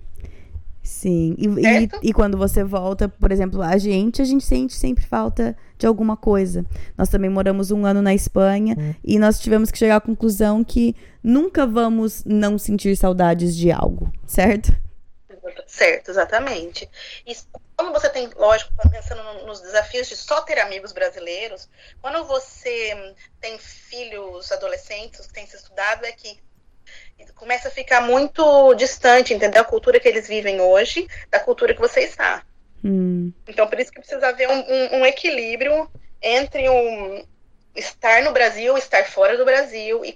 Sim. 0.83 1.37
E, 1.37 1.47
e, 1.47 2.09
e, 2.09 2.13
quando 2.15 2.39
você 2.39 2.65
volta, 2.65 3.11
por 3.11 3.31
exemplo, 3.31 3.61
a 3.61 3.77
gente, 3.77 4.23
a 4.23 4.25
gente 4.25 4.43
sente 4.43 4.75
sempre 4.75 5.05
falta 5.05 5.55
de 5.77 5.87
alguma 5.87 6.17
coisa. 6.17 6.65
Nós 6.97 7.11
também 7.11 7.29
moramos 7.29 7.71
um 7.71 7.85
ano 7.85 8.01
na 8.01 8.15
Espanha 8.15 8.75
hum. 8.77 8.95
e 9.05 9.19
nós 9.19 9.39
tivemos 9.39 9.71
que 9.71 9.77
chegar 9.77 9.97
à 9.97 10.01
conclusão 10.01 10.65
que 10.65 10.97
nunca 11.23 11.67
vamos 11.67 12.25
não 12.25 12.57
sentir 12.57 12.97
saudades 12.97 13.55
de 13.55 13.71
algo, 13.71 14.11
certo? 14.27 14.73
Certo, 15.67 16.11
exatamente. 16.11 16.89
E 17.27 17.37
quando 17.77 17.93
você 17.93 18.09
tem, 18.09 18.29
lógico, 18.37 18.73
pensando 18.91 19.23
nos 19.47 19.61
desafios 19.61 20.09
de 20.09 20.17
só 20.17 20.41
ter 20.43 20.59
amigos 20.59 20.93
brasileiros, 20.93 21.69
quando 22.01 22.25
você 22.25 23.15
tem 23.41 23.59
filhos 23.59 24.51
adolescentes 24.53 25.27
que 25.27 25.33
têm 25.33 25.47
se 25.47 25.57
estudado, 25.57 26.05
é 26.05 26.13
que 26.13 26.41
começa 27.35 27.69
a 27.69 27.71
ficar 27.71 28.01
muito 28.01 28.75
distante, 28.75 29.33
entendeu? 29.33 29.63
A 29.63 29.65
cultura 29.65 30.01
que 30.01 30.09
eles 30.09 30.27
vivem 30.27 30.61
hoje 30.61 31.07
da 31.31 31.39
cultura 31.39 31.75
que 31.75 31.81
você 31.81 32.01
está. 32.01 32.45
Hum. 32.85 33.33
Então, 33.47 33.67
por 33.67 33.79
isso 33.79 33.91
que 33.91 34.01
precisa 34.01 34.29
haver 34.29 34.49
um, 34.49 34.61
um, 34.61 35.01
um 35.01 35.07
equilíbrio 35.07 35.91
entre 36.21 36.69
um 36.69 37.25
estar 37.75 38.23
no 38.23 38.33
Brasil, 38.33 38.77
estar 38.77 39.05
fora 39.07 39.37
do 39.37 39.45
Brasil 39.45 40.05
e, 40.05 40.13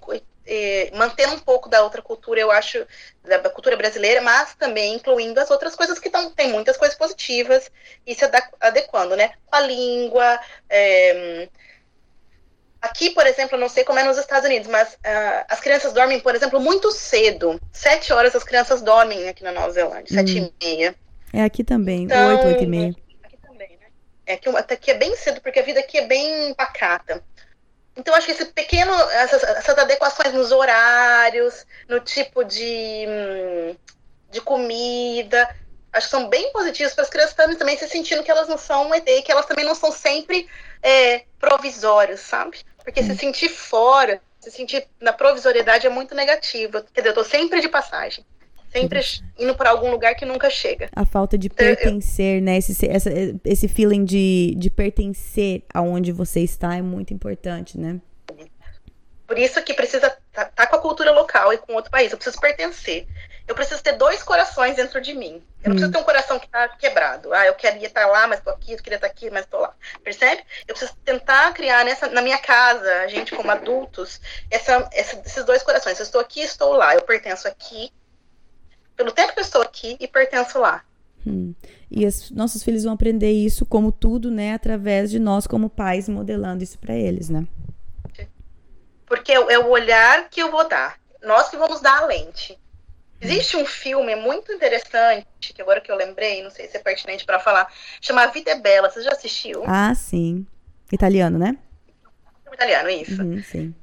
eh, 0.46 0.90
mantendo 0.94 1.34
um 1.34 1.38
pouco 1.38 1.68
da 1.68 1.82
outra 1.82 2.02
cultura, 2.02 2.40
eu 2.40 2.50
acho, 2.50 2.86
da 3.22 3.50
cultura 3.50 3.76
brasileira, 3.76 4.20
mas 4.20 4.54
também 4.54 4.94
incluindo 4.94 5.40
as 5.40 5.50
outras 5.50 5.74
coisas 5.74 5.98
que 5.98 6.10
tão, 6.10 6.30
tem 6.30 6.48
muitas 6.48 6.76
coisas 6.76 6.96
positivas 6.96 7.70
e 8.06 8.14
se 8.14 8.24
adequando, 8.60 9.16
né? 9.16 9.32
Com 9.46 9.56
a 9.56 9.60
língua. 9.60 10.40
É... 10.68 11.48
Aqui, 12.80 13.10
por 13.10 13.24
exemplo, 13.26 13.54
eu 13.54 13.60
não 13.60 13.68
sei 13.68 13.84
como 13.84 14.00
é 14.00 14.02
nos 14.02 14.18
Estados 14.18 14.44
Unidos, 14.44 14.68
mas 14.68 14.94
uh, 14.94 15.44
as 15.48 15.60
crianças 15.60 15.92
dormem, 15.92 16.18
por 16.18 16.34
exemplo, 16.34 16.58
muito 16.58 16.90
cedo. 16.90 17.60
Sete 17.72 18.12
horas 18.12 18.34
as 18.34 18.42
crianças 18.42 18.82
dormem 18.82 19.28
aqui 19.28 19.44
na 19.44 19.52
Nova 19.52 19.70
Zelândia, 19.70 20.06
hum. 20.10 20.14
sete 20.14 20.38
e 20.38 20.64
meia. 20.64 20.94
É 21.32 21.44
aqui 21.44 21.62
também, 21.62 22.02
então, 22.02 22.34
oito, 22.34 22.46
oito 22.48 22.64
e 22.64 22.66
meia. 22.66 22.94
Aqui 23.22 23.36
também, 23.36 23.78
né? 23.80 23.86
É 24.26 24.36
que 24.36 24.48
até 24.48 24.74
aqui 24.74 24.90
é 24.90 24.94
bem 24.94 25.14
cedo, 25.14 25.40
porque 25.40 25.60
a 25.60 25.62
vida 25.62 25.78
aqui 25.78 25.96
é 25.96 26.06
bem 26.06 26.52
pacata. 26.54 27.22
Então, 27.96 28.14
acho 28.14 28.26
que 28.26 28.32
esse 28.32 28.46
pequeno, 28.46 28.92
essas, 29.10 29.42
essas 29.42 29.76
adequações 29.76 30.32
nos 30.32 30.50
horários, 30.50 31.66
no 31.88 32.00
tipo 32.00 32.42
de, 32.42 33.04
hum, 33.06 33.76
de 34.30 34.40
comida, 34.40 35.48
acho 35.92 36.06
que 36.06 36.10
são 36.10 36.28
bem 36.28 36.50
positivas 36.52 36.94
para 36.94 37.04
as 37.04 37.10
crianças 37.10 37.56
também 37.56 37.76
se 37.76 37.86
sentindo 37.88 38.22
que 38.22 38.30
elas 38.30 38.48
não 38.48 38.56
são 38.56 38.88
um 38.88 38.94
ET, 38.94 39.04
que 39.22 39.30
elas 39.30 39.46
também 39.46 39.64
não 39.64 39.74
são 39.74 39.92
sempre 39.92 40.48
é, 40.82 41.24
provisórias, 41.38 42.20
sabe? 42.20 42.60
Porque 42.82 43.02
se 43.02 43.14
sentir 43.14 43.48
fora, 43.48 44.20
se 44.40 44.50
sentir 44.50 44.88
na 45.00 45.12
provisoriedade 45.12 45.86
é 45.86 45.90
muito 45.90 46.14
negativo. 46.14 46.82
Quer 46.92 47.02
dizer, 47.02 47.10
eu 47.10 47.14
tô 47.14 47.24
sempre 47.24 47.60
de 47.60 47.68
passagem. 47.68 48.24
Sempre 48.72 49.00
indo 49.38 49.54
para 49.54 49.70
algum 49.70 49.90
lugar 49.90 50.14
que 50.14 50.24
nunca 50.24 50.48
chega. 50.48 50.88
A 50.96 51.04
falta 51.04 51.36
de 51.36 51.50
pertencer, 51.50 52.40
né? 52.40 52.56
Esse, 52.56 52.88
essa, 52.88 53.10
esse 53.44 53.68
feeling 53.68 54.04
de, 54.04 54.54
de 54.56 54.70
pertencer 54.70 55.62
aonde 55.74 56.10
você 56.10 56.40
está 56.40 56.74
é 56.74 56.82
muito 56.82 57.12
importante, 57.12 57.78
né? 57.78 58.00
Por 59.26 59.38
isso 59.38 59.62
que 59.62 59.72
precisa 59.72 60.08
estar 60.08 60.44
tá, 60.44 60.44
tá 60.44 60.66
com 60.66 60.76
a 60.76 60.78
cultura 60.78 61.10
local 61.10 61.52
e 61.52 61.58
com 61.58 61.72
outro 61.74 61.90
país. 61.90 62.12
Eu 62.12 62.18
preciso 62.18 62.38
pertencer. 62.38 63.06
Eu 63.48 63.54
preciso 63.54 63.82
ter 63.82 63.92
dois 63.92 64.22
corações 64.22 64.76
dentro 64.76 65.00
de 65.00 65.14
mim. 65.14 65.42
Eu 65.62 65.68
não 65.68 65.72
hum. 65.72 65.74
preciso 65.74 65.90
ter 65.92 65.98
um 65.98 66.04
coração 66.04 66.38
que 66.38 66.44
está 66.46 66.68
quebrado. 66.68 67.32
Ah, 67.32 67.46
eu 67.46 67.54
queria 67.54 67.86
estar 67.86 68.06
lá, 68.06 68.26
mas 68.26 68.38
estou 68.38 68.52
aqui. 68.52 68.72
Eu 68.72 68.78
queria 68.78 68.96
estar 68.96 69.06
aqui, 69.06 69.30
mas 69.30 69.44
estou 69.44 69.60
lá. 69.60 69.74
Percebe? 70.04 70.44
Eu 70.68 70.74
preciso 70.74 70.94
tentar 71.04 71.52
criar 71.54 71.84
nessa, 71.84 72.08
na 72.08 72.20
minha 72.20 72.38
casa, 72.38 72.92
a 73.00 73.08
gente 73.08 73.34
como 73.34 73.50
adultos, 73.50 74.20
essa, 74.50 74.88
essa, 74.92 75.20
esses 75.24 75.44
dois 75.44 75.62
corações. 75.62 75.98
Eu 75.98 76.04
estou 76.04 76.20
aqui, 76.20 76.40
estou 76.40 76.74
lá. 76.74 76.94
Eu 76.94 77.02
pertenço 77.02 77.48
aqui, 77.48 77.90
pelo 79.02 79.10
tempo 79.12 79.32
que 79.32 79.40
eu 79.40 79.44
estou 79.44 79.60
aqui, 79.60 79.96
e 79.98 80.06
pertenço 80.06 80.60
lá. 80.60 80.84
Hum. 81.26 81.52
E 81.90 82.06
os 82.06 82.30
nossos 82.30 82.62
filhos 82.62 82.84
vão 82.84 82.94
aprender 82.94 83.32
isso, 83.32 83.66
como 83.66 83.90
tudo, 83.90 84.30
né, 84.30 84.54
através 84.54 85.10
de 85.10 85.18
nós 85.18 85.46
como 85.46 85.68
pais 85.68 86.08
modelando 86.08 86.62
isso 86.62 86.78
para 86.78 86.94
eles, 86.94 87.28
né? 87.28 87.46
Porque 89.04 89.32
é 89.32 89.58
o 89.58 89.68
olhar 89.68 90.30
que 90.30 90.40
eu 90.40 90.50
vou 90.50 90.66
dar. 90.66 90.98
Nós 91.22 91.48
que 91.50 91.56
vamos 91.56 91.80
dar 91.80 92.02
a 92.02 92.06
lente. 92.06 92.58
Existe 93.20 93.56
um 93.56 93.66
filme 93.66 94.16
muito 94.16 94.52
interessante, 94.52 95.26
que 95.54 95.60
agora 95.60 95.80
que 95.80 95.92
eu 95.92 95.96
lembrei, 95.96 96.42
não 96.42 96.50
sei 96.50 96.66
se 96.66 96.76
é 96.76 96.80
pertinente 96.80 97.24
para 97.24 97.38
falar, 97.38 97.68
chama 98.00 98.22
A 98.22 98.26
Vida 98.28 98.52
é 98.52 98.58
Bela. 98.58 98.90
Você 98.90 99.02
já 99.02 99.10
assistiu? 99.12 99.62
Ah, 99.66 99.94
sim. 99.94 100.46
Italiano, 100.90 101.38
né? 101.38 101.56
Italiano, 102.52 102.88
isso. 102.88 103.22
Uhum, 103.22 103.42
sim. 103.42 103.74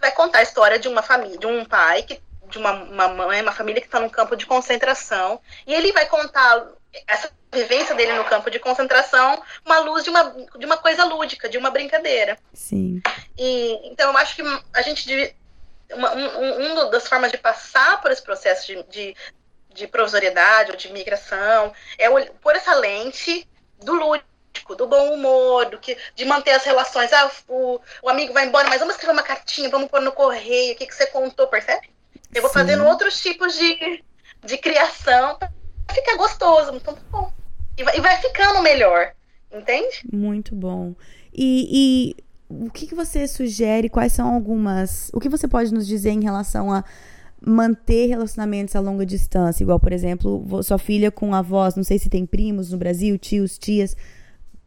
Vai 0.00 0.12
contar 0.12 0.40
a 0.40 0.42
história 0.42 0.78
de 0.78 0.86
uma 0.86 1.02
família, 1.02 1.38
de 1.38 1.46
um 1.46 1.64
pai 1.64 2.02
que 2.02 2.20
de 2.54 2.58
uma, 2.58 2.72
uma 2.72 3.08
mãe, 3.08 3.42
uma 3.42 3.52
família 3.52 3.80
que 3.80 3.88
está 3.88 4.00
num 4.00 4.08
campo 4.08 4.36
de 4.36 4.46
concentração, 4.46 5.40
e 5.66 5.74
ele 5.74 5.92
vai 5.92 6.06
contar 6.06 6.66
essa 7.06 7.30
vivência 7.52 7.94
dele 7.94 8.12
no 8.14 8.24
campo 8.24 8.50
de 8.50 8.60
concentração, 8.60 9.42
uma 9.64 9.80
luz 9.80 10.04
de 10.04 10.10
uma, 10.10 10.36
de 10.56 10.64
uma 10.64 10.76
coisa 10.76 11.04
lúdica, 11.04 11.48
de 11.48 11.58
uma 11.58 11.70
brincadeira. 11.70 12.38
Sim. 12.52 13.02
E 13.36 13.88
então 13.90 14.10
eu 14.10 14.16
acho 14.16 14.36
que 14.36 14.42
a 14.72 14.82
gente 14.82 15.34
uma, 15.92 16.14
um, 16.14 16.72
uma 16.72 16.90
das 16.90 17.08
formas 17.08 17.30
de 17.30 17.38
passar 17.38 18.00
por 18.00 18.10
esse 18.10 18.22
processo 18.22 18.66
de, 18.66 18.82
de, 18.84 19.16
de 19.74 19.86
provisoriedade 19.86 20.70
ou 20.70 20.76
de 20.76 20.92
migração 20.92 21.72
é 21.98 22.08
por 22.40 22.54
essa 22.54 22.74
lente 22.74 23.46
do 23.82 23.92
lúdico, 23.92 24.74
do 24.76 24.86
bom 24.86 25.12
humor, 25.12 25.66
do 25.66 25.78
que, 25.78 25.96
de 26.14 26.24
manter 26.24 26.52
as 26.52 26.64
relações. 26.64 27.12
Ah, 27.12 27.30
o, 27.48 27.80
o 28.02 28.08
amigo 28.08 28.32
vai 28.32 28.46
embora, 28.46 28.68
mas 28.68 28.78
vamos 28.78 28.94
escrever 28.94 29.12
uma 29.12 29.22
cartinha, 29.22 29.68
vamos 29.68 29.90
pôr 29.90 30.00
no 30.00 30.12
correio, 30.12 30.74
o 30.74 30.76
que, 30.76 30.86
que 30.86 30.94
você 30.94 31.06
contou, 31.06 31.48
percebe? 31.48 31.93
Eu 32.34 32.42
vou 32.42 32.50
Sim. 32.50 32.58
fazendo 32.58 32.84
outros 32.84 33.20
tipos 33.22 33.56
de, 33.56 34.02
de 34.44 34.58
criação 34.58 35.38
para 35.38 35.50
ficar 35.94 36.16
gostoso. 36.16 36.80
Tá 36.80 36.94
bom. 37.10 37.32
E 37.78 37.84
vai, 37.84 37.96
e 37.96 38.00
vai 38.00 38.16
ficando 38.20 38.62
melhor, 38.62 39.12
entende? 39.52 40.02
Muito 40.12 40.54
bom. 40.54 40.94
E, 41.32 42.16
e 42.18 42.24
o 42.48 42.70
que, 42.70 42.86
que 42.86 42.94
você 42.94 43.26
sugere? 43.26 43.88
Quais 43.88 44.12
são 44.12 44.32
algumas. 44.32 45.10
O 45.12 45.20
que 45.20 45.28
você 45.28 45.48
pode 45.48 45.72
nos 45.72 45.86
dizer 45.86 46.10
em 46.10 46.22
relação 46.22 46.72
a 46.72 46.84
manter 47.44 48.06
relacionamentos 48.06 48.76
a 48.76 48.80
longa 48.80 49.04
distância? 49.04 49.62
Igual, 49.62 49.80
por 49.80 49.92
exemplo, 49.92 50.62
sua 50.62 50.78
filha 50.78 51.10
com 51.10 51.34
avós, 51.34 51.74
não 51.74 51.84
sei 51.84 51.98
se 51.98 52.08
tem 52.08 52.24
primos 52.26 52.70
no 52.70 52.78
Brasil, 52.78 53.18
tios, 53.18 53.58
tias. 53.58 53.96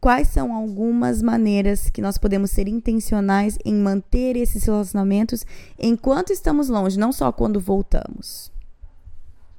Quais 0.00 0.28
são 0.28 0.54
algumas 0.54 1.20
maneiras 1.22 1.90
que 1.90 2.00
nós 2.00 2.16
podemos 2.16 2.50
ser 2.50 2.68
intencionais 2.68 3.58
em 3.64 3.74
manter 3.74 4.36
esses 4.36 4.64
relacionamentos 4.64 5.44
enquanto 5.78 6.32
estamos 6.32 6.68
longe, 6.68 6.98
não 6.98 7.12
só 7.12 7.32
quando 7.32 7.58
voltamos? 7.58 8.52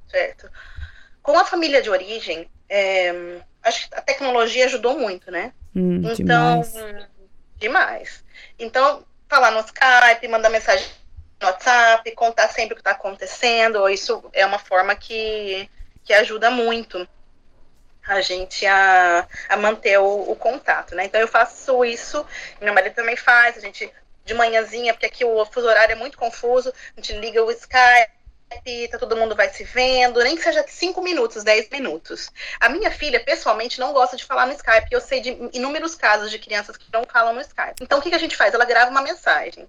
Certo. 0.08 0.50
Com 1.22 1.38
a 1.38 1.44
família 1.44 1.82
de 1.82 1.90
origem, 1.90 2.48
é, 2.68 3.40
acho 3.62 3.88
que 3.88 3.94
a 3.94 4.00
tecnologia 4.00 4.64
ajudou 4.64 4.98
muito, 4.98 5.30
né? 5.30 5.52
Hum, 5.76 6.00
então, 6.02 6.62
demais 6.62 6.74
demais. 7.60 8.24
Então, 8.58 9.04
falar 9.28 9.52
no 9.52 9.60
Skype, 9.60 10.26
mandar 10.26 10.48
mensagem 10.48 10.88
no 11.40 11.46
WhatsApp, 11.46 12.10
contar 12.12 12.48
sempre 12.48 12.72
o 12.72 12.76
que 12.76 12.80
está 12.80 12.92
acontecendo, 12.92 13.88
isso 13.88 14.22
é 14.32 14.44
uma 14.44 14.58
forma 14.58 14.96
que, 14.96 15.68
que 16.02 16.12
ajuda 16.12 16.50
muito 16.50 17.06
a 18.06 18.20
gente 18.20 18.66
a, 18.66 19.26
a 19.48 19.56
manter 19.56 19.98
o, 19.98 20.30
o 20.30 20.36
contato, 20.36 20.94
né? 20.94 21.04
Então 21.04 21.20
eu 21.20 21.28
faço 21.28 21.84
isso, 21.84 22.24
meu 22.60 22.72
marido 22.74 22.94
também 22.94 23.16
faz, 23.16 23.56
a 23.56 23.60
gente 23.60 23.90
de 24.24 24.34
manhãzinha, 24.34 24.92
porque 24.92 25.06
aqui 25.06 25.24
o 25.24 25.44
fuso 25.46 25.66
horário 25.66 25.92
é 25.92 25.96
muito 25.96 26.16
confuso, 26.16 26.72
a 26.96 27.00
gente 27.00 27.14
liga 27.18 27.42
o 27.44 27.50
Skype, 27.50 28.88
tá, 28.90 28.98
todo 28.98 29.16
mundo 29.16 29.34
vai 29.34 29.48
se 29.50 29.64
vendo, 29.64 30.22
nem 30.22 30.36
que 30.36 30.42
seja 30.42 30.64
5 30.66 31.02
minutos, 31.02 31.42
10 31.42 31.68
minutos. 31.70 32.30
A 32.60 32.68
minha 32.68 32.90
filha, 32.90 33.20
pessoalmente, 33.20 33.80
não 33.80 33.92
gosta 33.92 34.16
de 34.16 34.24
falar 34.24 34.46
no 34.46 34.52
Skype, 34.52 34.92
eu 34.92 35.00
sei 35.00 35.20
de 35.20 35.36
inúmeros 35.52 35.94
casos 35.94 36.30
de 36.30 36.38
crianças 36.38 36.76
que 36.76 36.86
não 36.92 37.04
falam 37.04 37.34
no 37.34 37.40
Skype. 37.40 37.76
Então, 37.80 37.98
o 37.98 38.02
que, 38.02 38.10
que 38.10 38.14
a 38.16 38.20
gente 38.20 38.36
faz? 38.36 38.54
Ela 38.54 38.64
grava 38.64 38.90
uma 38.90 39.02
mensagem. 39.02 39.66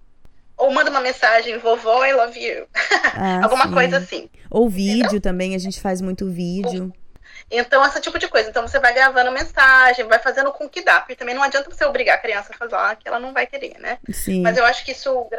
Ou 0.57 0.71
manda 0.71 0.91
uma 0.91 1.01
mensagem, 1.01 1.57
vovó, 1.57 2.05
I 2.05 2.13
love 2.13 2.39
you. 2.39 2.67
Ah, 3.13 3.43
Alguma 3.43 3.65
sim. 3.65 3.73
coisa 3.73 3.97
assim. 3.97 4.29
Ou 4.49 4.69
vídeo 4.69 5.01
Entendeu? 5.05 5.21
também, 5.21 5.55
a 5.55 5.57
gente 5.57 5.81
faz 5.81 6.01
muito 6.01 6.29
vídeo. 6.29 6.93
Então, 7.51 7.85
esse 7.85 7.99
tipo 7.99 8.17
de 8.17 8.29
coisa. 8.29 8.49
Então, 8.49 8.65
você 8.65 8.79
vai 8.79 8.93
gravando 8.93 9.31
mensagem, 9.31 10.07
vai 10.07 10.19
fazendo 10.19 10.51
com 10.53 10.69
que 10.69 10.81
dá. 10.81 11.01
Porque 11.01 11.15
também 11.15 11.35
não 11.35 11.43
adianta 11.43 11.69
você 11.69 11.83
obrigar 11.83 12.15
a 12.15 12.21
criança 12.21 12.53
a 12.53 12.57
fazer 12.57 12.75
lá 12.75 12.95
que 12.95 13.07
ela 13.07 13.19
não 13.19 13.33
vai 13.33 13.45
querer, 13.45 13.77
né? 13.77 13.99
Sim. 14.09 14.41
Mas 14.41 14.57
eu 14.57 14.65
acho 14.65 14.85
que 14.85 14.91
isso 14.91 15.29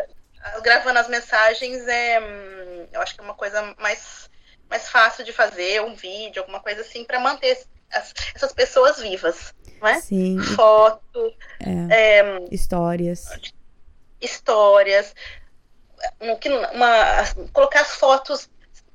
gravando 0.62 0.98
as 0.98 1.08
mensagens 1.08 1.86
é, 1.86 2.20
hum, 2.20 2.86
eu 2.92 3.00
acho 3.00 3.14
que 3.14 3.20
é 3.20 3.24
uma 3.24 3.34
coisa 3.34 3.74
mais, 3.78 4.28
mais 4.68 4.88
fácil 4.88 5.24
de 5.24 5.32
fazer, 5.32 5.80
um 5.82 5.94
vídeo, 5.94 6.42
alguma 6.42 6.60
coisa 6.60 6.80
assim, 6.80 7.04
para 7.04 7.20
manter 7.20 7.58
as, 7.92 8.12
essas 8.34 8.52
pessoas 8.52 9.00
vivas, 9.00 9.54
não 9.80 9.88
é? 9.88 10.00
Sim. 10.00 10.38
Foto, 10.40 11.34
é. 11.90 12.20
É, 12.20 12.38
histórias. 12.50 13.26
Histórias. 14.20 15.14
Uma, 16.74 16.88
colocar 17.52 17.80
as 17.80 17.94
fotos 17.94 18.50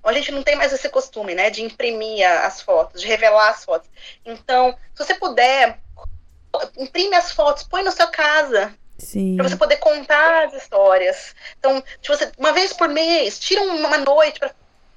a 0.09 0.13
gente 0.13 0.31
não 0.31 0.43
tem 0.43 0.55
mais 0.55 0.71
esse 0.71 0.89
costume, 0.89 1.35
né, 1.35 1.49
de 1.49 1.63
imprimir 1.63 2.25
as 2.43 2.61
fotos, 2.61 3.01
de 3.01 3.07
revelar 3.07 3.49
as 3.49 3.65
fotos. 3.65 3.89
Então, 4.25 4.75
se 4.93 5.03
você 5.03 5.15
puder, 5.15 5.79
imprime 6.77 7.15
as 7.15 7.31
fotos, 7.31 7.63
põe 7.63 7.83
na 7.83 7.91
sua 7.91 8.07
casa, 8.07 8.73
para 9.35 9.47
você 9.47 9.55
poder 9.55 9.77
contar 9.77 10.45
as 10.45 10.53
histórias. 10.53 11.35
Então, 11.59 11.83
se 12.01 12.07
você, 12.07 12.31
uma 12.37 12.51
vez 12.51 12.73
por 12.73 12.89
mês, 12.89 13.37
tira 13.37 13.61
uma 13.61 13.97
noite 13.99 14.39
para 14.39 14.51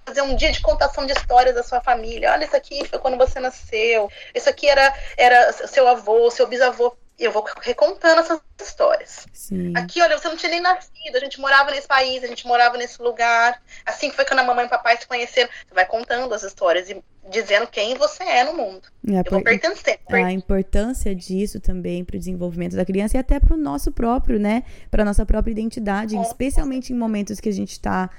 fazer 0.06 0.22
um 0.22 0.34
dia 0.34 0.50
de 0.50 0.60
contação 0.60 1.04
de 1.06 1.12
histórias 1.12 1.54
da 1.54 1.62
sua 1.62 1.80
família. 1.80 2.32
Olha, 2.32 2.44
isso 2.44 2.56
aqui 2.56 2.84
foi 2.88 2.98
quando 2.98 3.18
você 3.18 3.38
nasceu. 3.38 4.10
Isso 4.34 4.48
aqui 4.48 4.68
era, 4.68 4.94
era 5.16 5.52
seu 5.52 5.86
avô, 5.86 6.30
seu 6.30 6.46
bisavô 6.46 6.96
eu 7.24 7.32
vou 7.32 7.44
recontando 7.60 8.20
essas 8.20 8.40
histórias. 8.60 9.26
Sim. 9.32 9.72
Aqui, 9.76 10.00
olha, 10.00 10.18
você 10.18 10.28
não 10.28 10.36
tinha 10.36 10.50
nem 10.50 10.60
nascido, 10.60 11.16
a 11.16 11.20
gente 11.20 11.40
morava 11.40 11.70
nesse 11.70 11.86
país, 11.86 12.24
a 12.24 12.26
gente 12.26 12.46
morava 12.46 12.76
nesse 12.78 13.00
lugar. 13.02 13.60
Assim 13.84 14.10
foi 14.10 14.24
quando 14.24 14.40
a 14.40 14.44
mamãe 14.44 14.64
e 14.64 14.66
o 14.66 14.70
papai 14.70 14.96
se 14.96 15.06
conheceram. 15.06 15.48
Você 15.66 15.74
vai 15.74 15.86
contando 15.86 16.32
as 16.32 16.42
histórias 16.42 16.88
e 16.88 17.02
dizendo 17.30 17.66
quem 17.66 17.94
você 17.94 18.22
é 18.24 18.44
no 18.44 18.54
mundo. 18.54 18.82
É, 19.06 19.20
eu 19.20 19.30
vou 19.30 19.42
pertencer. 19.42 20.00
A 20.08 20.32
importância 20.32 21.14
disso 21.14 21.60
também 21.60 22.04
para 22.04 22.16
o 22.16 22.18
desenvolvimento 22.18 22.74
da 22.74 22.84
criança 22.84 23.16
e 23.16 23.20
até 23.20 23.38
para 23.38 23.54
o 23.54 23.58
nosso 23.58 23.92
próprio, 23.92 24.38
né? 24.38 24.64
Para 24.90 25.04
nossa 25.04 25.26
própria 25.26 25.52
identidade, 25.52 26.16
é. 26.16 26.22
especialmente 26.22 26.92
em 26.92 26.96
momentos 26.96 27.38
que 27.38 27.48
a 27.48 27.52
gente 27.52 27.72
está 27.72 28.10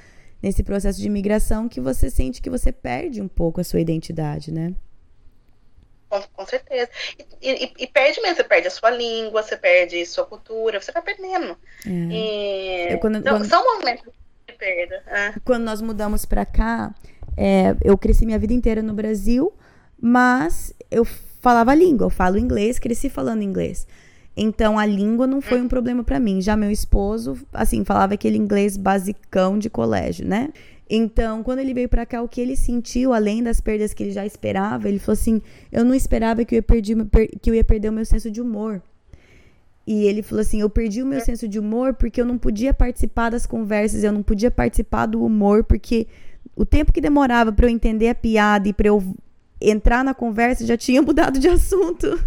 nesse 0.41 0.63
processo 0.63 0.99
de 0.99 1.07
imigração, 1.07 1.67
que 1.67 1.79
você 1.79 2.09
sente 2.09 2.41
que 2.41 2.49
você 2.49 2.71
perde 2.71 3.21
um 3.21 3.27
pouco 3.27 3.61
a 3.61 3.63
sua 3.63 3.79
identidade, 3.79 4.51
né? 4.51 4.73
Com, 6.11 6.21
com 6.33 6.45
certeza. 6.45 6.89
E, 7.41 7.63
e, 7.63 7.73
e, 7.79 7.87
perde 7.87 8.19
mesmo, 8.19 8.35
você 8.35 8.43
perde 8.43 8.67
a 8.67 8.69
sua 8.69 8.89
língua, 8.89 9.41
você 9.41 9.55
perde 9.55 10.05
sua 10.05 10.25
cultura, 10.25 10.81
você 10.81 10.91
vai 10.91 11.01
perdendo. 11.01 11.57
É. 11.87 12.93
E... 12.93 12.97
quando, 12.97 13.19
então, 13.19 13.37
quando... 13.37 13.47
São 13.47 13.63
momentos 13.63 14.11
de 14.45 14.53
perda. 14.53 15.01
É. 15.07 15.33
Quando 15.45 15.63
nós 15.63 15.81
mudamos 15.81 16.25
para 16.25 16.45
cá, 16.45 16.93
é, 17.37 17.77
eu 17.81 17.97
cresci 17.97 18.25
minha 18.25 18.37
vida 18.37 18.51
inteira 18.51 18.83
no 18.83 18.93
Brasil, 18.93 19.53
mas 19.97 20.73
eu 20.91 21.05
falava 21.05 21.71
a 21.71 21.75
língua, 21.75 22.07
eu 22.07 22.09
falo 22.09 22.37
inglês, 22.37 22.77
cresci 22.77 23.09
falando 23.09 23.41
inglês. 23.41 23.87
Então 24.35 24.77
a 24.77 24.85
língua 24.85 25.25
não 25.25 25.39
foi 25.39 25.61
um 25.61 25.67
problema 25.69 26.03
para 26.03 26.19
mim. 26.19 26.41
Já 26.41 26.57
meu 26.57 26.71
esposo, 26.71 27.37
assim, 27.53 27.85
falava 27.85 28.15
aquele 28.15 28.37
inglês 28.37 28.75
basicão 28.75 29.57
de 29.57 29.69
colégio, 29.69 30.27
né? 30.27 30.49
Então, 30.93 31.41
quando 31.41 31.59
ele 31.59 31.73
veio 31.73 31.87
para 31.87 32.05
cá, 32.05 32.21
o 32.21 32.27
que 32.27 32.41
ele 32.41 32.57
sentiu, 32.57 33.13
além 33.13 33.41
das 33.41 33.61
perdas 33.61 33.93
que 33.93 34.03
ele 34.03 34.11
já 34.11 34.25
esperava, 34.25 34.89
ele 34.89 34.99
falou 34.99 35.13
assim: 35.13 35.41
eu 35.71 35.85
não 35.85 35.95
esperava 35.95 36.43
que 36.43 36.53
eu 36.53 36.57
ia, 36.57 36.61
perder, 36.61 37.29
que 37.41 37.49
eu 37.49 37.55
ia 37.55 37.63
perder 37.63 37.87
o 37.87 37.93
meu 37.93 38.03
senso 38.03 38.29
de 38.29 38.41
humor. 38.41 38.81
E 39.87 40.05
ele 40.05 40.21
falou 40.21 40.41
assim: 40.41 40.59
eu 40.59 40.69
perdi 40.69 41.01
o 41.01 41.05
meu 41.05 41.21
senso 41.21 41.47
de 41.47 41.57
humor 41.57 41.93
porque 41.93 42.19
eu 42.19 42.25
não 42.25 42.37
podia 42.37 42.73
participar 42.73 43.29
das 43.29 43.45
conversas, 43.45 44.03
eu 44.03 44.11
não 44.11 44.21
podia 44.21 44.51
participar 44.51 45.05
do 45.05 45.23
humor, 45.23 45.63
porque 45.63 46.07
o 46.57 46.65
tempo 46.65 46.91
que 46.91 46.99
demorava 46.99 47.53
para 47.53 47.67
eu 47.67 47.69
entender 47.69 48.09
a 48.09 48.15
piada 48.15 48.67
e 48.67 48.73
para 48.73 48.89
eu 48.89 49.01
entrar 49.61 50.03
na 50.03 50.13
conversa 50.13 50.65
já 50.65 50.75
tinha 50.75 50.99
mudado 51.01 51.39
de 51.39 51.47
assunto. 51.47 52.21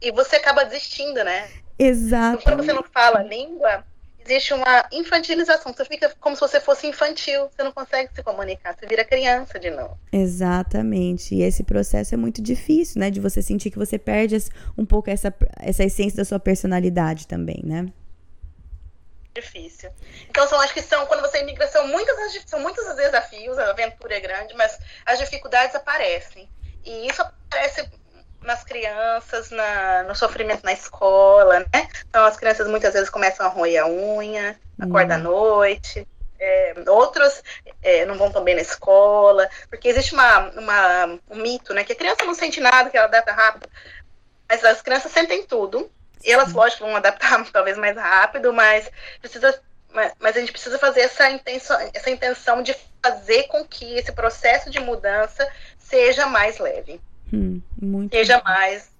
E 0.00 0.10
você 0.10 0.36
acaba 0.36 0.64
desistindo, 0.64 1.22
né? 1.22 1.48
Exato. 1.78 2.42
Quando 2.42 2.64
você 2.64 2.72
não 2.72 2.82
fala 2.82 3.22
língua, 3.22 3.84
existe 4.26 4.52
uma 4.52 4.84
infantilização. 4.92 5.72
Você 5.72 5.84
fica 5.84 6.14
como 6.20 6.34
se 6.36 6.40
você 6.40 6.60
fosse 6.60 6.86
infantil, 6.86 7.48
você 7.48 7.62
não 7.62 7.72
consegue 7.72 8.10
se 8.14 8.22
comunicar, 8.22 8.76
você 8.76 8.86
vira 8.86 9.04
criança 9.04 9.58
de 9.58 9.70
novo. 9.70 9.98
Exatamente. 10.12 11.34
E 11.34 11.42
esse 11.42 11.62
processo 11.62 12.14
é 12.14 12.16
muito 12.16 12.42
difícil, 12.42 13.00
né? 13.00 13.10
De 13.10 13.20
você 13.20 13.40
sentir 13.40 13.70
que 13.70 13.78
você 13.78 13.98
perde 13.98 14.36
um 14.76 14.84
pouco 14.84 15.08
essa, 15.08 15.32
essa 15.60 15.84
essência 15.84 16.16
da 16.16 16.24
sua 16.24 16.40
personalidade 16.40 17.26
também, 17.26 17.62
né? 17.64 17.86
Difícil. 19.34 19.90
Então, 20.28 20.48
são, 20.48 20.58
acho 20.60 20.72
que 20.72 20.82
são, 20.82 21.06
quando 21.06 21.20
você 21.20 21.42
imigra, 21.42 21.68
são 21.68 21.86
muitas, 21.86 22.16
são 22.46 22.58
muitos 22.60 22.86
os 22.86 22.96
desafios, 22.96 23.58
a 23.58 23.70
aventura 23.70 24.16
é 24.16 24.20
grande, 24.20 24.54
mas 24.54 24.78
as 25.04 25.18
dificuldades 25.18 25.74
aparecem. 25.74 26.48
E 26.84 27.08
isso 27.08 27.20
aparece 27.20 27.88
nas 28.46 28.64
crianças, 28.64 29.50
na, 29.50 30.04
no 30.04 30.14
sofrimento 30.14 30.64
na 30.64 30.72
escola, 30.72 31.60
né? 31.60 31.88
Então 32.08 32.24
as 32.24 32.36
crianças 32.36 32.68
muitas 32.68 32.94
vezes 32.94 33.10
começam 33.10 33.44
a 33.44 33.48
roer 33.48 33.82
a 33.82 33.88
unha, 33.88 34.58
acordam 34.80 35.18
hum. 35.18 35.20
à 35.20 35.22
noite. 35.22 36.08
É, 36.38 36.74
outros 36.88 37.42
é, 37.82 38.04
não 38.04 38.16
vão 38.16 38.30
tão 38.30 38.44
bem 38.44 38.54
na 38.54 38.60
escola, 38.60 39.48
porque 39.70 39.88
existe 39.88 40.12
uma, 40.12 40.50
uma, 40.50 41.18
um 41.30 41.36
mito, 41.36 41.74
né? 41.74 41.82
Que 41.82 41.92
a 41.92 41.96
criança 41.96 42.24
não 42.24 42.34
sente 42.34 42.60
nada, 42.60 42.90
que 42.90 42.96
ela 42.96 43.06
adapta 43.06 43.32
rápido. 43.32 43.68
Mas 44.48 44.64
as 44.64 44.82
crianças 44.82 45.12
sentem 45.12 45.44
tudo. 45.44 45.90
E 46.22 46.30
elas, 46.30 46.52
lógico, 46.52 46.84
vão 46.84 46.96
adaptar 46.96 47.44
talvez 47.52 47.76
mais 47.76 47.96
rápido, 47.96 48.52
mas 48.52 48.90
precisa. 49.20 49.60
Mas, 49.92 50.12
mas 50.20 50.36
a 50.36 50.40
gente 50.40 50.52
precisa 50.52 50.78
fazer 50.78 51.00
essa 51.00 51.30
intenção, 51.30 51.90
essa 51.94 52.10
intenção 52.10 52.62
de 52.62 52.76
fazer 53.02 53.44
com 53.44 53.64
que 53.64 53.96
esse 53.96 54.12
processo 54.12 54.68
de 54.70 54.78
mudança 54.78 55.48
seja 55.78 56.26
mais 56.26 56.58
leve. 56.58 57.00
Hum, 57.32 57.60
seja 58.12 58.40
mais 58.44 58.90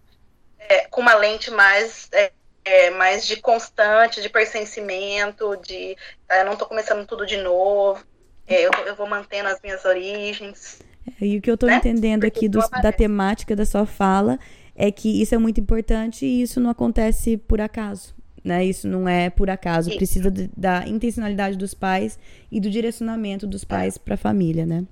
é, 0.58 0.86
com 0.86 1.00
uma 1.00 1.14
lente 1.14 1.50
mais 1.50 2.08
é, 2.12 2.32
é, 2.64 2.90
mais 2.90 3.24
de 3.24 3.36
constante, 3.36 4.20
de 4.20 4.28
pertencimento, 4.28 5.56
de 5.58 5.96
tá, 6.26 6.38
eu 6.38 6.44
não 6.44 6.54
estou 6.54 6.66
começando 6.66 7.06
tudo 7.06 7.24
de 7.24 7.36
novo, 7.36 8.04
é, 8.46 8.62
eu, 8.62 8.70
eu, 8.86 8.96
vou 8.96 9.08
mantendo 9.08 9.48
as 9.48 9.60
minhas 9.62 9.84
origens. 9.84 10.80
É, 11.20 11.24
e 11.24 11.38
o 11.38 11.40
que 11.40 11.48
eu 11.48 11.54
estou 11.54 11.68
né? 11.68 11.76
entendendo 11.76 12.22
Porque 12.22 12.38
aqui 12.38 12.48
do, 12.48 12.58
da 12.82 12.90
temática 12.90 13.54
da 13.54 13.64
sua 13.64 13.86
fala 13.86 14.38
é 14.74 14.90
que 14.90 15.22
isso 15.22 15.34
é 15.34 15.38
muito 15.38 15.60
importante 15.60 16.26
e 16.26 16.42
isso 16.42 16.60
não 16.60 16.70
acontece 16.70 17.36
por 17.36 17.60
acaso. 17.60 18.14
Né? 18.44 18.64
Isso 18.64 18.86
não 18.86 19.08
é 19.08 19.30
por 19.30 19.50
acaso, 19.50 19.88
isso. 19.88 19.98
precisa 19.98 20.30
de, 20.30 20.48
da 20.56 20.86
intencionalidade 20.86 21.56
dos 21.56 21.74
pais 21.74 22.18
e 22.50 22.60
do 22.60 22.70
direcionamento 22.70 23.46
dos 23.46 23.64
pais 23.64 23.98
para 23.98 24.14
a 24.14 24.18
família, 24.18 24.64
né? 24.64 24.84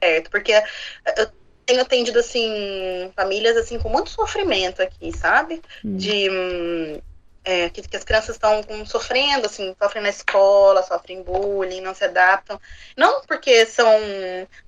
Certo, 0.00 0.30
porque 0.30 0.52
eu 0.52 1.28
tenho 1.66 1.82
atendido, 1.82 2.18
assim, 2.20 3.12
famílias, 3.14 3.56
assim, 3.56 3.78
com 3.78 3.88
muito 3.88 4.08
sofrimento 4.10 4.80
aqui, 4.80 5.12
sabe? 5.12 5.60
Hum. 5.84 5.96
De... 5.96 6.30
Hum, 6.30 7.00
é, 7.44 7.70
que, 7.70 7.80
que, 7.82 7.96
as 7.96 8.02
crianças 8.02 8.34
estão 8.34 8.60
sofrendo, 8.84 9.46
assim, 9.46 9.74
sofrem 9.80 10.02
na 10.02 10.08
escola, 10.08 10.82
sofrem 10.82 11.22
bullying, 11.22 11.80
não 11.80 11.94
se 11.94 12.04
adaptam. 12.04 12.60
Não 12.96 13.22
porque 13.22 13.64
são 13.66 13.88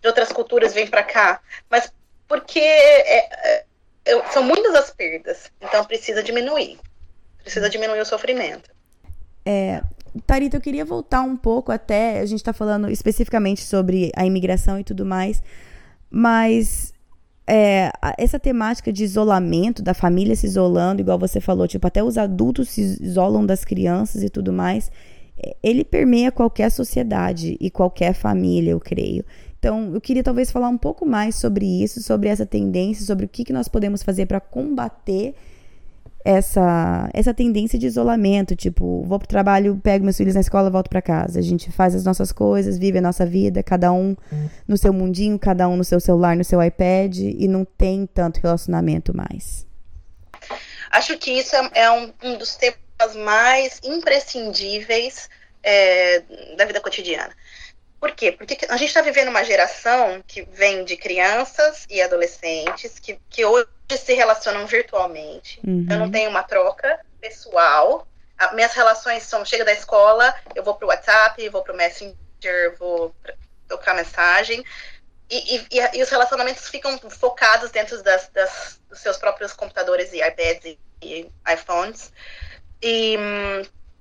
de 0.00 0.06
outras 0.06 0.30
culturas 0.30 0.72
vêm 0.72 0.86
para 0.86 1.02
cá, 1.02 1.40
mas 1.68 1.92
porque 2.28 2.60
é, 2.60 3.64
é, 4.06 4.30
são 4.30 4.44
muitas 4.44 4.76
as 4.76 4.90
perdas. 4.90 5.50
Então 5.60 5.84
precisa 5.84 6.22
diminuir. 6.22 6.78
Precisa 7.42 7.68
diminuir 7.68 8.00
o 8.00 8.06
sofrimento. 8.06 8.70
É, 9.44 9.82
Tarita, 10.24 10.56
eu 10.56 10.60
queria 10.60 10.84
voltar 10.84 11.22
um 11.22 11.36
pouco 11.36 11.72
até. 11.72 12.20
A 12.20 12.26
gente 12.26 12.38
está 12.38 12.52
falando 12.52 12.88
especificamente 12.90 13.62
sobre 13.62 14.12
a 14.14 14.24
imigração 14.24 14.78
e 14.78 14.84
tudo 14.84 15.04
mais. 15.04 15.42
Mas 16.10 16.92
é, 17.46 17.90
essa 18.18 18.38
temática 18.38 18.92
de 18.92 19.04
isolamento, 19.04 19.82
da 19.82 19.94
família 19.94 20.36
se 20.36 20.46
isolando, 20.46 21.00
igual 21.00 21.18
você 21.18 21.40
falou, 21.40 21.66
tipo, 21.66 21.86
até 21.86 22.04
os 22.04 22.18
adultos 22.18 22.68
se 22.68 23.02
isolam 23.02 23.44
das 23.46 23.64
crianças 23.64 24.22
e 24.22 24.28
tudo 24.28 24.52
mais, 24.52 24.90
é, 25.38 25.56
ele 25.62 25.84
permeia 25.84 26.30
qualquer 26.30 26.70
sociedade 26.70 27.56
e 27.58 27.70
qualquer 27.70 28.12
família, 28.12 28.72
eu 28.72 28.80
creio. 28.80 29.24
Então, 29.58 29.92
eu 29.94 30.00
queria 30.00 30.22
talvez 30.22 30.50
falar 30.50 30.68
um 30.68 30.78
pouco 30.78 31.06
mais 31.06 31.36
sobre 31.36 31.64
isso, 31.64 32.02
sobre 32.02 32.28
essa 32.28 32.46
tendência, 32.46 33.04
sobre 33.04 33.24
o 33.24 33.28
que, 33.28 33.44
que 33.44 33.52
nós 33.52 33.66
podemos 33.66 34.02
fazer 34.02 34.26
para 34.26 34.40
combater 34.40 35.34
essa 36.28 37.08
essa 37.14 37.32
tendência 37.32 37.78
de 37.78 37.86
isolamento, 37.86 38.54
tipo, 38.54 39.02
vou 39.04 39.18
pro 39.18 39.26
trabalho, 39.26 39.80
pego 39.82 40.04
meus 40.04 40.18
filhos 40.18 40.34
na 40.34 40.42
escola, 40.42 40.68
volto 40.68 40.90
para 40.90 41.00
casa. 41.00 41.38
A 41.38 41.42
gente 41.42 41.72
faz 41.72 41.94
as 41.94 42.04
nossas 42.04 42.30
coisas, 42.32 42.76
vive 42.76 42.98
a 42.98 43.00
nossa 43.00 43.24
vida, 43.24 43.62
cada 43.62 43.90
um 43.90 44.14
no 44.66 44.76
seu 44.76 44.92
mundinho, 44.92 45.38
cada 45.38 45.66
um 45.66 45.76
no 45.76 45.84
seu 45.84 45.98
celular, 45.98 46.36
no 46.36 46.44
seu 46.44 46.62
iPad 46.62 47.16
e 47.16 47.48
não 47.48 47.64
tem 47.64 48.06
tanto 48.06 48.40
relacionamento 48.40 49.16
mais. 49.16 49.66
Acho 50.90 51.16
que 51.16 51.30
isso 51.30 51.56
é, 51.56 51.70
é 51.72 51.90
um, 51.90 52.12
um, 52.22 52.36
dos 52.36 52.56
temas 52.56 53.16
mais 53.24 53.80
imprescindíveis 53.82 55.30
é, 55.62 56.22
da 56.58 56.66
vida 56.66 56.80
cotidiana. 56.80 57.32
Por 58.00 58.12
quê? 58.12 58.30
Porque 58.30 58.56
a 58.68 58.76
gente 58.76 58.88
está 58.88 59.00
vivendo 59.00 59.28
uma 59.28 59.44
geração 59.44 60.22
que 60.26 60.42
vem 60.42 60.84
de 60.84 60.96
crianças 60.96 61.84
e 61.90 62.00
adolescentes 62.00 62.98
que, 62.98 63.18
que 63.28 63.44
hoje 63.44 63.66
se 63.98 64.14
relacionam 64.14 64.66
virtualmente. 64.66 65.60
Uhum. 65.66 65.86
Eu 65.90 65.98
não 65.98 66.10
tenho 66.10 66.30
uma 66.30 66.44
troca 66.44 67.00
pessoal. 67.20 68.06
A, 68.38 68.52
minhas 68.54 68.72
relações 68.72 69.24
são, 69.24 69.44
chega 69.44 69.64
da 69.64 69.72
escola, 69.72 70.32
eu 70.54 70.62
vou 70.62 70.74
para 70.74 70.86
o 70.86 70.88
WhatsApp, 70.88 71.48
vou 71.48 71.62
para 71.62 71.72
o 71.72 71.76
Messenger, 71.76 72.76
vou 72.78 73.14
trocar 73.66 73.94
mensagem. 73.94 74.64
E, 75.30 75.56
e, 75.56 75.98
e, 75.98 76.02
os 76.02 76.08
relacionamentos 76.08 76.68
ficam 76.68 76.98
focados 77.10 77.70
dentro 77.70 78.02
das, 78.02 78.28
das, 78.28 78.80
dos 78.88 79.00
seus 79.00 79.18
próprios 79.18 79.52
computadores 79.52 80.12
e 80.12 80.22
iPads 80.22 80.64
e, 80.64 80.78
e 81.02 81.30
iPhones. 81.52 82.12
E, 82.80 83.16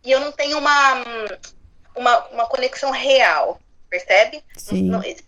e, 0.03 0.11
eu 0.11 0.19
não 0.19 0.31
tenho 0.31 0.57
uma, 0.57 1.03
uma, 1.95 2.27
uma 2.27 2.47
conexão 2.47 2.91
real, 2.91 3.59
percebe? 3.89 4.43
Sim. 4.57 4.83
Não, 4.83 5.01
isso 5.03 5.23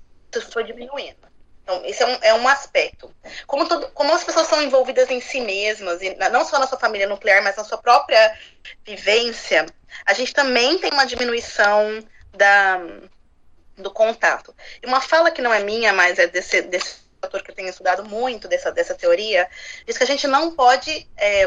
foi 0.52 0.64
diminuindo. 0.64 1.30
Então, 1.70 1.86
esse 1.86 2.02
é 2.02 2.08
um, 2.08 2.18
é 2.22 2.34
um 2.34 2.48
aspecto. 2.48 3.14
Como, 3.46 3.68
todo, 3.68 3.90
como 3.90 4.12
as 4.12 4.24
pessoas 4.24 4.48
são 4.48 4.60
envolvidas 4.60 5.10
em 5.12 5.22
si 5.22 5.40
mesmas, 5.40 6.02
e 6.02 6.16
não 6.32 6.44
só 6.44 6.58
na 6.58 6.66
sua 6.66 6.80
família 6.80 7.08
nuclear, 7.08 7.44
mas 7.44 7.56
na 7.56 7.64
sua 7.64 7.78
própria 7.78 8.36
vivência, 8.84 9.68
a 10.04 10.14
gente 10.14 10.34
também 10.34 10.80
tem 10.80 10.92
uma 10.92 11.06
diminuição 11.06 12.04
da, 12.36 12.80
do 13.78 13.92
contato. 13.92 14.56
E 14.82 14.88
uma 14.88 15.00
fala 15.00 15.30
que 15.30 15.44
não 15.44 15.54
é 15.54 15.64
minha, 15.64 15.94
mas 15.94 16.18
é 16.18 16.26
desse, 16.26 16.64
desse 16.64 17.02
autor 17.22 17.44
que 17.44 17.52
eu 17.52 17.56
tenho 17.56 17.70
estudado 17.70 18.04
muito, 18.04 18.48
dessa, 18.48 18.72
dessa 18.72 18.96
teoria, 18.96 19.48
diz 19.86 19.96
que 19.96 20.04
a 20.04 20.08
gente 20.08 20.26
não 20.26 20.56
pode 20.56 21.08
é, 21.16 21.46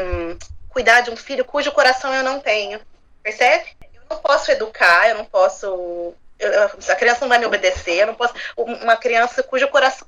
cuidar 0.69 1.01
de 1.01 1.11
um 1.11 1.17
filho 1.17 1.43
cujo 1.43 1.71
coração 1.73 2.13
eu 2.15 2.23
não 2.23 2.39
tenho. 2.39 2.79
Percebe? 3.21 3.75
Eu 3.93 4.03
não 4.09 4.17
posso 4.19 4.51
educar, 4.51 5.09
eu 5.09 5.15
não 5.15 5.25
posso 5.25 6.15
a 6.45 6.95
criança 6.95 7.21
não 7.21 7.29
vai 7.29 7.39
me 7.39 7.45
obedecer, 7.45 8.01
eu 8.01 8.07
não 8.07 8.15
posso. 8.15 8.33
Uma 8.57 8.97
criança 8.97 9.43
cujo 9.43 9.67
coração 9.67 10.07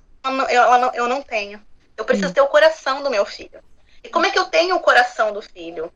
eu, 0.50 0.80
não, 0.80 0.94
eu 0.94 1.08
não 1.08 1.22
tenho. 1.22 1.62
Eu 1.96 2.06
preciso 2.06 2.30
hum. 2.30 2.34
ter 2.34 2.42
o 2.42 2.48
coração 2.48 3.04
do 3.04 3.10
meu 3.10 3.26
filho. 3.26 3.64
E 4.04 4.10
como 4.10 4.26
é 4.26 4.32
que 4.32 4.40
eu 4.40 4.46
tenho 4.46 4.76
o 4.76 4.82
coração 4.82 5.32
do 5.32 5.42
filho? 5.42 5.92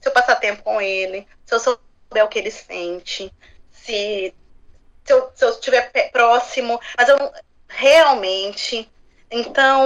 Se 0.00 0.08
eu 0.08 0.12
passar 0.12 0.36
tempo 0.36 0.62
com 0.62 0.80
ele, 0.80 1.26
se 1.44 1.54
eu 1.54 1.60
souber 1.60 2.24
o 2.24 2.28
que 2.28 2.38
ele 2.38 2.50
sente, 2.50 3.32
se, 3.70 4.34
se, 5.04 5.12
eu, 5.12 5.30
se 5.34 5.44
eu 5.44 5.50
estiver 5.50 5.90
próximo, 6.10 6.80
mas 6.96 7.08
eu 7.08 7.18
não, 7.18 7.32
realmente. 7.68 8.90
Então, 9.30 9.84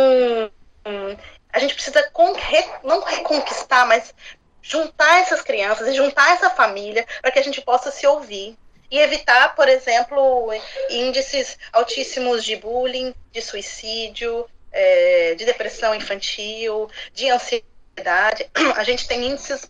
hum, 0.87 1.17
a 1.53 1.59
gente 1.59 1.75
precisa 1.75 2.03
con, 2.11 2.33
re, 2.33 2.65
não 2.83 3.03
reconquistar, 3.03 3.87
mas 3.87 4.15
juntar 4.63 5.21
essas 5.21 5.43
crianças 5.43 5.89
e 5.89 5.95
juntar 5.95 6.33
essa 6.33 6.51
família 6.51 7.07
para 7.21 7.31
que 7.31 7.39
a 7.39 7.43
gente 7.43 7.61
possa 7.61 7.91
se 7.91 8.07
ouvir 8.07 8.57
e 8.95 8.99
evitar, 9.01 9.57
por 9.57 9.69
exemplo, 9.69 10.53
índices 10.89 11.59
altíssimos 11.73 12.45
de 12.45 12.55
bullying, 12.55 13.13
de 13.33 13.43
suicídio, 13.43 14.49
é, 14.71 15.35
de 15.35 15.45
depressão 15.45 15.93
infantil, 15.93 16.89
de 17.13 17.29
ansiedade. 17.29 18.49
A 18.77 18.85
gente 18.85 19.09
tem 19.09 19.27
índices 19.27 19.69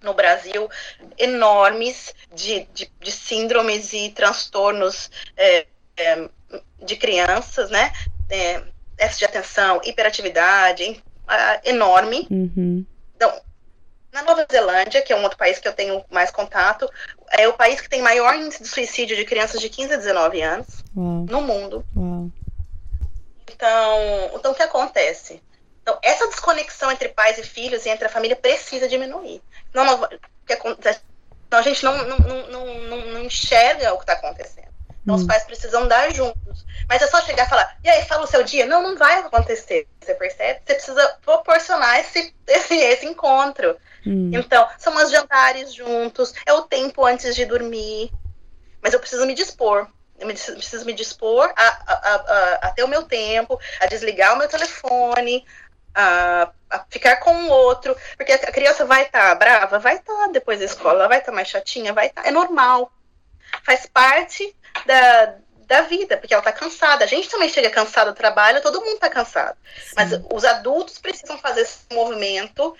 no 0.00 0.14
Brasil 0.14 0.66
enormes 1.18 2.14
de, 2.34 2.66
de, 2.72 2.90
de 2.98 3.12
síndromes 3.12 3.92
e 3.92 4.08
transtornos 4.12 5.10
é, 5.36 5.66
é, 5.98 6.28
de 6.82 6.96
crianças, 6.96 7.68
né? 7.68 7.92
É, 8.30 8.62
de 9.14 9.24
atenção, 9.26 9.78
hiperatividade, 9.84 11.02
enorme. 11.66 12.26
Uhum. 12.30 12.86
Na 14.12 14.22
Nova 14.22 14.46
Zelândia, 14.50 15.02
que 15.02 15.12
é 15.12 15.16
um 15.16 15.22
outro 15.22 15.38
país 15.38 15.58
que 15.58 15.68
eu 15.68 15.72
tenho 15.72 16.04
mais 16.10 16.30
contato, 16.30 16.90
é 17.30 17.46
o 17.46 17.52
país 17.52 17.80
que 17.80 17.88
tem 17.88 18.00
maior 18.00 18.34
índice 18.34 18.62
de 18.62 18.68
suicídio 18.68 19.16
de 19.16 19.24
crianças 19.24 19.60
de 19.60 19.68
15 19.68 19.94
a 19.94 19.96
19 19.96 20.42
anos 20.42 20.66
no 20.94 21.40
mundo. 21.42 21.84
Então, 23.52 24.30
então, 24.34 24.52
o 24.52 24.54
que 24.54 24.62
acontece? 24.62 25.42
Então, 25.82 25.98
essa 26.02 26.26
desconexão 26.28 26.90
entre 26.92 27.08
pais 27.08 27.38
e 27.38 27.42
filhos 27.42 27.84
e 27.84 27.88
entre 27.88 28.06
a 28.06 28.10
família 28.10 28.36
precisa 28.36 28.88
diminuir. 28.88 29.42
Não, 29.74 29.84
não? 29.84 30.08
Então, 30.48 31.58
a 31.58 31.62
gente 31.62 31.84
não, 31.84 31.96
não, 32.04 32.46
não, 32.48 33.06
não 33.06 33.22
enxerga 33.22 33.92
o 33.92 33.96
que 33.96 34.04
está 34.04 34.14
acontecendo. 34.14 34.67
Então, 35.08 35.16
os 35.16 35.22
Hum. 35.22 35.26
pais 35.26 35.44
precisam 35.44 35.88
dar 35.88 36.12
juntos. 36.12 36.66
Mas 36.86 37.00
é 37.00 37.06
só 37.06 37.22
chegar 37.22 37.46
e 37.46 37.48
falar, 37.48 37.78
e 37.82 37.88
aí, 37.88 38.04
fala 38.04 38.24
o 38.24 38.26
seu 38.26 38.42
dia? 38.42 38.66
Não, 38.66 38.82
não 38.82 38.94
vai 38.94 39.20
acontecer. 39.20 39.88
Você 39.98 40.14
percebe? 40.14 40.60
Você 40.66 40.74
precisa 40.74 41.16
proporcionar 41.24 41.98
esse, 42.00 42.34
esse, 42.46 42.74
esse 42.76 43.06
encontro. 43.06 43.74
Hum. 44.06 44.30
Então, 44.34 44.68
são 44.78 44.94
os 45.02 45.10
jantares 45.10 45.72
juntos, 45.72 46.34
é 46.44 46.52
o 46.52 46.62
tempo 46.62 47.06
antes 47.06 47.34
de 47.34 47.46
dormir. 47.46 48.10
Mas 48.82 48.92
eu 48.92 49.00
preciso 49.00 49.24
me 49.24 49.32
dispor. 49.34 49.88
Eu 50.18 50.26
me- 50.26 50.34
preciso 50.34 50.84
me 50.84 50.92
dispor 50.92 51.50
a, 51.56 51.66
a, 51.66 51.94
a, 51.94 52.54
a- 52.68 52.70
ter 52.72 52.82
o 52.82 52.88
meu 52.88 53.04
tempo, 53.04 53.58
a 53.80 53.86
desligar 53.86 54.34
o 54.34 54.38
meu 54.38 54.48
telefone, 54.48 55.46
a, 55.94 56.50
a 56.68 56.84
ficar 56.90 57.16
com 57.16 57.34
o 57.34 57.48
outro. 57.48 57.96
Porque 58.16 58.32
a 58.32 58.52
criança 58.52 58.84
vai 58.84 59.04
estar 59.04 59.34
brava? 59.36 59.78
Vai 59.78 59.96
estar 59.96 60.28
depois 60.32 60.58
da 60.58 60.66
escola, 60.66 60.98
ela 61.00 61.08
vai 61.08 61.18
estar 61.20 61.32
mais 61.32 61.48
chatinha? 61.48 61.94
Vai 61.94 62.08
estar. 62.08 62.26
É 62.26 62.30
normal. 62.30 62.92
Faz 63.64 63.86
parte 63.86 64.54
da, 64.86 65.34
da 65.66 65.82
vida, 65.82 66.16
porque 66.16 66.32
ela 66.34 66.40
está 66.40 66.52
cansada. 66.52 67.04
A 67.04 67.08
gente 67.08 67.28
também 67.28 67.48
chega 67.48 67.70
cansado 67.70 68.08
do 68.12 68.16
trabalho, 68.16 68.62
todo 68.62 68.80
mundo 68.80 68.94
está 68.94 69.08
cansado. 69.10 69.56
Mas 69.96 70.10
Sim. 70.10 70.24
os 70.32 70.44
adultos 70.44 70.98
precisam 70.98 71.38
fazer 71.38 71.62
esse 71.62 71.80
movimento 71.92 72.74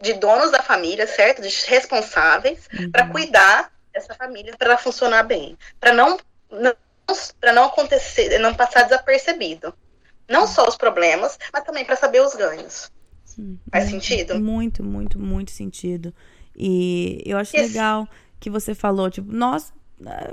de 0.00 0.12
donos 0.14 0.50
da 0.50 0.62
família, 0.62 1.06
certo? 1.06 1.40
De 1.42 1.48
responsáveis 1.66 2.68
Uhum. 2.78 2.90
para 2.90 3.08
cuidar 3.08 3.72
dessa 3.92 4.14
família 4.14 4.54
para 4.58 4.68
ela 4.68 4.78
funcionar 4.78 5.22
bem, 5.22 5.56
para 5.80 5.92
não, 5.92 6.18
não 6.50 6.74
para 7.40 7.52
não 7.52 7.64
acontecer, 7.66 8.36
não 8.40 8.52
passar 8.54 8.82
desapercebido. 8.82 9.72
Não 10.28 10.44
só 10.46 10.66
os 10.66 10.76
problemas, 10.76 11.38
mas 11.52 11.62
também 11.62 11.84
para 11.84 11.94
saber 11.94 12.20
os 12.20 12.34
ganhos. 12.34 12.90
Sim. 13.24 13.60
Faz 13.70 13.84
Muito, 13.88 14.04
sentido? 14.04 14.40
Muito, 14.40 14.82
muito, 14.82 15.18
muito 15.20 15.50
sentido. 15.52 16.12
E 16.54 17.22
eu 17.24 17.38
acho 17.38 17.56
Esse- 17.56 17.68
legal 17.68 18.08
que 18.40 18.50
você 18.50 18.74
falou, 18.74 19.08
tipo, 19.08 19.30
nós, 19.32 19.72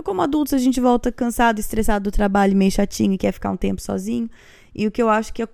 como 0.03 0.21
adultos, 0.21 0.53
a 0.53 0.57
gente 0.57 0.79
volta 0.81 1.11
cansado, 1.11 1.59
estressado 1.59 2.03
do 2.09 2.11
trabalho, 2.11 2.55
meio 2.55 2.71
chatinho, 2.71 3.13
e 3.13 3.17
quer 3.17 3.31
ficar 3.31 3.51
um 3.51 3.57
tempo 3.57 3.81
sozinho. 3.81 4.29
E 4.75 4.85
o 4.87 4.91
que 4.91 5.01
eu 5.01 5.09
acho 5.09 5.33
que 5.33 5.43
eu- 5.43 5.49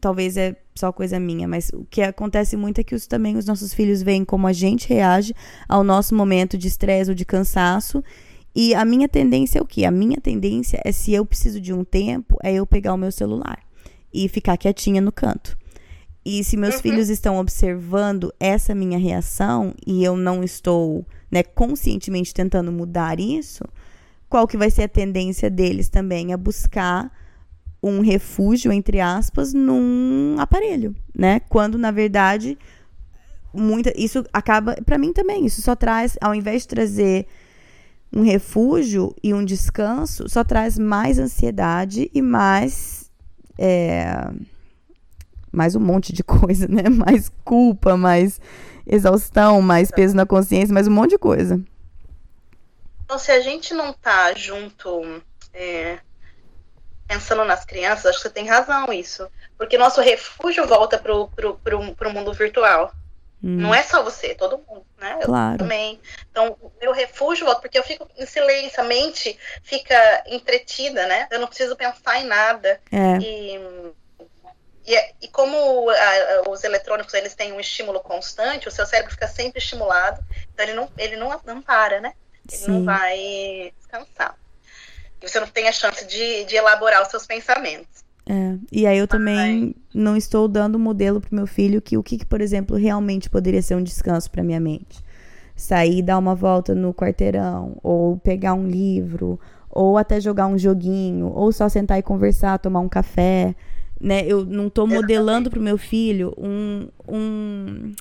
talvez 0.00 0.36
é 0.36 0.56
só 0.74 0.92
coisa 0.92 1.18
minha, 1.18 1.46
mas 1.48 1.70
o 1.74 1.84
que 1.90 2.02
acontece 2.02 2.56
muito 2.56 2.80
é 2.80 2.84
que 2.84 2.94
os, 2.94 3.06
também 3.06 3.36
os 3.36 3.46
nossos 3.46 3.72
filhos 3.74 4.02
veem 4.02 4.24
como 4.24 4.46
a 4.46 4.52
gente 4.52 4.88
reage 4.88 5.34
ao 5.68 5.82
nosso 5.84 6.14
momento 6.14 6.56
de 6.58 6.68
estresse 6.68 7.10
ou 7.10 7.14
de 7.14 7.24
cansaço. 7.24 8.02
E 8.54 8.74
a 8.74 8.84
minha 8.84 9.08
tendência 9.08 9.58
é 9.58 9.62
o 9.62 9.66
quê? 9.66 9.84
A 9.84 9.90
minha 9.90 10.18
tendência 10.20 10.80
é 10.84 10.90
se 10.92 11.12
eu 11.12 11.24
preciso 11.26 11.60
de 11.60 11.72
um 11.74 11.84
tempo, 11.84 12.38
é 12.42 12.52
eu 12.54 12.66
pegar 12.66 12.94
o 12.94 12.98
meu 12.98 13.12
celular 13.12 13.58
e 14.12 14.28
ficar 14.28 14.56
quietinha 14.56 15.00
no 15.00 15.12
canto. 15.12 15.58
E 16.24 16.42
se 16.42 16.56
meus 16.56 16.76
Uhum. 16.76 16.80
filhos 16.82 17.08
estão 17.10 17.38
observando 17.38 18.32
essa 18.40 18.74
minha 18.74 18.98
reação 18.98 19.74
e 19.86 20.02
eu 20.02 20.16
não 20.16 20.42
estou, 20.42 21.04
né, 21.36 21.42
conscientemente 21.42 22.32
tentando 22.32 22.72
mudar 22.72 23.20
isso, 23.20 23.62
qual 24.26 24.48
que 24.48 24.56
vai 24.56 24.70
ser 24.70 24.84
a 24.84 24.88
tendência 24.88 25.50
deles 25.50 25.90
também 25.90 26.32
a 26.32 26.36
buscar 26.36 27.12
um 27.82 28.00
refúgio 28.00 28.72
entre 28.72 29.00
aspas 29.00 29.52
num 29.52 30.36
aparelho, 30.38 30.96
né? 31.14 31.40
Quando 31.40 31.76
na 31.76 31.90
verdade 31.90 32.56
muita 33.52 33.92
isso 33.94 34.24
acaba 34.32 34.76
para 34.86 34.96
mim 34.96 35.12
também, 35.12 35.44
isso 35.44 35.60
só 35.60 35.76
traz 35.76 36.16
ao 36.22 36.34
invés 36.34 36.62
de 36.62 36.68
trazer 36.68 37.26
um 38.10 38.22
refúgio 38.22 39.14
e 39.22 39.34
um 39.34 39.44
descanso, 39.44 40.26
só 40.30 40.42
traz 40.42 40.78
mais 40.78 41.18
ansiedade 41.18 42.10
e 42.14 42.22
mais 42.22 43.10
é, 43.58 44.30
mais 45.52 45.76
um 45.76 45.80
monte 45.80 46.14
de 46.14 46.24
coisa, 46.24 46.66
né? 46.66 46.88
Mais 46.88 47.30
culpa, 47.44 47.94
mais 47.94 48.40
exaustão, 48.86 49.60
mais 49.60 49.90
peso 49.90 50.14
na 50.14 50.24
consciência, 50.26 50.72
mais 50.74 50.86
um 50.86 50.92
monte 50.92 51.10
de 51.10 51.18
coisa. 51.18 51.60
Então, 53.04 53.18
se 53.18 53.30
a 53.30 53.40
gente 53.40 53.72
não 53.74 53.92
tá 53.92 54.34
junto 54.34 55.22
é, 55.54 55.98
pensando 57.06 57.44
nas 57.44 57.64
crianças, 57.64 58.06
acho 58.06 58.16
que 58.18 58.22
você 58.22 58.30
tem 58.30 58.46
razão 58.48 58.92
isso. 58.92 59.28
Porque 59.56 59.78
nosso 59.78 60.00
refúgio 60.00 60.66
volta 60.66 60.98
pro, 60.98 61.28
pro, 61.28 61.54
pro, 61.58 61.94
pro 61.94 62.10
mundo 62.12 62.32
virtual. 62.32 62.92
Hum, 63.42 63.58
Não 63.60 63.74
é 63.74 63.82
só 63.82 64.02
você, 64.02 64.34
todo 64.34 64.60
mundo, 64.68 64.84
né? 64.98 65.18
Eu 65.20 65.26
Claro. 65.26 65.58
também. 65.58 66.00
Então, 66.30 66.56
o 66.60 66.72
meu 66.80 66.92
refúgio 66.92 67.44
volta, 67.46 67.60
porque 67.60 67.78
eu 67.78 67.84
fico 67.84 68.08
em 68.16 68.26
silêncio, 68.26 68.80
a 68.80 68.84
mente 68.84 69.38
fica 69.62 70.24
entretida, 70.26 71.06
né? 71.06 71.28
Eu 71.30 71.38
não 71.38 71.46
preciso 71.46 71.76
pensar 71.76 72.18
em 72.20 72.24
nada. 72.26 72.80
É, 72.90 73.18
E, 73.18 73.60
e, 74.86 75.26
e 75.26 75.28
como 75.28 75.90
a- 75.90 76.50
os 76.50 76.64
eletrônicos 76.64 77.14
eles 77.14 77.34
têm 77.34 77.52
um 77.52 77.60
estímulo 77.60 78.00
constante, 78.00 78.68
o 78.68 78.70
seu 78.70 78.86
cérebro 78.86 79.12
fica 79.12 79.28
sempre 79.28 79.58
estimulado, 79.58 80.22
então 80.52 80.64
ele 80.66 80.74
não, 80.74 80.90
ele 80.96 81.16
não, 81.16 81.40
não 81.44 81.62
para, 81.62 82.00
né? 82.00 82.14
Ele 82.50 82.66
não 82.66 82.80
sim. 82.80 82.82
vai 82.82 83.72
descansar. 83.78 84.36
E 85.20 85.28
você 85.28 85.40
não 85.40 85.48
tem 85.48 85.68
a 85.68 85.72
chance 85.72 86.06
de, 86.06 86.44
de 86.44 86.56
elaborar 86.56 87.02
os 87.02 87.08
seus 87.08 87.26
pensamentos. 87.26 88.04
É, 88.28 88.58
e 88.72 88.86
aí 88.86 88.98
eu 88.98 89.06
também 89.06 89.74
não 89.94 90.16
estou 90.16 90.48
dando 90.48 90.78
modelo 90.78 91.20
pro 91.20 91.34
meu 91.34 91.46
filho 91.46 91.80
que 91.80 91.96
o 91.96 92.02
que, 92.02 92.18
que, 92.18 92.26
por 92.26 92.40
exemplo, 92.40 92.76
realmente 92.76 93.30
poderia 93.30 93.62
ser 93.62 93.76
um 93.76 93.82
descanso 93.82 94.30
para 94.30 94.42
minha 94.42 94.58
mente. 94.60 95.00
Sair, 95.56 96.02
dar 96.02 96.18
uma 96.18 96.34
volta 96.34 96.74
no 96.74 96.94
quarteirão, 96.94 97.78
ou 97.82 98.18
pegar 98.18 98.54
um 98.54 98.66
livro, 98.68 99.40
ou 99.70 99.98
até 99.98 100.20
jogar 100.20 100.46
um 100.48 100.58
joguinho, 100.58 101.28
ou 101.28 101.52
só 101.52 101.68
sentar 101.68 101.98
e 101.98 102.02
conversar, 102.02 102.58
tomar 102.58 102.80
um 102.80 102.88
café, 102.88 103.54
né? 104.00 104.24
Eu 104.26 104.44
não 104.44 104.68
tô 104.68 104.86
modelando 104.86 105.50
pro 105.50 105.60
meu 105.60 105.78
filho 105.78 106.34
um, 106.36 106.88
um, 107.08 107.94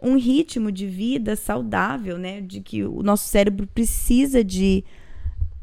um 0.00 0.16
ritmo 0.16 0.72
de 0.72 0.86
vida 0.86 1.36
saudável, 1.36 2.18
né? 2.18 2.40
De 2.40 2.60
que 2.60 2.84
o 2.84 3.02
nosso 3.02 3.28
cérebro 3.28 3.66
precisa 3.66 4.42
de 4.42 4.84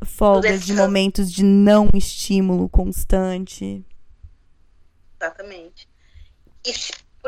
folgas, 0.04 0.66
de 0.66 0.74
momentos 0.74 1.32
de 1.32 1.44
não 1.44 1.90
estímulo 1.94 2.70
constante. 2.70 3.84
Exatamente. 5.20 5.88
E, 6.66 6.74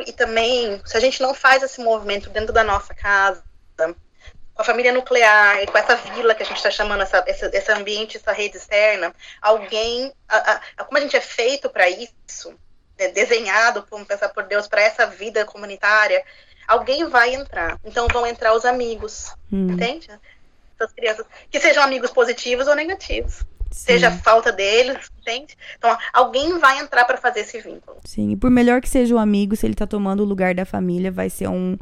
e 0.10 0.14
também, 0.14 0.82
se 0.86 0.96
a 0.98 1.00
gente 1.00 1.22
não 1.22 1.34
faz 1.34 1.64
esse 1.64 1.82
movimento 1.82 2.30
dentro 2.30 2.54
da 2.54 2.64
nossa 2.64 2.94
casa, 2.94 3.44
com 4.58 4.64
a 4.64 4.66
família 4.66 4.92
nuclear 4.92 5.62
e 5.62 5.68
com 5.68 5.78
essa 5.78 5.96
vila 5.96 6.34
que 6.34 6.42
a 6.42 6.46
gente 6.46 6.58
está 6.58 6.72
chamando, 6.72 7.04
essa, 7.04 7.24
esse, 7.28 7.46
esse 7.56 7.72
ambiente, 7.72 8.18
essa 8.18 8.32
rede 8.32 8.58
externa, 8.58 9.14
alguém, 9.40 10.12
a, 10.28 10.60
a, 10.78 10.84
como 10.84 10.98
a 10.98 11.02
gente 11.02 11.16
é 11.16 11.22
feito 11.22 11.70
para 11.70 11.88
isso, 11.88 12.52
né, 12.98 13.10
desenhado, 13.10 13.86
vamos 13.92 14.08
pensar 14.08 14.30
por 14.30 14.44
Deus, 14.46 14.68
para 14.68 14.82
essa 14.82 15.06
vida 15.06 15.46
comunitária, 15.46 16.24
alguém 16.68 17.08
vai 17.08 17.36
entrar. 17.36 17.78
Então 17.86 18.08
vão 18.12 18.26
entrar 18.26 18.54
os 18.56 18.66
amigos, 18.66 19.32
Hum, 19.54 19.70
entende? 19.74 20.10
Das 20.80 20.92
crianças, 20.92 21.26
que 21.52 21.60
sejam 21.60 21.84
amigos 21.84 22.10
positivos 22.10 22.68
ou 22.68 22.74
negativos, 22.76 23.36
sim, 23.36 23.46
seja 23.86 24.08
a 24.08 24.12
falta 24.12 24.52
deles, 24.52 25.08
entende? 25.22 25.56
Então 25.78 25.96
alguém 26.12 26.58
vai 26.58 26.80
entrar 26.80 27.06
para 27.06 27.18
fazer 27.18 27.42
esse 27.42 27.62
vínculo. 27.62 27.98
sim. 28.04 28.32
E 28.32 28.36
por 28.36 28.50
melhor 28.50 28.82
que 28.82 28.90
seja 28.90 29.14
o 29.14 29.20
amigo, 29.20 29.56
se 29.56 29.68
ele 29.68 29.76
tá 29.76 29.86
tomando 29.86 30.22
o 30.24 30.26
lugar 30.26 30.56
da 30.56 30.66
família, 30.66 31.12
vai 31.12 31.30
ser 31.30 31.48
um, 31.48 31.78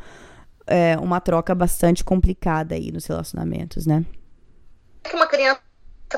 é, 0.68 0.98
uma 0.98 1.20
troca 1.22 1.54
bastante 1.56 2.04
complicada 2.04 2.76
aí 2.76 2.92
nos 2.92 3.06
relacionamentos, 3.06 3.86
né? 3.86 4.06
que 5.04 5.16
uma 5.16 5.28
criança 5.28 5.62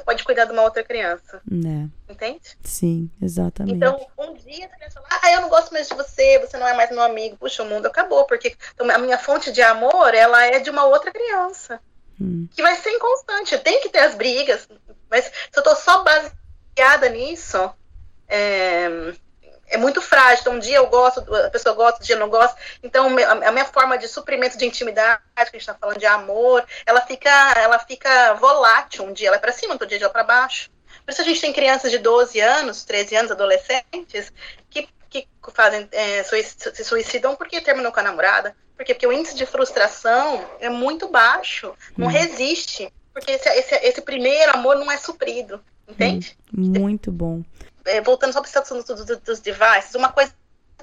pode 0.06 0.24
cuidar 0.24 0.45
de 0.45 0.54
uma 0.54 0.62
outra 0.62 0.84
criança, 0.84 1.41
Né? 1.50 1.89
entende? 2.08 2.58
Sim, 2.64 3.10
exatamente. 3.22 3.76
Então, 3.76 4.00
um 4.18 4.34
dia 4.36 4.66
a 4.66 4.70
criança 4.70 5.02
fala, 5.02 5.22
ah, 5.24 5.32
eu 5.34 5.41
não 5.41 5.50
gosto 5.50 5.74
mais 5.74 5.88
de 5.89 5.93
você, 5.95 6.39
você 6.39 6.58
não 6.58 6.68
é 6.68 6.74
mais 6.74 6.89
meu 6.89 7.02
amigo, 7.02 7.36
puxa, 7.38 7.64
o 7.64 7.66
mundo 7.66 7.86
acabou, 7.86 8.26
porque 8.26 8.56
a 8.80 8.98
minha 8.98 9.18
fonte 9.18 9.52
de 9.52 9.62
amor, 9.62 10.14
ela 10.14 10.45
é 10.45 10.60
de 10.60 10.70
uma 10.70 10.86
outra 10.86 11.12
criança, 11.12 11.80
Hum, 12.20 12.48
que 12.52 12.64
vai 12.64 12.76
ser 12.78 12.89
inconstante, 12.91 13.58
tem 13.60 13.80
que 13.82 13.89
ter 13.89 14.00
as 14.00 14.16
brigas, 14.16 14.68
mas 15.10 15.26
se 15.26 15.32
eu 15.56 15.62
tô 15.64 15.76
só 15.76 16.04
baseada 16.04 17.10
nisso, 17.10 17.70
é, 18.28 19.14
é 19.68 19.78
muito 19.78 20.01
frágil, 20.01 20.41
então 20.41 20.53
um 20.53 20.59
dia 20.59 20.78
eu 20.78 20.88
gosto, 20.88 21.20
a 21.36 21.49
pessoa 21.49 21.76
gosta, 21.76 21.93
outro 21.93 22.05
dia 22.05 22.15
eu 22.15 22.20
não 22.20 22.30
gosta, 22.30 22.57
então 22.82 23.07
a 23.07 23.51
minha 23.51 23.65
forma 23.65 23.97
de 23.97 24.07
suprimento 24.07 24.57
de 24.57 24.65
intimidade, 24.65 25.22
que 25.36 25.41
a 25.41 25.45
gente 25.45 25.65
tá 25.65 25.76
falando 25.76 25.99
de 25.99 26.05
amor, 26.05 26.65
ela 26.86 27.01
fica, 27.01 27.30
ela 27.57 27.78
fica 27.80 28.34
volátil, 28.36 29.05
um 29.05 29.13
dia 29.13 29.28
ela 29.28 29.38
é 29.38 29.39
para 29.39 29.51
cima, 29.51 29.74
outro 29.74 29.88
dia 29.88 29.97
ela 29.97 30.07
é 30.07 30.09
para 30.09 30.24
baixo. 30.24 30.70
Por 31.05 31.11
isso 31.11 31.22
a 31.22 31.26
gente 31.26 31.41
tem 31.41 31.53
crianças 31.53 31.91
de 31.91 31.97
12 31.97 32.39
anos, 32.39 32.84
13 32.84 33.15
anos, 33.15 33.32
adolescentes, 33.32 34.32
que, 34.70 34.88
que 35.09 35.28
fazem, 35.53 35.88
é, 35.91 36.24
se 36.24 36.84
suicidam 36.84 37.36
porque 37.36 37.61
terminou 37.61 37.91
com 37.91 37.99
a 37.99 38.03
namorada. 38.03 38.55
Por 38.76 38.86
quê? 38.86 38.93
Porque 38.93 39.07
o 39.07 39.11
índice 39.13 39.36
de 39.36 39.45
frustração 39.45 40.45
é 40.59 40.70
muito 40.70 41.07
baixo, 41.07 41.74
não 41.97 42.07
Hum. 42.07 42.11
resiste. 42.11 42.91
Porque 43.13 43.32
esse, 43.32 43.49
esse, 43.49 43.76
esse 43.76 44.01
primeiro 44.01 44.51
amor 44.53 44.76
não 44.76 44.91
é 44.91 44.97
suprido, 44.97 45.59
entende? 45.88 46.38
muito 46.51 47.11
bom. 47.11 47.41
É, 47.88 48.02
voltando 48.02 48.34
só 48.34 48.42
para 48.42 48.50
esse 48.50 48.60
assunto 48.60 48.94
dos, 48.94 49.18
dos 49.20 49.40
devices, 49.40 49.96
uma 49.96 50.12
coisa 50.12 50.34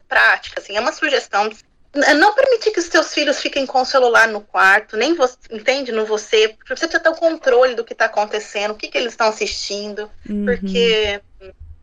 prática, 0.09 0.61
assim, 0.61 0.77
é 0.77 0.81
uma 0.81 0.93
sugestão. 0.93 1.51
não 1.95 2.35
permitir 2.35 2.71
que 2.73 2.81
os 2.81 2.87
seus 2.87 3.13
filhos 3.13 3.41
fiquem 3.41 3.67
com 3.67 3.83
o 3.83 3.87
celular 3.87 4.29
no 4.29 4.41
quarto, 4.41 4.97
nem 4.97 5.15
você, 5.15 5.37
entende? 5.51 5.93
No 5.93 6.05
você, 6.07 6.49
porque 6.49 6.75
você 6.77 6.87
precisa 6.87 7.03
ter 7.03 7.09
o 7.09 7.17
controle 7.17 7.75
do 7.75 7.85
que 7.85 7.93
está 7.93 8.07
acontecendo, 8.07 8.73
o 8.73 8.77
que, 8.77 8.89
que 8.89 8.99
eles 8.99 9.13
estão 9.13 9.29
assistindo, 9.29 10.11
uhum. 10.29 10.45
porque 10.45 11.21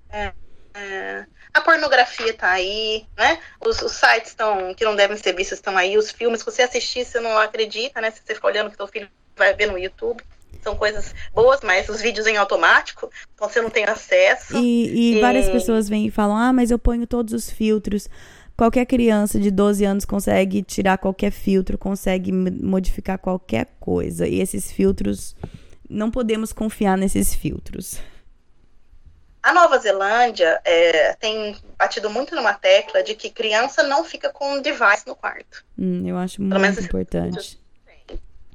é, 0.10 0.34
é, 0.74 1.26
a 1.54 1.62
pornografia 1.62 2.32
está 2.32 2.52
aí, 2.52 3.06
né? 3.18 3.40
Os, 3.60 3.82
os 3.82 3.92
sites 3.92 4.30
estão 4.30 4.74
que 4.74 4.86
não 4.86 4.96
devem 4.96 5.18
ser 5.18 5.34
vistos 5.34 5.58
estão 5.58 5.78
aí, 5.78 5.98
os 5.98 6.12
filmes 6.12 6.44
que 6.44 6.52
você 6.52 6.64
assistir, 6.64 7.06
você 7.06 7.20
não 7.20 7.38
acredita, 7.38 8.02
né? 8.02 8.12
Se 8.12 8.22
você 8.26 8.36
ficar 8.36 8.48
olhando 8.48 8.70
que 8.70 8.78
seu 8.78 8.88
filho 8.88 9.10
vai 9.36 9.54
ver 9.54 9.68
no 9.68 9.78
YouTube 9.78 10.24
são 10.62 10.76
coisas 10.76 11.14
boas, 11.34 11.60
mas 11.64 11.90
os 11.90 12.02
vídeos 12.02 12.28
em 12.28 12.38
automático, 12.38 13.10
então 13.34 13.50
você 13.50 13.62
não 13.62 13.70
tem 13.70 13.86
acesso. 13.86 14.58
E, 14.58 14.88
e, 14.88 15.18
e, 15.18 15.22
várias 15.22 15.50
pessoas 15.50 15.90
vêm 15.90 16.08
e 16.08 16.12
falam: 16.12 16.38
ah, 16.38 16.54
mas 16.54 16.72
eu 16.72 16.80
ponho 16.80 17.06
todos 17.08 17.34
os 17.34 17.50
filtros. 17.50 18.08
Qualquer 18.56 18.86
criança 18.86 19.40
de 19.40 19.50
12 19.50 19.84
anos 19.86 20.06
consegue 20.06 20.62
tirar 20.62 20.98
qualquer 21.00 21.32
filtro, 21.32 21.78
consegue 21.78 22.32
modificar 22.32 23.18
qualquer 23.18 23.68
coisa. 23.80 24.28
E 24.28 24.40
esses 24.40 24.72
filtros, 24.72 25.36
não 25.90 26.12
podemos 26.12 26.54
confiar 26.54 26.96
nesses 26.96 27.34
filtros. 27.34 28.00
A 29.42 29.52
Nova 29.52 29.80
Zelândia 29.80 30.62
é, 30.64 31.14
tem 31.14 31.58
batido 31.76 32.10
muito 32.12 32.36
numa 32.36 32.54
tecla 32.54 33.02
de 33.02 33.16
que 33.16 33.32
criança 33.32 33.82
não 33.82 34.04
fica 34.04 34.32
com 34.32 34.54
um 34.54 34.62
device 34.62 35.08
no 35.08 35.16
quarto. 35.16 35.66
Hum, 35.78 36.08
eu 36.08 36.16
acho 36.16 36.42
muito 36.42 36.82
importante. 36.82 37.60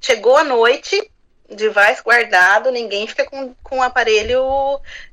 Chegou 0.00 0.36
a 0.36 0.44
noite, 0.44 1.10
device 1.54 2.02
guardado, 2.02 2.70
ninguém 2.70 3.06
fica 3.06 3.24
com, 3.24 3.54
com 3.62 3.78
o 3.78 3.82
aparelho 3.82 4.40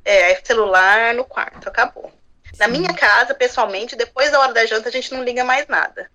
é, 0.03 0.35
celular 0.43 1.13
no 1.13 1.23
quarto, 1.23 1.67
acabou. 1.67 2.11
Sim. 2.45 2.59
Na 2.59 2.67
minha 2.67 2.93
casa, 2.93 3.33
pessoalmente, 3.33 3.95
depois 3.95 4.31
da 4.31 4.39
hora 4.39 4.53
da 4.53 4.65
janta, 4.65 4.89
a 4.89 4.91
gente 4.91 5.13
não 5.13 5.23
liga 5.23 5.43
mais 5.43 5.67
nada. 5.67 6.09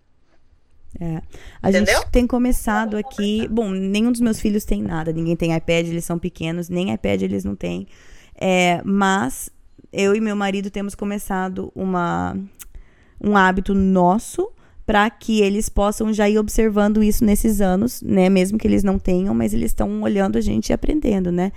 É. 1.01 1.23
A 1.63 1.71
Entendeu? 1.71 1.99
gente 1.99 2.11
tem 2.11 2.27
começado 2.27 2.97
aqui. 2.97 3.47
Bom, 3.49 3.71
nenhum 3.71 4.11
dos 4.11 4.21
meus 4.21 4.41
filhos 4.41 4.65
tem 4.65 4.83
nada. 4.83 5.13
Ninguém 5.13 5.37
tem 5.37 5.55
iPad, 5.55 5.87
eles 5.87 6.05
são 6.05 6.19
pequenos, 6.19 6.69
nem 6.69 6.93
iPad 6.93 7.23
eles 7.23 7.45
não 7.45 7.55
têm. 7.55 7.87
É, 8.35 8.81
mas 8.85 9.51
eu 9.93 10.15
e 10.15 10.21
meu 10.21 10.37
marido 10.37 10.71
temos 10.71 10.95
começado 10.95 11.73
uma, 11.75 12.37
um 13.21 13.37
hábito 13.37 13.75
nosso 13.75 14.51
para 14.89 15.11
que 15.11 15.43
eles 15.43 15.69
possam 15.69 16.15
já 16.15 16.31
ir 16.31 16.39
observando 16.39 17.03
isso 17.03 17.23
nesses 17.23 17.61
anos, 17.61 18.01
né? 18.01 18.31
Mesmo 18.31 18.57
que 18.57 18.67
eles 18.67 18.83
não 18.83 18.99
tenham, 18.99 19.35
mas 19.35 19.53
eles 19.53 19.71
estão 19.71 20.01
olhando 20.01 20.39
a 20.39 20.41
gente 20.41 20.71
e 20.71 20.73
aprendendo, 20.73 21.31
né? 21.31 21.53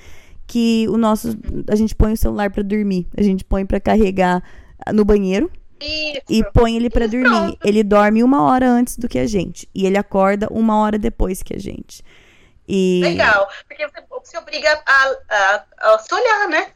Que 0.46 0.86
o 0.90 0.98
nosso, 0.98 1.30
a 1.70 1.76
gente 1.78 1.96
põe 1.96 2.12
o 2.12 2.18
celular 2.18 2.52
para 2.52 2.62
dormir, 2.62 3.08
a 3.16 3.22
gente 3.22 3.46
põe 3.46 3.66
para 3.66 3.80
carregar 3.80 4.44
no 4.94 5.06
banheiro 5.06 5.50
isso. 5.80 6.24
e 6.30 6.44
põe 6.52 6.76
ele 6.76 6.90
para 6.90 7.08
dormir. 7.08 7.58
Ele 7.64 7.84
dorme 7.86 8.22
uma 8.22 8.44
hora 8.44 8.70
antes 8.70 8.98
do 8.98 9.08
que 9.08 9.18
a 9.18 9.26
gente 9.26 9.66
e 9.74 9.86
ele 9.86 9.98
acorda 9.98 10.50
uma 10.52 10.78
hora 10.80 11.00
depois 11.00 11.42
que 11.42 11.56
a 11.56 11.58
gente. 11.58 12.04
E... 12.68 13.01
Legal, 13.03 13.49
porque 13.68 13.86
você 13.86 14.01
se 14.24 14.38
obriga 14.38 14.70
a, 14.86 15.16
a, 15.30 15.64
a 15.93 15.99
se 15.99 16.14
olhar, 16.14 16.47
né? 16.47 16.68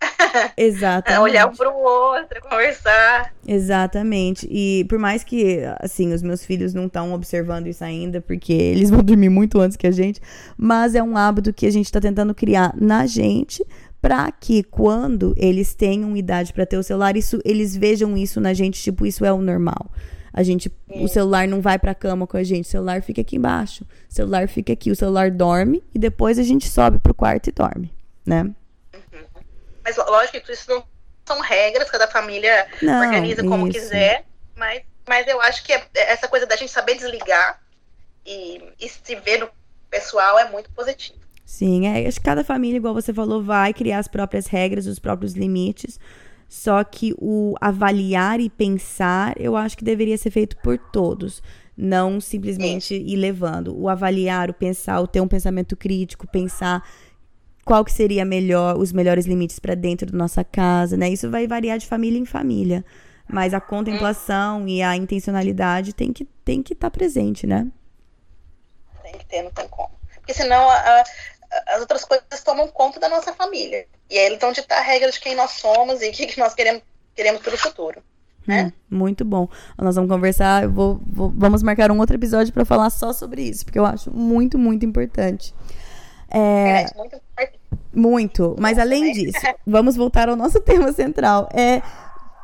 Exatamente. 0.57 1.13
a 1.17 1.21
olhar 1.21 1.47
um 1.47 1.55
para 1.55 1.69
o 1.69 1.77
outro, 1.77 2.41
conversar. 2.41 3.33
Exatamente. 3.47 4.47
E 4.49 4.85
por 4.89 4.99
mais 4.99 5.23
que, 5.23 5.61
assim, 5.79 6.11
os 6.13 6.21
meus 6.21 6.43
filhos 6.43 6.73
não 6.73 6.87
estão 6.87 7.13
observando 7.13 7.67
isso 7.67 7.83
ainda, 7.83 8.19
porque 8.19 8.53
eles 8.53 8.89
vão 8.91 9.01
dormir 9.01 9.29
muito 9.29 9.59
antes 9.59 9.77
que 9.77 9.87
a 9.87 9.91
gente, 9.91 10.19
mas 10.57 10.95
é 10.95 11.03
um 11.03 11.15
hábito 11.15 11.53
que 11.53 11.65
a 11.65 11.71
gente 11.71 11.85
está 11.85 12.01
tentando 12.01 12.33
criar 12.33 12.73
na 12.75 13.05
gente 13.05 13.65
para 14.01 14.31
que 14.31 14.63
quando 14.63 15.33
eles 15.37 15.73
tenham 15.73 16.15
idade 16.15 16.53
para 16.53 16.65
ter 16.65 16.77
o 16.77 16.83
celular, 16.83 17.17
isso, 17.17 17.39
eles 17.43 17.75
vejam 17.75 18.15
isso 18.15 18.39
na 18.39 18.53
gente, 18.53 18.81
tipo, 18.81 19.05
isso 19.05 19.25
é 19.25 19.33
o 19.33 19.41
normal. 19.41 19.89
A 20.37 20.43
gente, 20.43 20.69
é. 20.89 20.99
o 20.99 21.07
celular 21.07 21.47
não 21.47 21.61
vai 21.61 21.79
pra 21.79 21.95
cama 21.95 22.27
com 22.27 22.35
a 22.35 22.43
gente, 22.43 22.65
o 22.65 22.69
celular 22.69 23.01
fica 23.01 23.21
aqui 23.21 23.37
embaixo, 23.37 23.85
o 24.09 24.13
celular 24.13 24.49
fica 24.49 24.73
aqui, 24.73 24.91
o 24.91 24.95
celular 24.95 25.31
dorme 25.31 25.81
e 25.93 25.97
depois 25.97 26.37
a 26.37 26.43
gente 26.43 26.67
sobe 26.67 26.99
pro 26.99 27.13
quarto 27.13 27.47
e 27.47 27.53
dorme, 27.53 27.89
né? 28.25 28.43
Uhum. 28.43 29.23
Mas 29.81 29.95
lógico 29.95 30.41
que 30.41 30.51
isso 30.51 30.69
não 30.69 30.83
são 31.25 31.39
regras, 31.39 31.89
cada 31.89 32.05
família 32.05 32.67
não, 32.81 32.99
organiza 32.99 33.43
como 33.43 33.65
isso. 33.69 33.79
quiser, 33.79 34.25
mas, 34.57 34.81
mas 35.07 35.25
eu 35.25 35.39
acho 35.39 35.63
que 35.63 35.71
é, 35.71 35.87
é 35.95 36.11
essa 36.11 36.27
coisa 36.27 36.45
da 36.45 36.57
gente 36.57 36.69
saber 36.69 36.95
desligar 36.95 37.61
e, 38.25 38.61
e 38.77 38.89
se 38.89 39.15
ver 39.15 39.39
no 39.39 39.49
pessoal 39.89 40.37
é 40.37 40.51
muito 40.51 40.69
positivo. 40.71 41.17
Sim, 41.45 41.87
é, 41.87 42.05
acho 42.05 42.19
que 42.19 42.25
cada 42.25 42.43
família, 42.43 42.75
igual 42.75 42.93
você 42.93 43.13
falou, 43.13 43.41
vai 43.41 43.73
criar 43.73 43.99
as 43.99 44.09
próprias 44.09 44.47
regras, 44.47 44.85
os 44.85 44.99
próprios 44.99 45.31
limites. 45.31 45.97
Só 46.47 46.83
que 46.83 47.13
o 47.17 47.55
avaliar 47.59 48.39
e 48.39 48.49
pensar, 48.49 49.33
eu 49.39 49.55
acho 49.55 49.77
que 49.77 49.83
deveria 49.83 50.17
ser 50.17 50.31
feito 50.31 50.57
por 50.57 50.77
todos. 50.77 51.41
Não 51.77 52.21
simplesmente 52.21 52.95
ir 52.95 53.17
levando. 53.17 53.77
O 53.77 53.89
avaliar, 53.89 54.49
o 54.49 54.53
pensar, 54.53 55.01
o 55.01 55.07
ter 55.07 55.19
um 55.19 55.27
pensamento 55.27 55.75
crítico, 55.75 56.27
pensar 56.27 56.81
qual 57.65 57.83
que 57.83 57.91
seria 57.91 58.23
melhor, 58.23 58.77
os 58.77 58.93
melhores 58.93 59.25
limites 59.25 59.59
para 59.59 59.75
dentro 59.75 60.11
da 60.11 60.17
nossa 60.17 60.43
casa, 60.43 60.95
né? 60.95 61.09
Isso 61.09 61.29
vai 61.29 61.47
variar 61.47 61.79
de 61.79 61.87
família 61.87 62.19
em 62.19 62.25
família. 62.25 62.85
Mas 63.27 63.55
a 63.55 63.59
contemplação 63.59 64.67
e 64.67 64.83
a 64.83 64.95
intencionalidade 64.95 65.93
tem 65.93 66.13
que 66.13 66.25
tem 66.45 66.61
que 66.61 66.73
estar 66.73 66.91
tá 66.91 66.95
presente, 66.95 67.47
né? 67.47 67.67
Tem 69.01 69.13
que 69.13 69.25
ter, 69.25 69.41
não 69.41 69.51
tem 69.51 69.67
como. 69.67 69.89
Porque 70.13 70.33
senão 70.33 70.69
a, 70.69 70.75
a, 70.75 71.03
as 71.67 71.81
outras 71.81 72.05
coisas 72.05 72.43
tomam 72.43 72.67
conta 72.67 72.99
da 72.99 73.09
nossa 73.09 73.33
família. 73.33 73.85
E 74.09 74.17
aí 74.17 74.25
eles 74.25 74.39
vão 74.39 74.51
ditar 74.51 74.81
regras 74.81 75.15
de 75.15 75.21
quem 75.21 75.35
nós 75.35 75.51
somos 75.51 76.01
e 76.01 76.09
o 76.09 76.11
que, 76.11 76.27
que 76.27 76.39
nós 76.39 76.53
queremos, 76.53 76.81
queremos 77.15 77.41
para 77.41 77.55
o 77.55 77.57
futuro. 77.57 78.03
Né? 78.47 78.65
Hum, 78.65 78.97
muito 78.97 79.25
bom. 79.25 79.49
Nós 79.77 79.95
vamos 79.95 80.09
conversar, 80.09 80.67
vou, 80.67 81.01
vou, 81.05 81.33
vamos 81.35 81.63
marcar 81.63 81.91
um 81.91 81.99
outro 81.99 82.15
episódio 82.15 82.53
para 82.53 82.63
falar 82.63 82.89
só 82.89 83.11
sobre 83.11 83.41
isso, 83.41 83.65
porque 83.65 83.79
eu 83.79 83.85
acho 83.85 84.11
muito, 84.11 84.57
muito 84.57 84.85
importante. 84.85 85.53
É, 86.29 86.81
é 86.81 86.85
muito 86.95 87.15
importante. 87.15 87.59
Muito. 87.93 88.55
Mas 88.59 88.77
além 88.77 89.11
disso, 89.13 89.39
vamos 89.65 89.95
voltar 89.95 90.29
ao 90.29 90.35
nosso 90.35 90.59
tema 90.61 90.91
central. 90.91 91.49
É, 91.53 91.81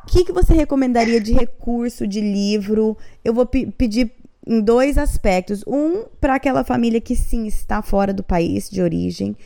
o 0.02 0.06
que, 0.06 0.24
que 0.24 0.32
você 0.32 0.52
recomendaria 0.54 1.20
de 1.20 1.32
recurso, 1.32 2.06
de 2.06 2.20
livro? 2.20 2.96
Eu 3.24 3.32
vou 3.32 3.46
pedir 3.46 4.12
em 4.46 4.60
dois 4.60 4.98
aspectos. 4.98 5.64
Um, 5.66 6.04
para 6.20 6.34
aquela 6.34 6.64
família 6.64 7.00
que 7.00 7.16
sim 7.16 7.46
está 7.46 7.82
fora 7.82 8.12
do 8.12 8.22
país 8.22 8.68
de 8.68 8.82
origem 8.82 9.36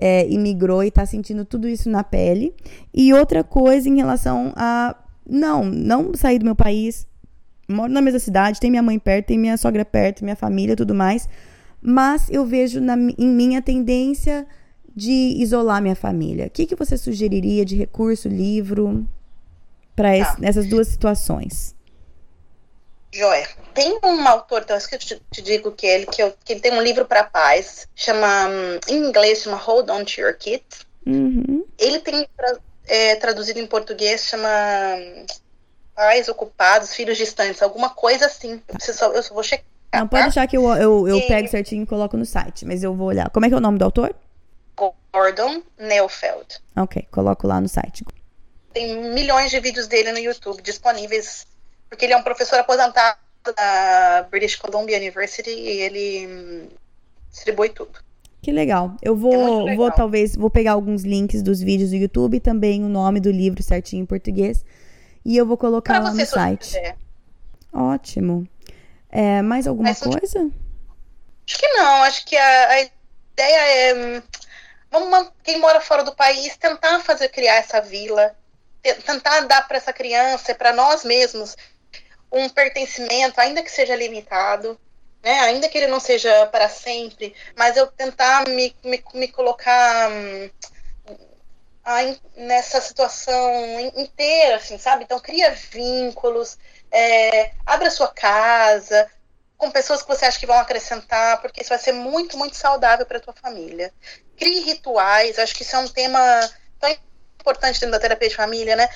é, 0.00 0.28
imigrou 0.28 0.82
e 0.82 0.88
está 0.88 1.06
sentindo 1.06 1.44
tudo 1.44 1.68
isso 1.68 1.88
na 1.88 2.02
pele. 2.02 2.54
E 2.92 3.12
outra 3.12 3.44
coisa 3.44 3.88
em 3.88 3.96
relação 3.96 4.52
a. 4.56 4.96
Não, 5.26 5.64
não 5.64 6.12
sair 6.14 6.38
do 6.38 6.44
meu 6.44 6.54
país. 6.54 7.06
Moro 7.66 7.90
na 7.90 8.02
mesma 8.02 8.20
cidade, 8.20 8.60
tem 8.60 8.70
minha 8.70 8.82
mãe 8.82 8.98
perto, 8.98 9.28
tem 9.28 9.38
minha 9.38 9.56
sogra 9.56 9.84
perto, 9.84 10.22
minha 10.22 10.36
família 10.36 10.76
tudo 10.76 10.94
mais. 10.94 11.26
Mas 11.80 12.28
eu 12.30 12.44
vejo 12.44 12.80
na, 12.80 12.94
em 12.94 13.28
mim 13.28 13.56
a 13.56 13.62
tendência 13.62 14.46
de 14.94 15.34
isolar 15.38 15.80
minha 15.80 15.96
família. 15.96 16.46
O 16.46 16.50
que, 16.50 16.66
que 16.66 16.76
você 16.76 16.96
sugeriria 16.98 17.64
de 17.64 17.74
recurso, 17.74 18.28
livro, 18.28 19.08
para 19.96 20.10
tá. 20.18 20.36
essas 20.42 20.66
duas 20.66 20.88
situações? 20.88 21.74
Joia. 23.14 23.48
Tem 23.72 23.96
um 24.02 24.26
autor, 24.26 24.62
então, 24.62 24.76
que 24.76 24.94
eu 24.96 24.98
te, 24.98 25.22
te 25.30 25.40
digo 25.40 25.70
que 25.70 25.86
ele, 25.86 26.06
que, 26.06 26.20
eu, 26.20 26.34
que 26.44 26.52
ele 26.52 26.60
tem 26.60 26.72
um 26.72 26.82
livro 26.82 27.04
para 27.04 27.22
paz, 27.22 27.86
chama, 27.94 28.48
hum, 28.48 28.80
em 28.88 28.96
inglês, 28.96 29.42
chama 29.42 29.56
Hold 29.56 29.88
On 29.88 30.04
To 30.04 30.20
Your 30.20 30.34
Kids. 30.34 30.84
Uhum. 31.06 31.64
Ele 31.78 32.00
tem 32.00 32.28
é, 32.86 33.14
traduzido 33.16 33.60
em 33.60 33.66
português, 33.66 34.24
chama 34.24 34.48
hum, 34.98 35.26
Pais 35.94 36.28
Ocupados, 36.28 36.92
Filhos 36.92 37.16
Distantes, 37.16 37.62
alguma 37.62 37.90
coisa 37.90 38.26
assim. 38.26 38.60
Eu, 38.68 38.74
preciso, 38.74 39.04
eu 39.04 39.22
só 39.22 39.32
vou 39.32 39.44
checar. 39.44 39.64
Não, 39.94 40.08
pode 40.08 40.22
tá? 40.22 40.28
deixar 40.28 40.46
que 40.48 40.56
eu, 40.56 40.68
eu, 40.74 41.06
eu 41.06 41.18
e... 41.18 41.28
pego 41.28 41.46
certinho 41.48 41.84
e 41.84 41.86
coloco 41.86 42.16
no 42.16 42.26
site, 42.26 42.64
mas 42.64 42.82
eu 42.82 42.94
vou 42.94 43.06
olhar. 43.06 43.30
Como 43.30 43.46
é 43.46 43.48
que 43.48 43.54
é 43.54 43.58
o 43.58 43.60
nome 43.60 43.78
do 43.78 43.84
autor? 43.84 44.12
Gordon 45.12 45.62
Neufeld. 45.78 46.60
Ok, 46.76 47.06
coloco 47.12 47.46
lá 47.46 47.60
no 47.60 47.68
site. 47.68 48.04
Tem 48.72 48.96
milhões 49.14 49.52
de 49.52 49.60
vídeos 49.60 49.86
dele 49.86 50.10
no 50.10 50.18
YouTube 50.18 50.60
disponíveis 50.60 51.46
porque 51.88 52.04
ele 52.04 52.12
é 52.12 52.16
um 52.16 52.22
professor 52.22 52.58
aposentado 52.58 53.18
da 53.56 54.26
British 54.30 54.56
Columbia 54.56 54.96
University 54.96 55.50
e 55.50 55.80
ele 55.82 56.26
hum, 56.26 56.68
distribui 57.30 57.68
tudo. 57.70 57.98
Que 58.42 58.52
legal. 58.52 58.94
Eu 59.00 59.16
vou, 59.16 59.68
é 59.68 59.74
vou 59.74 59.90
talvez, 59.90 60.36
vou 60.36 60.50
pegar 60.50 60.72
alguns 60.72 61.02
links 61.02 61.42
dos 61.42 61.60
vídeos 61.60 61.90
do 61.90 61.96
YouTube 61.96 62.36
e 62.36 62.40
também 62.40 62.84
o 62.84 62.88
nome 62.88 63.20
do 63.20 63.30
livro 63.30 63.62
certinho 63.62 64.02
em 64.02 64.06
português. 64.06 64.64
E 65.24 65.36
eu 65.36 65.46
vou 65.46 65.56
colocar 65.56 65.94
pra 65.94 66.02
lá 66.02 66.14
no 66.14 66.26
site. 66.26 66.66
Quiser. 66.66 66.96
Ótimo. 67.72 68.46
É, 69.10 69.40
mais 69.40 69.66
alguma 69.66 69.88
Mas, 69.88 70.00
coisa? 70.00 70.50
Acho 71.46 71.58
que 71.58 71.68
não. 71.68 72.02
Acho 72.02 72.26
que 72.26 72.36
a, 72.36 72.68
a 72.68 72.80
ideia 72.82 73.90
é 73.90 73.94
hum, 73.94 74.22
vamos, 75.00 75.30
quem 75.42 75.58
mora 75.58 75.80
fora 75.80 76.04
do 76.04 76.14
país 76.14 76.56
tentar 76.56 77.00
fazer 77.00 77.28
criar 77.28 77.56
essa 77.56 77.80
vila, 77.80 78.34
tentar 78.82 79.40
dar 79.40 79.66
para 79.66 79.76
essa 79.76 79.92
criança, 79.92 80.54
para 80.54 80.72
nós 80.72 81.04
mesmos, 81.04 81.56
um 82.34 82.48
pertencimento, 82.48 83.40
ainda 83.40 83.62
que 83.62 83.70
seja 83.70 83.94
limitado, 83.94 84.78
né? 85.22 85.40
ainda 85.40 85.68
que 85.68 85.78
ele 85.78 85.86
não 85.86 86.00
seja 86.00 86.46
para 86.46 86.68
sempre, 86.68 87.34
mas 87.56 87.76
eu 87.76 87.86
tentar 87.86 88.46
me, 88.48 88.76
me, 88.84 89.02
me 89.14 89.28
colocar 89.28 90.10
hum, 90.10 90.50
nessa 92.36 92.80
situação 92.80 93.80
inteira, 93.96 94.56
assim, 94.56 94.78
sabe? 94.78 95.04
Então, 95.04 95.20
cria 95.20 95.50
vínculos, 95.50 96.58
é, 96.90 97.52
abra 97.64 97.90
sua 97.90 98.08
casa, 98.08 99.08
com 99.56 99.70
pessoas 99.70 100.02
que 100.02 100.08
você 100.08 100.24
acha 100.24 100.38
que 100.38 100.46
vão 100.46 100.58
acrescentar, 100.58 101.40
porque 101.40 101.60
isso 101.60 101.70
vai 101.70 101.78
ser 101.78 101.92
muito, 101.92 102.36
muito 102.36 102.56
saudável 102.56 103.06
para 103.06 103.20
tua 103.20 103.34
família. 103.34 103.92
Crie 104.36 104.60
rituais, 104.60 105.38
acho 105.38 105.54
que 105.54 105.62
isso 105.62 105.76
é 105.76 105.78
um 105.78 105.88
tema 105.88 106.20
tão 106.80 106.90
importante 107.40 107.80
dentro 107.80 107.92
da 107.92 108.00
terapia 108.00 108.28
de 108.28 108.36
família, 108.36 108.76
né? 108.76 108.88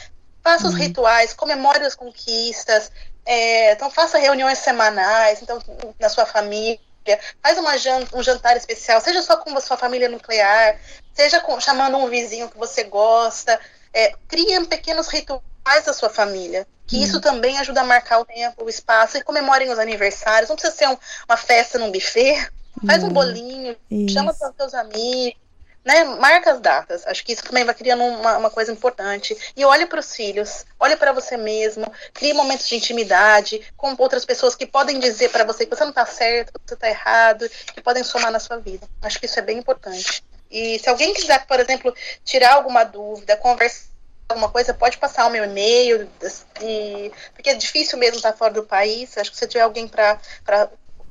Faça 0.42 0.66
os 0.66 0.72
uhum. 0.74 0.80
rituais, 0.80 1.34
comemore 1.34 1.84
as 1.84 1.94
conquistas, 1.94 2.90
é, 3.28 3.72
então 3.72 3.90
faça 3.90 4.16
reuniões 4.16 4.58
semanais, 4.58 5.42
então 5.42 5.60
na 6.00 6.08
sua 6.08 6.24
família, 6.24 6.80
faz 7.42 7.58
uma 7.58 7.72
um 8.14 8.22
jantar 8.22 8.56
especial, 8.56 9.00
seja 9.02 9.20
só 9.20 9.36
com 9.36 9.56
a 9.56 9.60
sua 9.60 9.76
família 9.76 10.08
nuclear, 10.08 10.80
seja 11.12 11.38
com, 11.40 11.60
chamando 11.60 11.98
um 11.98 12.08
vizinho 12.08 12.48
que 12.48 12.56
você 12.56 12.84
gosta, 12.84 13.60
é, 13.92 14.14
crie 14.26 14.64
pequenos 14.66 15.08
rituais 15.08 15.84
da 15.84 15.92
sua 15.92 16.08
família 16.08 16.66
que 16.86 16.96
hum. 16.96 17.02
isso 17.02 17.20
também 17.20 17.58
ajuda 17.58 17.82
a 17.82 17.84
marcar 17.84 18.18
o 18.18 18.24
tempo, 18.24 18.64
o 18.64 18.68
espaço, 18.68 19.18
e 19.18 19.22
comemorem 19.22 19.70
os 19.70 19.78
aniversários. 19.78 20.48
Não 20.48 20.56
precisa 20.56 20.74
ser 20.74 20.88
um, 20.88 20.96
uma 21.28 21.36
festa 21.36 21.78
num 21.78 21.92
buffet, 21.92 22.48
faz 22.86 23.04
um 23.04 23.08
hum. 23.08 23.12
bolinho, 23.12 23.76
isso. 23.90 24.14
chama 24.14 24.32
seus 24.32 24.72
amigos, 24.72 25.38
né? 25.88 26.04
Marca 26.04 26.52
as 26.52 26.60
datas. 26.60 27.06
Acho 27.06 27.24
que 27.24 27.32
isso 27.32 27.42
também 27.42 27.64
vai 27.64 27.74
criando 27.74 28.04
uma, 28.04 28.36
uma 28.36 28.50
coisa 28.50 28.70
importante. 28.70 29.34
E 29.56 29.64
olhe 29.64 29.86
para 29.86 30.00
os 30.00 30.14
filhos, 30.14 30.66
olhe 30.78 30.96
para 30.96 31.12
você 31.12 31.34
mesmo, 31.38 31.90
crie 32.12 32.34
momentos 32.34 32.68
de 32.68 32.76
intimidade 32.76 33.72
com 33.74 33.94
outras 33.96 34.26
pessoas 34.26 34.54
que 34.54 34.66
podem 34.66 35.00
dizer 35.00 35.30
para 35.30 35.44
você 35.44 35.64
que 35.64 35.74
você 35.74 35.84
não 35.84 35.88
está 35.88 36.04
certo, 36.04 36.52
que 36.52 36.60
você 36.68 36.74
está 36.74 36.90
errado, 36.90 37.48
que 37.72 37.80
podem 37.80 38.04
somar 38.04 38.30
na 38.30 38.38
sua 38.38 38.58
vida. 38.58 38.86
Acho 39.00 39.18
que 39.18 39.24
isso 39.24 39.38
é 39.38 39.42
bem 39.42 39.56
importante. 39.56 40.22
E 40.50 40.78
se 40.78 40.90
alguém 40.90 41.14
quiser, 41.14 41.46
por 41.46 41.58
exemplo, 41.58 41.94
tirar 42.22 42.52
alguma 42.52 42.84
dúvida, 42.84 43.34
conversar 43.38 43.88
alguma 44.28 44.50
coisa, 44.50 44.74
pode 44.74 44.98
passar 44.98 45.24
o 45.24 45.30
meu 45.30 45.44
e-mail, 45.44 46.06
e, 46.60 47.10
porque 47.32 47.48
é 47.48 47.54
difícil 47.54 47.98
mesmo 47.98 48.16
estar 48.16 48.34
fora 48.34 48.52
do 48.52 48.62
país. 48.62 49.16
Acho 49.16 49.30
que 49.30 49.38
se 49.38 49.46
tiver 49.46 49.62
alguém 49.62 49.88
para 49.88 50.20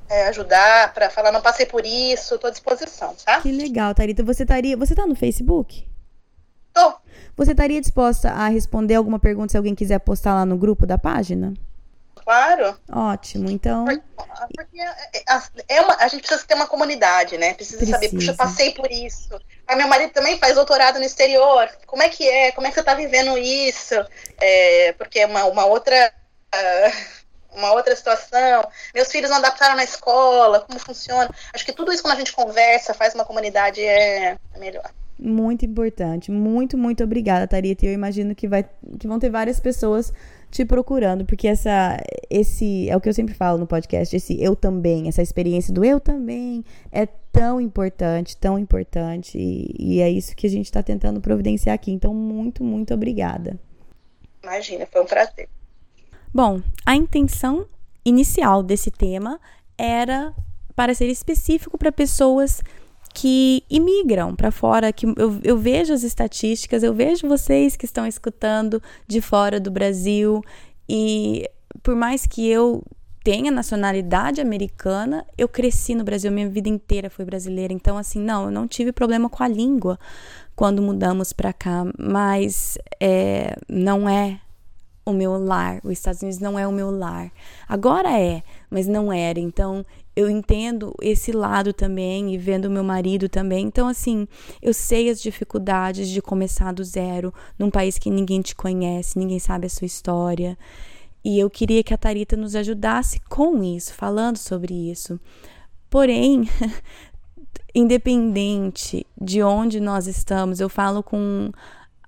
é, 0.08 0.28
ajudar, 0.28 0.92
para 0.94 1.10
falar, 1.10 1.32
não 1.32 1.40
passei 1.40 1.66
por 1.66 1.84
isso, 1.84 2.34
estou 2.34 2.48
à 2.48 2.50
disposição, 2.50 3.14
tá? 3.24 3.40
Que 3.40 3.52
legal, 3.52 3.94
Tarita. 3.94 4.22
Você 4.22 4.42
estaria. 4.42 4.76
Você 4.76 4.94
tá 4.94 5.06
no 5.06 5.14
Facebook? 5.14 5.86
Tô. 6.72 6.94
Você 7.36 7.52
estaria 7.52 7.80
disposta 7.80 8.30
a 8.30 8.48
responder 8.48 8.94
alguma 8.94 9.18
pergunta 9.18 9.52
se 9.52 9.56
alguém 9.56 9.74
quiser 9.74 9.98
postar 10.00 10.34
lá 10.34 10.44
no 10.44 10.56
grupo 10.56 10.86
da 10.86 10.98
página? 10.98 11.54
Claro. 12.28 12.78
Ótimo, 12.92 13.48
então. 13.48 13.86
Porque 13.86 14.78
é, 14.78 15.76
é 15.76 15.80
uma, 15.80 15.96
a 15.96 16.08
gente 16.08 16.20
precisa 16.20 16.44
ter 16.46 16.54
uma 16.54 16.66
comunidade, 16.66 17.38
né? 17.38 17.54
Precisa, 17.54 17.78
precisa. 17.78 17.96
saber, 17.96 18.10
puxa, 18.10 18.34
passei 18.34 18.74
por 18.74 18.90
isso. 18.90 19.40
A 19.66 19.74
meu 19.74 19.88
marido 19.88 20.12
também 20.12 20.36
faz 20.36 20.54
doutorado 20.54 20.98
no 20.98 21.04
exterior. 21.06 21.70
Como 21.86 22.02
é 22.02 22.08
que 22.10 22.28
é? 22.28 22.52
Como 22.52 22.66
é 22.66 22.70
que 22.70 22.74
você 22.74 22.80
está 22.80 22.92
vivendo 22.92 23.38
isso? 23.38 23.94
É, 24.38 24.92
porque 24.98 25.20
é 25.20 25.26
uma, 25.26 25.44
uma 25.46 25.64
outra. 25.64 26.12
Uh, 26.54 27.27
uma 27.58 27.72
outra 27.72 27.94
situação. 27.94 28.66
Meus 28.94 29.10
filhos 29.10 29.30
não 29.30 29.38
adaptaram 29.38 29.76
na 29.76 29.84
escola, 29.84 30.60
como 30.60 30.78
funciona. 30.78 31.30
Acho 31.52 31.64
que 31.64 31.72
tudo 31.72 31.92
isso, 31.92 32.02
quando 32.02 32.14
a 32.14 32.18
gente 32.18 32.32
conversa, 32.32 32.94
faz 32.94 33.14
uma 33.14 33.24
comunidade, 33.24 33.80
é, 33.80 34.36
é 34.54 34.58
melhor. 34.58 34.90
Muito 35.18 35.66
importante. 35.66 36.30
Muito, 36.30 36.78
muito 36.78 37.02
obrigada, 37.02 37.46
Tarita. 37.46 37.84
Eu 37.84 37.92
imagino 37.92 38.34
que, 38.34 38.46
vai, 38.46 38.64
que 38.98 39.08
vão 39.08 39.18
ter 39.18 39.30
várias 39.30 39.58
pessoas 39.58 40.12
te 40.50 40.64
procurando, 40.64 41.26
porque 41.26 41.46
essa 41.46 41.98
esse 42.30 42.88
é 42.88 42.96
o 42.96 43.00
que 43.00 43.08
eu 43.08 43.12
sempre 43.12 43.34
falo 43.34 43.58
no 43.58 43.66
podcast, 43.66 44.16
esse 44.16 44.42
eu 44.42 44.56
também, 44.56 45.06
essa 45.06 45.20
experiência 45.20 45.74
do 45.74 45.84
eu 45.84 46.00
também 46.00 46.64
é 46.90 47.06
tão 47.30 47.60
importante, 47.60 48.34
tão 48.34 48.58
importante 48.58 49.36
e, 49.36 49.74
e 49.78 50.00
é 50.00 50.08
isso 50.08 50.34
que 50.34 50.46
a 50.46 50.50
gente 50.50 50.64
está 50.64 50.82
tentando 50.82 51.20
providenciar 51.20 51.74
aqui. 51.74 51.92
Então, 51.92 52.14
muito, 52.14 52.64
muito 52.64 52.94
obrigada. 52.94 53.58
Imagina, 54.42 54.86
foi 54.86 55.02
um 55.02 55.06
prazer. 55.06 55.48
Bom, 56.32 56.60
a 56.84 56.94
intenção 56.94 57.66
inicial 58.04 58.62
desse 58.62 58.90
tema 58.90 59.40
era 59.76 60.34
para 60.74 60.94
ser 60.94 61.08
específico 61.08 61.76
para 61.76 61.90
pessoas 61.90 62.62
que 63.14 63.64
imigram 63.68 64.36
para 64.36 64.50
fora, 64.50 64.92
que 64.92 65.06
eu, 65.06 65.40
eu 65.42 65.58
vejo 65.58 65.92
as 65.92 66.02
estatísticas, 66.02 66.82
eu 66.82 66.94
vejo 66.94 67.26
vocês 67.26 67.74
que 67.74 67.84
estão 67.84 68.06
escutando 68.06 68.80
de 69.06 69.20
fora 69.20 69.58
do 69.58 69.70
Brasil 69.70 70.42
e 70.88 71.48
por 71.82 71.96
mais 71.96 72.26
que 72.26 72.46
eu 72.46 72.82
tenha 73.24 73.50
nacionalidade 73.50 74.40
americana, 74.40 75.26
eu 75.36 75.48
cresci 75.48 75.94
no 75.94 76.04
Brasil, 76.04 76.30
minha 76.30 76.48
vida 76.48 76.68
inteira 76.68 77.10
foi 77.10 77.24
brasileira, 77.24 77.72
então 77.72 77.98
assim, 77.98 78.20
não, 78.20 78.44
eu 78.44 78.50
não 78.50 78.68
tive 78.68 78.92
problema 78.92 79.28
com 79.28 79.42
a 79.42 79.48
língua 79.48 79.98
quando 80.54 80.80
mudamos 80.80 81.32
para 81.32 81.52
cá, 81.52 81.84
mas 81.98 82.78
é, 83.00 83.56
não 83.68 84.08
é 84.08 84.40
o 85.10 85.14
meu 85.14 85.36
lar. 85.38 85.80
Os 85.84 85.92
Estados 85.92 86.22
Unidos 86.22 86.40
não 86.40 86.58
é 86.58 86.66
o 86.66 86.72
meu 86.72 86.90
lar. 86.90 87.30
Agora 87.68 88.18
é, 88.18 88.42
mas 88.70 88.86
não 88.86 89.12
era. 89.12 89.38
Então, 89.38 89.84
eu 90.14 90.28
entendo 90.28 90.92
esse 91.00 91.30
lado 91.30 91.72
também 91.72 92.34
e 92.34 92.38
vendo 92.38 92.68
meu 92.68 92.82
marido 92.82 93.28
também. 93.28 93.66
Então, 93.66 93.86
assim, 93.86 94.26
eu 94.60 94.74
sei 94.74 95.08
as 95.08 95.22
dificuldades 95.22 96.08
de 96.08 96.20
começar 96.20 96.72
do 96.72 96.82
zero 96.82 97.32
num 97.58 97.70
país 97.70 97.98
que 97.98 98.10
ninguém 98.10 98.40
te 98.40 98.54
conhece, 98.54 99.18
ninguém 99.18 99.38
sabe 99.38 99.66
a 99.66 99.70
sua 99.70 99.86
história. 99.86 100.58
E 101.24 101.38
eu 101.38 101.48
queria 101.48 101.84
que 101.84 101.94
a 101.94 101.98
Tarita 101.98 102.36
nos 102.36 102.56
ajudasse 102.56 103.20
com 103.28 103.62
isso, 103.62 103.94
falando 103.94 104.36
sobre 104.36 104.74
isso. 104.90 105.20
Porém, 105.88 106.48
independente 107.74 109.06
de 109.20 109.42
onde 109.42 109.78
nós 109.78 110.06
estamos, 110.06 110.58
eu 110.58 110.68
falo 110.68 111.02
com 111.02 111.52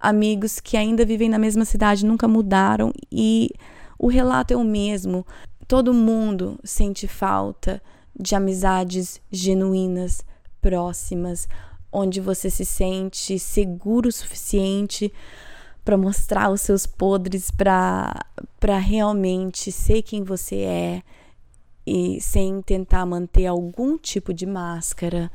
amigos 0.00 0.58
que 0.58 0.76
ainda 0.76 1.04
vivem 1.04 1.28
na 1.28 1.38
mesma 1.38 1.64
cidade, 1.64 2.06
nunca 2.06 2.26
mudaram 2.26 2.92
e 3.12 3.50
o 3.98 4.08
relato 4.08 4.54
é 4.54 4.56
o 4.56 4.64
mesmo. 4.64 5.26
Todo 5.68 5.92
mundo 5.92 6.58
sente 6.64 7.06
falta 7.06 7.82
de 8.18 8.34
amizades 8.34 9.20
genuínas, 9.30 10.24
próximas, 10.60 11.46
onde 11.92 12.20
você 12.20 12.48
se 12.50 12.64
sente 12.64 13.38
seguro 13.38 14.08
o 14.08 14.12
suficiente 14.12 15.12
para 15.84 15.96
mostrar 15.96 16.50
os 16.50 16.60
seus 16.60 16.86
podres, 16.86 17.50
para 17.50 18.78
realmente 18.78 19.70
ser 19.70 20.02
quem 20.02 20.22
você 20.22 20.56
é 20.56 21.02
e 21.86 22.20
sem 22.20 22.60
tentar 22.62 23.04
manter 23.06 23.46
algum 23.46 23.96
tipo 23.98 24.32
de 24.32 24.46
máscara 24.46 25.30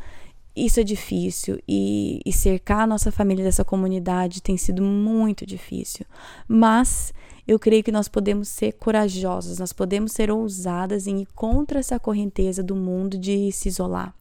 isso 0.56 0.80
é 0.80 0.84
difícil 0.84 1.60
e, 1.68 2.22
e, 2.26 2.32
cercar 2.32 2.82
a 2.82 2.88
nossa 2.88 3.12
família 3.12 3.44
dessa 3.44 3.66
comunidade 3.66 4.42
tem 4.42 4.56
sido 4.56 4.82
muito 4.82 5.46
difícil. 5.46 6.06
Mas 6.48 7.14
eu 7.46 7.60
creio 7.60 7.84
que 7.84 7.92
nós 7.92 8.08
podemos 8.08 8.48
ser 8.48 8.74
corajosos, 8.74 9.60
nós 9.60 9.74
podemos 9.74 10.14
ser 10.14 10.32
ousadas 10.32 11.08
em 11.08 11.22
ir 11.22 11.28
contra 11.36 11.80
essa 11.80 12.00
correnteza 12.00 12.64
do 12.64 12.76
mundo 12.76 13.18
de 13.18 13.52
se 13.52 13.68
isolar. 13.68 14.16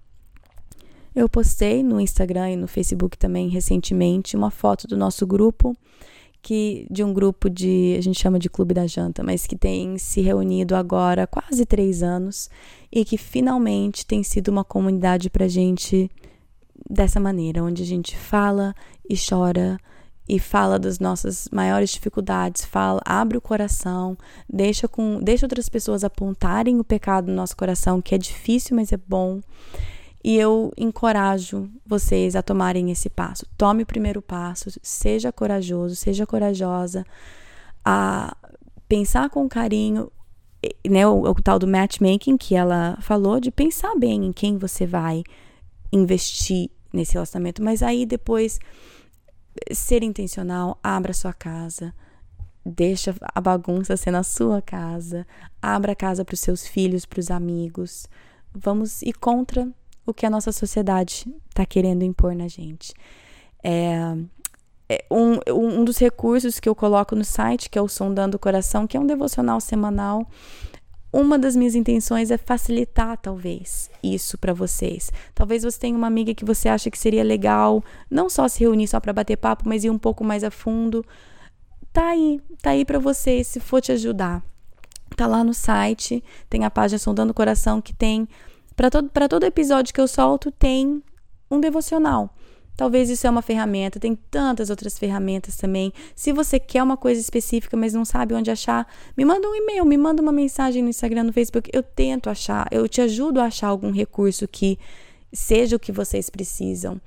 Eu 1.14 1.28
postei 1.28 1.82
no 1.84 2.00
Instagram 2.00 2.50
e 2.50 2.56
no 2.56 2.66
Facebook 2.66 3.16
também 3.16 3.48
recentemente 3.48 4.36
uma 4.36 4.50
foto 4.50 4.88
do 4.88 4.96
nosso 4.96 5.24
grupo 5.24 5.76
que 6.44 6.86
de 6.90 7.02
um 7.02 7.14
grupo 7.14 7.48
de 7.48 7.96
a 7.98 8.02
gente 8.02 8.20
chama 8.20 8.38
de 8.38 8.50
Clube 8.50 8.74
da 8.74 8.86
Janta, 8.86 9.22
mas 9.22 9.46
que 9.46 9.56
tem 9.56 9.96
se 9.96 10.20
reunido 10.20 10.76
agora 10.76 11.22
há 11.22 11.26
quase 11.26 11.64
três 11.64 12.02
anos 12.02 12.50
e 12.92 13.02
que 13.02 13.16
finalmente 13.16 14.04
tem 14.04 14.22
sido 14.22 14.48
uma 14.48 14.62
comunidade 14.62 15.30
para 15.30 15.48
gente 15.48 16.10
dessa 16.88 17.18
maneira, 17.18 17.64
onde 17.64 17.82
a 17.82 17.86
gente 17.86 18.14
fala 18.14 18.74
e 19.08 19.16
chora 19.16 19.78
e 20.28 20.38
fala 20.38 20.78
das 20.78 20.98
nossas 20.98 21.48
maiores 21.50 21.90
dificuldades, 21.90 22.62
fala, 22.62 23.00
abre 23.06 23.38
o 23.38 23.40
coração, 23.40 24.16
deixa 24.48 24.86
com, 24.86 25.22
deixa 25.22 25.46
outras 25.46 25.70
pessoas 25.70 26.04
apontarem 26.04 26.78
o 26.78 26.84
pecado 26.84 27.28
no 27.28 27.34
nosso 27.34 27.56
coração, 27.56 28.02
que 28.02 28.14
é 28.14 28.18
difícil, 28.18 28.76
mas 28.76 28.92
é 28.92 28.98
bom. 28.98 29.40
E 30.24 30.36
eu 30.36 30.72
encorajo 30.78 31.68
vocês 31.84 32.34
a 32.34 32.42
tomarem 32.42 32.90
esse 32.90 33.10
passo. 33.10 33.46
Tome 33.58 33.82
o 33.82 33.86
primeiro 33.86 34.22
passo, 34.22 34.70
seja 34.82 35.30
corajoso, 35.30 35.94
seja 35.94 36.26
corajosa 36.26 37.04
a 37.84 38.34
pensar 38.88 39.28
com 39.28 39.46
carinho, 39.46 40.10
né, 40.88 41.06
o, 41.06 41.24
o 41.24 41.34
tal 41.34 41.58
do 41.58 41.68
matchmaking 41.68 42.38
que 42.38 42.54
ela 42.54 42.96
falou, 43.02 43.38
de 43.38 43.50
pensar 43.50 43.94
bem 43.96 44.24
em 44.24 44.32
quem 44.32 44.56
você 44.56 44.86
vai 44.86 45.22
investir 45.92 46.70
nesse 46.90 47.12
relacionamento, 47.12 47.62
mas 47.62 47.82
aí 47.82 48.06
depois 48.06 48.58
ser 49.72 50.02
intencional, 50.02 50.78
abra 50.82 51.12
sua 51.12 51.34
casa, 51.34 51.92
deixa 52.64 53.14
a 53.20 53.40
bagunça 53.42 53.94
ser 53.94 54.10
na 54.10 54.22
sua 54.22 54.62
casa, 54.62 55.26
abra 55.60 55.92
a 55.92 55.96
casa 55.96 56.24
para 56.24 56.34
os 56.34 56.40
seus 56.40 56.66
filhos, 56.66 57.04
para 57.04 57.20
os 57.20 57.30
amigos. 57.30 58.06
Vamos 58.54 59.02
ir 59.02 59.14
contra 59.14 59.68
o 60.06 60.12
que 60.12 60.26
a 60.26 60.30
nossa 60.30 60.52
sociedade 60.52 61.26
está 61.48 61.64
querendo 61.64 62.02
impor 62.02 62.34
na 62.34 62.48
gente. 62.48 62.92
É, 63.62 64.16
é 64.88 65.04
um, 65.10 65.38
um 65.80 65.84
dos 65.84 65.98
recursos 65.98 66.60
que 66.60 66.68
eu 66.68 66.74
coloco 66.74 67.16
no 67.16 67.24
site, 67.24 67.70
que 67.70 67.78
é 67.78 67.82
o 67.82 67.88
Sondando 67.88 68.36
o 68.36 68.40
Coração, 68.40 68.86
que 68.86 68.96
é 68.96 69.00
um 69.00 69.06
devocional 69.06 69.60
semanal 69.60 70.28
uma 71.14 71.38
das 71.38 71.54
minhas 71.54 71.76
intenções 71.76 72.32
é 72.32 72.36
facilitar, 72.36 73.16
talvez, 73.16 73.88
isso 74.02 74.36
para 74.36 74.52
vocês. 74.52 75.12
Talvez 75.32 75.62
você 75.62 75.78
tenha 75.78 75.96
uma 75.96 76.08
amiga 76.08 76.34
que 76.34 76.44
você 76.44 76.68
acha 76.68 76.90
que 76.90 76.98
seria 76.98 77.22
legal, 77.22 77.84
não 78.10 78.28
só 78.28 78.48
se 78.48 78.58
reunir 78.58 78.88
só 78.88 78.98
para 78.98 79.12
bater 79.12 79.36
papo, 79.36 79.62
mas 79.64 79.84
ir 79.84 79.90
um 79.90 79.98
pouco 79.98 80.24
mais 80.24 80.42
a 80.42 80.50
fundo. 80.50 81.06
Tá 81.92 82.08
aí, 82.08 82.40
tá 82.60 82.70
aí 82.70 82.84
para 82.84 82.98
vocês, 82.98 83.46
se 83.46 83.60
for 83.60 83.80
te 83.80 83.92
ajudar. 83.92 84.42
tá 85.16 85.28
lá 85.28 85.44
no 85.44 85.54
site, 85.54 86.20
tem 86.50 86.64
a 86.64 86.70
página 86.70 86.98
Sondando 86.98 87.30
o 87.30 87.34
Coração 87.34 87.80
que 87.80 87.94
tem 87.94 88.28
para 88.76 88.90
todo 88.90 89.10
todo 89.28 89.44
episódio 89.44 89.94
que 89.94 90.00
eu 90.00 90.08
solto 90.08 90.50
tem 90.50 91.02
um 91.50 91.60
devocional. 91.60 92.34
Talvez 92.76 93.08
isso 93.08 93.24
é 93.26 93.30
uma 93.30 93.42
ferramenta, 93.42 94.00
tem 94.00 94.16
tantas 94.16 94.68
outras 94.68 94.98
ferramentas 94.98 95.56
também. 95.56 95.92
Se 96.14 96.32
você 96.32 96.58
quer 96.58 96.82
uma 96.82 96.96
coisa 96.96 97.20
específica, 97.20 97.76
mas 97.76 97.94
não 97.94 98.04
sabe 98.04 98.34
onde 98.34 98.50
achar, 98.50 98.86
me 99.16 99.24
manda 99.24 99.48
um 99.48 99.54
e-mail, 99.54 99.84
me 99.84 99.96
manda 99.96 100.20
uma 100.20 100.32
mensagem 100.32 100.82
no 100.82 100.88
Instagram, 100.88 101.24
no 101.24 101.32
Facebook. 101.32 101.70
Eu 101.72 101.84
tento 101.84 102.28
achar, 102.28 102.66
eu 102.72 102.88
te 102.88 103.00
ajudo 103.00 103.40
a 103.40 103.44
achar 103.44 103.68
algum 103.68 103.92
recurso 103.92 104.48
que 104.48 104.76
seja 105.32 105.76
o 105.76 105.80
que 105.80 105.92
vocês 105.92 106.28
precisam. 106.28 107.00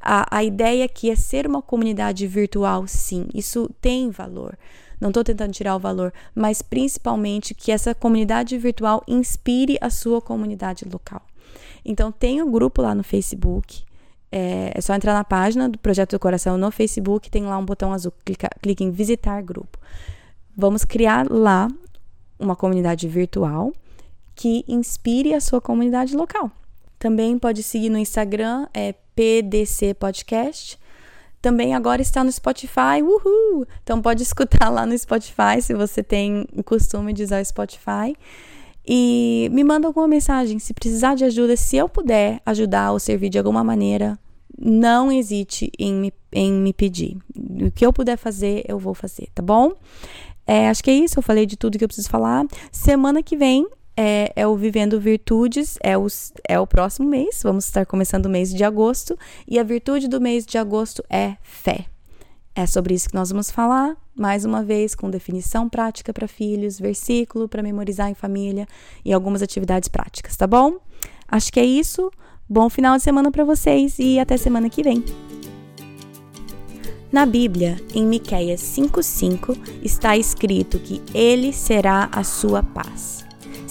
A, 0.00 0.38
a 0.38 0.42
ideia 0.42 0.84
aqui 0.84 1.08
é 1.08 1.14
ser 1.14 1.46
uma 1.46 1.62
comunidade 1.62 2.26
virtual, 2.26 2.88
sim, 2.88 3.28
isso 3.32 3.70
tem 3.80 4.10
valor. 4.10 4.58
Não 5.02 5.08
estou 5.08 5.24
tentando 5.24 5.52
tirar 5.52 5.74
o 5.74 5.80
valor, 5.80 6.12
mas 6.32 6.62
principalmente 6.62 7.54
que 7.54 7.72
essa 7.72 7.92
comunidade 7.92 8.56
virtual 8.56 9.02
inspire 9.08 9.76
a 9.80 9.90
sua 9.90 10.22
comunidade 10.22 10.84
local. 10.84 11.20
Então, 11.84 12.12
tem 12.12 12.40
um 12.40 12.48
grupo 12.48 12.80
lá 12.80 12.94
no 12.94 13.02
Facebook. 13.02 13.82
É, 14.30 14.70
é, 14.72 14.80
só 14.80 14.94
entrar 14.94 15.12
na 15.12 15.24
página 15.24 15.68
do 15.68 15.76
Projeto 15.76 16.12
do 16.12 16.20
Coração 16.20 16.56
no 16.56 16.70
Facebook, 16.70 17.28
tem 17.28 17.42
lá 17.42 17.58
um 17.58 17.64
botão 17.64 17.92
azul, 17.92 18.12
clica, 18.24 18.48
clique 18.62 18.84
em 18.84 18.92
visitar 18.92 19.42
grupo. 19.42 19.76
Vamos 20.56 20.84
criar 20.84 21.28
lá 21.28 21.66
uma 22.38 22.54
comunidade 22.54 23.08
virtual 23.08 23.72
que 24.36 24.64
inspire 24.68 25.34
a 25.34 25.40
sua 25.40 25.60
comunidade 25.60 26.14
local. 26.14 26.48
Também 26.96 27.36
pode 27.40 27.64
seguir 27.64 27.88
no 27.88 27.98
Instagram, 27.98 28.68
é 28.72 28.94
PDC 29.16 29.94
Podcast. 29.94 30.78
Também 31.42 31.74
agora 31.74 32.00
está 32.00 32.22
no 32.22 32.30
Spotify, 32.30 33.02
uhul! 33.02 33.66
Então 33.82 34.00
pode 34.00 34.22
escutar 34.24 34.70
lá 34.70 34.86
no 34.86 34.96
Spotify 34.96 35.60
se 35.60 35.74
você 35.74 36.02
tem 36.02 36.46
o 36.56 36.62
costume 36.62 37.12
de 37.12 37.24
usar 37.24 37.42
o 37.42 37.44
Spotify. 37.44 38.16
E 38.86 39.48
me 39.52 39.62
manda 39.64 39.88
alguma 39.88 40.06
mensagem. 40.06 40.58
Se 40.60 40.72
precisar 40.72 41.16
de 41.16 41.24
ajuda, 41.24 41.56
se 41.56 41.76
eu 41.76 41.88
puder 41.88 42.40
ajudar 42.46 42.92
ou 42.92 42.98
servir 42.98 43.28
de 43.28 43.38
alguma 43.38 43.62
maneira, 43.62 44.18
não 44.56 45.10
hesite 45.10 45.70
em 45.78 45.92
me, 45.92 46.12
em 46.32 46.52
me 46.52 46.72
pedir. 46.72 47.18
O 47.36 47.70
que 47.72 47.84
eu 47.84 47.92
puder 47.92 48.16
fazer, 48.16 48.64
eu 48.66 48.78
vou 48.78 48.94
fazer, 48.94 49.28
tá 49.34 49.42
bom? 49.42 49.72
É, 50.46 50.68
acho 50.68 50.82
que 50.82 50.90
é 50.90 50.94
isso. 50.94 51.18
Eu 51.18 51.22
falei 51.22 51.44
de 51.44 51.56
tudo 51.56 51.76
que 51.76 51.84
eu 51.84 51.88
preciso 51.88 52.08
falar. 52.08 52.44
Semana 52.70 53.22
que 53.22 53.36
vem 53.36 53.66
é, 53.96 54.32
é, 54.34 54.46
o 54.46 54.56
Vivendo 54.56 55.00
Virtudes, 55.00 55.78
é, 55.82 55.96
os, 55.96 56.32
é 56.48 56.58
o 56.58 56.66
próximo 56.66 57.08
mês. 57.08 57.40
Vamos 57.42 57.66
estar 57.66 57.84
começando 57.86 58.26
o 58.26 58.30
mês 58.30 58.52
de 58.52 58.64
agosto. 58.64 59.18
E 59.46 59.58
a 59.58 59.62
virtude 59.62 60.08
do 60.08 60.20
mês 60.20 60.46
de 60.46 60.58
agosto 60.58 61.04
é 61.10 61.36
fé. 61.42 61.86
É 62.54 62.66
sobre 62.66 62.94
isso 62.94 63.08
que 63.08 63.14
nós 63.14 63.30
vamos 63.30 63.50
falar, 63.50 63.96
mais 64.14 64.44
uma 64.44 64.62
vez, 64.62 64.94
com 64.94 65.08
definição 65.08 65.70
prática 65.70 66.12
para 66.12 66.28
filhos, 66.28 66.78
versículo 66.78 67.48
para 67.48 67.62
memorizar 67.62 68.10
em 68.10 68.14
família 68.14 68.66
e 69.02 69.12
algumas 69.12 69.40
atividades 69.40 69.88
práticas, 69.88 70.36
tá 70.36 70.46
bom? 70.46 70.76
Acho 71.26 71.50
que 71.50 71.58
é 71.58 71.64
isso. 71.64 72.10
Bom 72.46 72.68
final 72.68 72.98
de 72.98 73.02
semana 73.02 73.30
para 73.30 73.42
vocês 73.42 73.98
e 73.98 74.18
até 74.18 74.36
semana 74.36 74.68
que 74.68 74.82
vem. 74.82 75.02
Na 77.10 77.24
Bíblia, 77.24 77.76
em 77.94 78.04
Miqueias 78.04 78.60
5:5, 78.60 79.56
está 79.82 80.16
escrito 80.16 80.78
que 80.78 81.02
ele 81.14 81.52
será 81.54 82.10
a 82.12 82.22
sua 82.22 82.62
paz. 82.62 83.21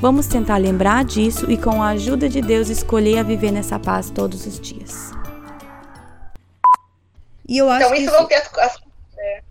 Vamos 0.00 0.28
tentar 0.28 0.58
lembrar 0.58 1.04
disso 1.04 1.50
e, 1.50 1.56
com 1.56 1.82
a 1.82 1.88
ajuda 1.88 2.28
de 2.28 2.40
Deus, 2.40 2.68
escolher 2.68 3.18
a 3.18 3.22
viver 3.24 3.50
nessa 3.50 3.80
paz 3.80 4.10
todos 4.10 4.46
os 4.46 4.60
dias. 4.60 5.10
E 7.48 7.58
eu 7.58 7.68
acho 7.68 7.86
então, 7.86 7.96
isso, 7.96 8.12
vão 8.12 8.26
ter 8.26 8.36
as. 8.36 8.58
as 8.58 8.76
é. 9.18 9.42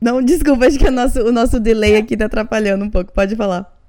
Não, 0.00 0.22
desculpa, 0.22 0.66
acho 0.66 0.78
que 0.78 0.86
o 0.86 0.90
nosso, 0.90 1.20
o 1.20 1.30
nosso 1.30 1.60
delay 1.60 1.96
aqui 1.96 2.16
tá 2.16 2.24
atrapalhando 2.24 2.84
um 2.84 2.90
pouco. 2.90 3.12
Pode 3.12 3.36
falar. 3.36 3.79